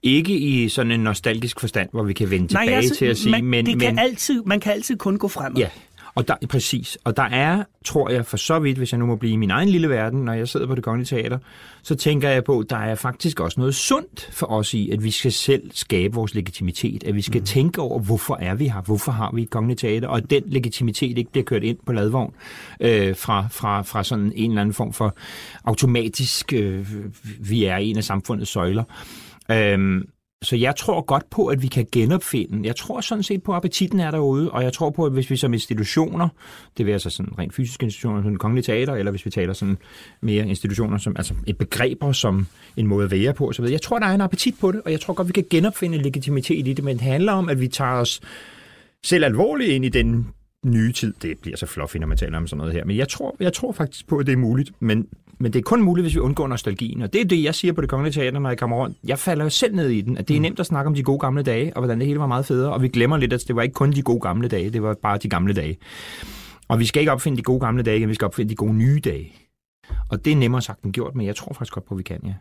Ikke 0.04 0.38
i 0.38 0.70
sådan 0.70 0.92
en 0.92 1.00
nostalgisk 1.00 1.60
forstand, 1.60 1.90
hvor 1.92 2.04
vi 2.04 2.14
kan 2.14 2.30
vende 2.30 2.48
tilbage 2.48 2.66
Nej, 2.66 2.76
altså, 2.76 2.96
til 2.96 3.06
at 3.06 3.18
sige, 3.18 3.32
man, 3.32 3.46
men... 3.46 3.66
Det 3.66 3.80
kan 3.80 3.96
men, 3.96 4.00
altid, 4.00 4.44
man 4.46 4.60
kan 4.60 4.74
altid 4.74 4.98
kun 4.98 5.18
gå 5.18 5.28
fremad. 5.28 5.58
Ja, 5.58 5.70
og 6.16 6.28
der, 6.28 6.36
præcis. 6.50 6.98
Og 7.04 7.18
der 7.18 7.24
er, 7.24 7.64
tror 7.86 8.10
jeg, 8.10 8.26
for 8.26 8.38
så 8.38 8.60
vidt, 8.60 8.78
hvis 8.78 8.92
jeg 8.92 9.00
nu 9.00 9.06
må 9.06 9.16
blive 9.16 9.34
i 9.34 9.36
min 9.36 9.52
egen 9.52 9.70
lille 9.70 9.90
verden, 9.90 10.26
når 10.26 10.34
jeg 10.34 10.48
sidder 10.48 10.68
på 10.68 10.76
det 10.76 10.84
kongelige 10.84 11.06
teater, 11.06 11.38
så 11.84 11.96
tænker 11.96 12.30
jeg 12.30 12.44
på, 12.44 12.60
at 12.60 12.70
der 12.70 12.78
er 12.78 12.96
faktisk 12.96 13.40
også 13.40 13.60
noget 13.60 13.76
sundt 13.76 14.30
for 14.32 14.52
os 14.52 14.74
i, 14.74 14.92
at 14.92 15.04
vi 15.04 15.12
skal 15.12 15.32
selv 15.32 15.72
skabe 15.74 16.14
vores 16.16 16.36
legitimitet. 16.36 17.04
At 17.04 17.16
vi 17.16 17.22
skal 17.22 17.40
mm. 17.40 17.46
tænke 17.46 17.82
over, 17.82 18.00
hvorfor 18.00 18.38
er 18.42 18.56
vi 18.56 18.68
her? 18.68 18.82
Hvorfor 18.82 19.12
har 19.12 19.32
vi 19.34 19.42
et 19.42 19.50
kongeligt 19.50 19.80
teater? 19.80 20.08
Og 20.08 20.18
at 20.18 20.30
den 20.30 20.44
legitimitet 20.46 21.18
ikke 21.18 21.32
bliver 21.32 21.46
kørt 21.46 21.64
ind 21.64 21.78
på 21.86 21.94
ladvogn 21.94 22.34
øh, 22.80 23.16
fra, 23.16 23.48
fra, 23.52 23.82
fra 23.82 24.04
sådan 24.04 24.32
en 24.36 24.52
eller 24.52 24.62
anden 24.62 24.74
form 24.74 24.94
for 24.94 25.16
automatisk, 25.64 26.54
øh, 26.54 26.88
vi 27.40 27.66
er 27.66 27.78
en 27.78 27.98
af 27.98 28.04
samfundets 28.04 28.52
søjler. 28.52 28.84
Øh, 29.52 30.02
så 30.44 30.56
jeg 30.56 30.76
tror 30.76 31.02
godt 31.02 31.30
på, 31.30 31.48
at 31.48 31.62
vi 31.62 31.68
kan 31.68 31.88
genopfinde. 31.92 32.68
Jeg 32.68 32.76
tror 32.76 33.02
sådan 33.02 33.24
set 33.24 33.44
på, 33.44 33.52
at 33.52 33.56
appetitten 33.56 34.00
er 34.00 34.12
derude, 34.12 34.52
og 34.52 34.64
jeg 34.64 34.74
tror 34.74 34.90
på, 34.90 35.06
at 35.06 35.12
hvis 35.12 35.30
vi 35.30 35.38
som 35.38 35.54
institutioner, 35.54 36.30
det 36.78 36.86
vil 36.86 36.92
altså 36.92 37.10
sådan 37.10 37.40
rent 37.40 37.54
fysiske 37.54 37.84
institutioner, 37.84 38.24
som 38.24 38.38
kongelige 38.38 38.64
teater, 38.64 38.94
eller 38.96 39.12
hvis 39.12 39.26
vi 39.26 39.32
taler 39.32 39.54
sådan 39.54 39.78
mere 40.22 40.48
institutioner, 40.48 40.98
som 40.98 41.16
altså 41.18 41.34
et 41.48 41.58
begreber 41.58 42.12
som 42.12 42.48
en 42.78 42.88
måde 42.88 43.06
at 43.06 43.12
være 43.12 43.34
på 43.34 43.50
osv. 43.50 43.66
Jeg 43.66 43.82
tror, 43.82 44.00
der 44.00 44.06
er 44.06 44.14
en 44.14 44.22
appetit 44.22 44.56
på 44.62 44.72
det, 44.72 44.82
og 44.86 44.92
jeg 44.92 45.00
tror 45.00 45.14
godt, 45.14 45.28
vi 45.28 45.34
kan 45.34 45.46
genopfinde 45.50 45.98
legitimitet 45.98 46.68
i 46.68 46.74
det, 46.74 46.84
men 46.84 46.98
det 46.98 47.04
handler 47.04 47.32
om, 47.32 47.50
at 47.50 47.62
vi 47.62 47.68
tager 47.68 47.92
os 47.92 48.22
selv 49.04 49.26
alvorligt 49.26 49.70
ind 49.70 49.86
i 49.86 49.90
den 49.90 50.28
nye 50.64 50.92
tid. 50.92 51.14
Det 51.22 51.40
bliver 51.42 51.58
så 51.58 51.66
fluffy, 51.66 51.98
når 51.98 52.08
man 52.08 52.18
taler 52.18 52.38
om 52.38 52.48
sådan 52.48 52.58
noget 52.58 52.74
her. 52.74 52.86
Men 52.86 52.98
jeg 52.98 53.08
tror, 53.08 53.36
jeg 53.40 53.54
tror 53.54 53.72
faktisk 53.72 54.08
på, 54.08 54.18
at 54.18 54.26
det 54.26 54.34
er 54.34 54.38
muligt. 54.38 54.72
Men 54.80 55.08
men 55.40 55.54
det 55.54 55.60
er 55.60 55.64
kun 55.64 55.82
muligt, 55.82 56.04
hvis 56.04 56.16
vi 56.16 56.20
undgår 56.20 56.48
nostalgien. 56.48 57.02
Og 57.02 57.14
det 57.14 57.22
er 57.22 57.26
det, 57.26 57.44
jeg 57.44 57.56
siger 57.56 57.74
på 57.74 57.82
det 57.82 57.90
kongelige 57.90 58.14
teater, 58.14 58.40
når 58.40 58.50
jeg 58.50 58.58
kommer 58.58 58.78
rundt. 58.78 58.98
Jeg 59.04 59.20
falder 59.20 59.44
jo 59.44 59.50
selv 59.50 59.76
ned 59.76 59.90
i 59.90 60.02
den, 60.02 60.18
at 60.18 60.28
det 60.28 60.34
er 60.36 60.40
mm. 60.40 60.42
nemt 60.42 60.60
at 60.60 60.66
snakke 60.66 60.88
om 60.88 60.96
de 60.96 61.04
gode 61.04 61.20
gamle 61.20 61.44
dage, 61.44 61.74
og 61.76 61.82
hvordan 61.82 62.00
det 62.00 62.08
hele 62.08 62.20
var 62.20 62.28
meget 62.28 62.46
federe. 62.46 62.74
Og 62.74 62.82
vi 62.82 62.88
glemmer 62.88 63.18
lidt, 63.18 63.34
at 63.34 63.44
det 63.48 63.56
var 63.56 63.62
ikke 63.62 63.74
kun 63.74 63.92
de 63.92 64.02
gode 64.02 64.20
gamle 64.20 64.48
dage, 64.48 64.70
det 64.70 64.84
var 64.84 64.94
bare 64.94 65.18
de 65.18 65.30
gamle 65.30 65.54
dage. 65.54 65.78
Og 66.68 66.80
vi 66.80 66.86
skal 66.86 67.00
ikke 67.00 67.12
opfinde 67.12 67.38
de 67.38 67.44
gode 67.44 67.60
gamle 67.60 67.84
dage, 67.84 68.00
men 68.00 68.10
vi 68.10 68.14
skal 68.14 68.26
opfinde 68.26 68.50
de 68.50 68.56
gode 68.56 68.74
nye 68.74 69.00
dage. 69.00 69.34
Og 70.10 70.26
det 70.26 70.34
er 70.34 70.38
nemmere 70.38 70.62
sagt 70.62 70.84
end 70.84 70.94
gjort, 70.94 71.16
men 71.16 71.26
jeg 71.26 71.36
tror 71.36 71.54
faktisk 71.54 71.74
godt 71.74 71.86
på, 71.86 71.94
at 71.94 71.98
vi 71.98 72.04
kan, 72.04 72.20
ja. 72.26 72.34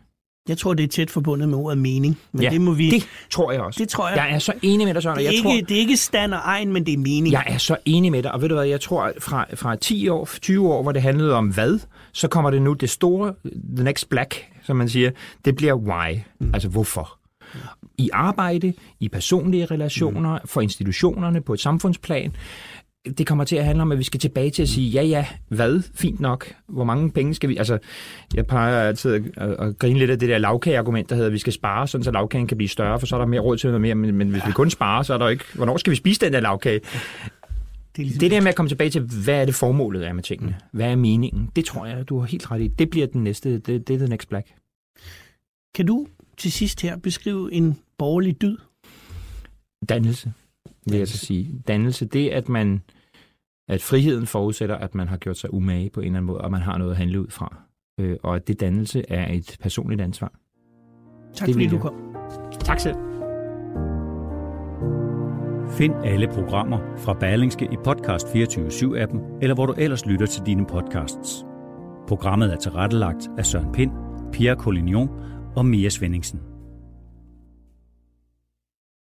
Jeg 0.49 0.57
tror, 0.57 0.73
det 0.73 0.83
er 0.83 0.87
tæt 0.87 1.11
forbundet 1.11 1.49
med 1.49 1.57
ordet 1.57 1.77
mening. 1.77 2.19
Men 2.31 2.41
ja, 2.43 2.49
det 2.49 2.61
må 2.61 2.71
vi... 2.71 2.89
det 2.89 3.07
tror 3.29 3.51
jeg 3.51 3.61
også. 3.61 3.77
Det 3.77 3.89
tror 3.89 4.09
jeg. 4.09 4.17
Jeg 4.17 4.31
er 4.31 4.39
så 4.39 4.53
enig 4.61 4.87
med 4.87 4.93
dig, 4.93 5.03
Søren. 5.03 5.17
det, 5.17 5.21
er 5.21 5.25
jeg 5.25 5.33
ikke, 5.33 5.49
tror, 5.49 5.67
det 5.67 5.71
er 5.71 5.79
ikke 5.79 5.97
stand 5.97 6.33
og 6.33 6.39
egen, 6.43 6.73
men 6.73 6.85
det 6.85 6.93
er 6.93 6.97
mening. 6.97 7.31
Jeg 7.31 7.43
er 7.47 7.57
så 7.57 7.77
enig 7.85 8.11
med 8.11 8.23
dig, 8.23 8.31
og 8.31 8.41
ved 8.41 8.49
du 8.49 8.55
hvad, 8.55 8.65
jeg 8.65 8.81
tror, 8.81 9.11
fra, 9.19 9.45
fra 9.55 9.75
10 9.75 10.09
år, 10.09 10.29
20 10.41 10.73
år, 10.73 10.83
hvor 10.83 10.91
det 10.91 11.01
handlede 11.01 11.33
om 11.33 11.47
hvad, 11.47 11.79
så 12.13 12.27
kommer 12.27 12.51
det 12.51 12.61
nu 12.61 12.73
det 12.73 12.89
store, 12.89 13.33
the 13.75 13.83
next 13.83 14.09
black, 14.09 14.45
som 14.63 14.75
man 14.75 14.89
siger, 14.89 15.11
det 15.45 15.55
bliver 15.55 15.73
why, 15.73 16.19
mm. 16.39 16.53
altså 16.53 16.69
hvorfor. 16.69 17.19
I 17.97 18.09
arbejde, 18.13 18.73
i 18.99 19.09
personlige 19.09 19.65
relationer, 19.65 20.33
mm. 20.33 20.47
for 20.47 20.61
institutionerne 20.61 21.41
på 21.41 21.53
et 21.53 21.59
samfundsplan, 21.59 22.35
det 23.17 23.27
kommer 23.27 23.43
til 23.43 23.55
at 23.55 23.65
handle 23.65 23.81
om, 23.81 23.91
at 23.91 23.97
vi 23.97 24.03
skal 24.03 24.19
tilbage 24.19 24.49
til 24.49 24.61
at 24.61 24.69
sige, 24.69 24.89
ja 24.89 25.03
ja, 25.03 25.27
hvad, 25.47 25.81
fint 25.95 26.19
nok, 26.19 26.55
hvor 26.67 26.83
mange 26.83 27.11
penge 27.11 27.33
skal 27.33 27.49
vi, 27.49 27.57
altså, 27.57 27.77
jeg 28.35 28.47
plejer 28.47 28.87
altid 28.87 29.13
at, 29.37 29.49
at, 29.49 29.79
grine 29.79 29.99
lidt 29.99 30.11
af 30.11 30.19
det 30.19 30.29
der 30.29 30.37
lavkageargument, 30.37 31.09
der 31.09 31.15
hedder, 31.15 31.27
at 31.27 31.33
vi 31.33 31.37
skal 31.37 31.53
spare, 31.53 31.87
sådan 31.87 32.03
så 32.03 32.11
lavkagen 32.11 32.47
kan 32.47 32.57
blive 32.57 32.69
større, 32.69 32.99
for 32.99 33.07
så 33.07 33.15
er 33.15 33.19
der 33.19 33.25
mere 33.25 33.41
råd 33.41 33.57
til 33.57 33.67
noget 33.67 33.81
mere, 33.81 33.95
men, 33.95 34.15
men 34.15 34.29
hvis 34.29 34.41
ja. 34.41 34.47
vi 34.47 34.53
kun 34.53 34.69
sparer, 34.69 35.03
så 35.03 35.13
er 35.13 35.17
der 35.17 35.29
ikke, 35.29 35.45
hvornår 35.53 35.77
skal 35.77 35.91
vi 35.91 35.95
spise 35.95 36.19
den 36.19 36.33
der 36.33 36.39
lavkage? 36.39 36.79
Det, 36.79 38.01
er 38.01 38.03
ligesom 38.03 38.19
det 38.19 38.31
der 38.31 38.41
med 38.41 38.49
at 38.49 38.55
komme 38.55 38.69
tilbage 38.69 38.89
til, 38.89 39.01
hvad 39.01 39.41
er 39.41 39.45
det 39.45 39.55
formålet 39.55 40.07
er 40.07 40.13
med 40.13 40.23
tingene? 40.23 40.55
Hvad 40.71 40.91
er 40.91 40.95
meningen? 40.95 41.49
Det 41.55 41.65
tror 41.65 41.85
jeg, 41.85 42.09
du 42.09 42.19
har 42.19 42.27
helt 42.27 42.51
ret 42.51 42.61
i. 42.61 42.67
Det 42.67 42.89
bliver 42.89 43.07
den 43.07 43.23
næste, 43.23 43.59
det, 43.59 43.87
det 43.87 43.93
er 43.93 43.97
the 43.97 44.07
next 44.07 44.29
black. 44.29 44.47
Kan 45.75 45.85
du 45.85 46.07
til 46.37 46.51
sidst 46.51 46.81
her 46.81 46.97
beskrive 46.97 47.53
en 47.53 47.77
borgerlig 47.97 48.41
dyd? 48.41 48.57
Dannelse, 49.89 50.33
vil 50.85 50.97
jeg 50.97 51.07
så 51.07 51.17
sige. 51.17 51.61
Dannelse, 51.67 52.05
det 52.05 52.29
at 52.29 52.49
man, 52.49 52.81
at 53.67 53.81
friheden 53.81 54.27
forudsætter, 54.27 54.75
at 54.75 54.95
man 54.95 55.07
har 55.07 55.17
gjort 55.17 55.37
sig 55.37 55.53
umage 55.53 55.89
på 55.89 55.99
en 55.99 56.05
eller 56.05 56.17
anden 56.17 56.27
måde, 56.27 56.41
og 56.41 56.51
man 56.51 56.61
har 56.61 56.77
noget 56.77 56.91
at 56.91 56.97
handle 56.97 57.21
ud 57.21 57.27
fra. 57.29 57.55
Øh, 57.99 58.17
og 58.23 58.35
at 58.35 58.47
det 58.47 58.59
dannelse 58.59 59.03
er 59.09 59.33
et 59.33 59.57
personligt 59.61 60.01
ansvar. 60.01 60.33
Tak 61.33 61.47
Det 61.47 61.55
fordi 61.55 61.67
du 61.67 61.77
kom. 61.77 62.15
Tak 62.59 62.79
selv. 62.79 62.95
Find 65.77 65.93
alle 66.05 66.27
programmer 66.27 66.79
fra 66.97 67.13
Berlingske 67.13 67.65
i 67.65 67.75
Podcast 67.83 68.27
24-7-appen, 68.27 69.19
eller 69.41 69.53
hvor 69.53 69.65
du 69.65 69.73
ellers 69.73 70.05
lytter 70.05 70.25
til 70.25 70.45
dine 70.45 70.65
podcasts. 70.65 71.45
Programmet 72.07 72.53
er 72.53 72.57
tilrettelagt 72.57 73.29
af 73.37 73.45
Søren 73.45 73.71
Pind, 73.71 73.91
Pierre 74.31 74.55
Collignon 74.55 75.09
og 75.55 75.65
Mia 75.65 75.89
Svendingsen. 75.89 76.52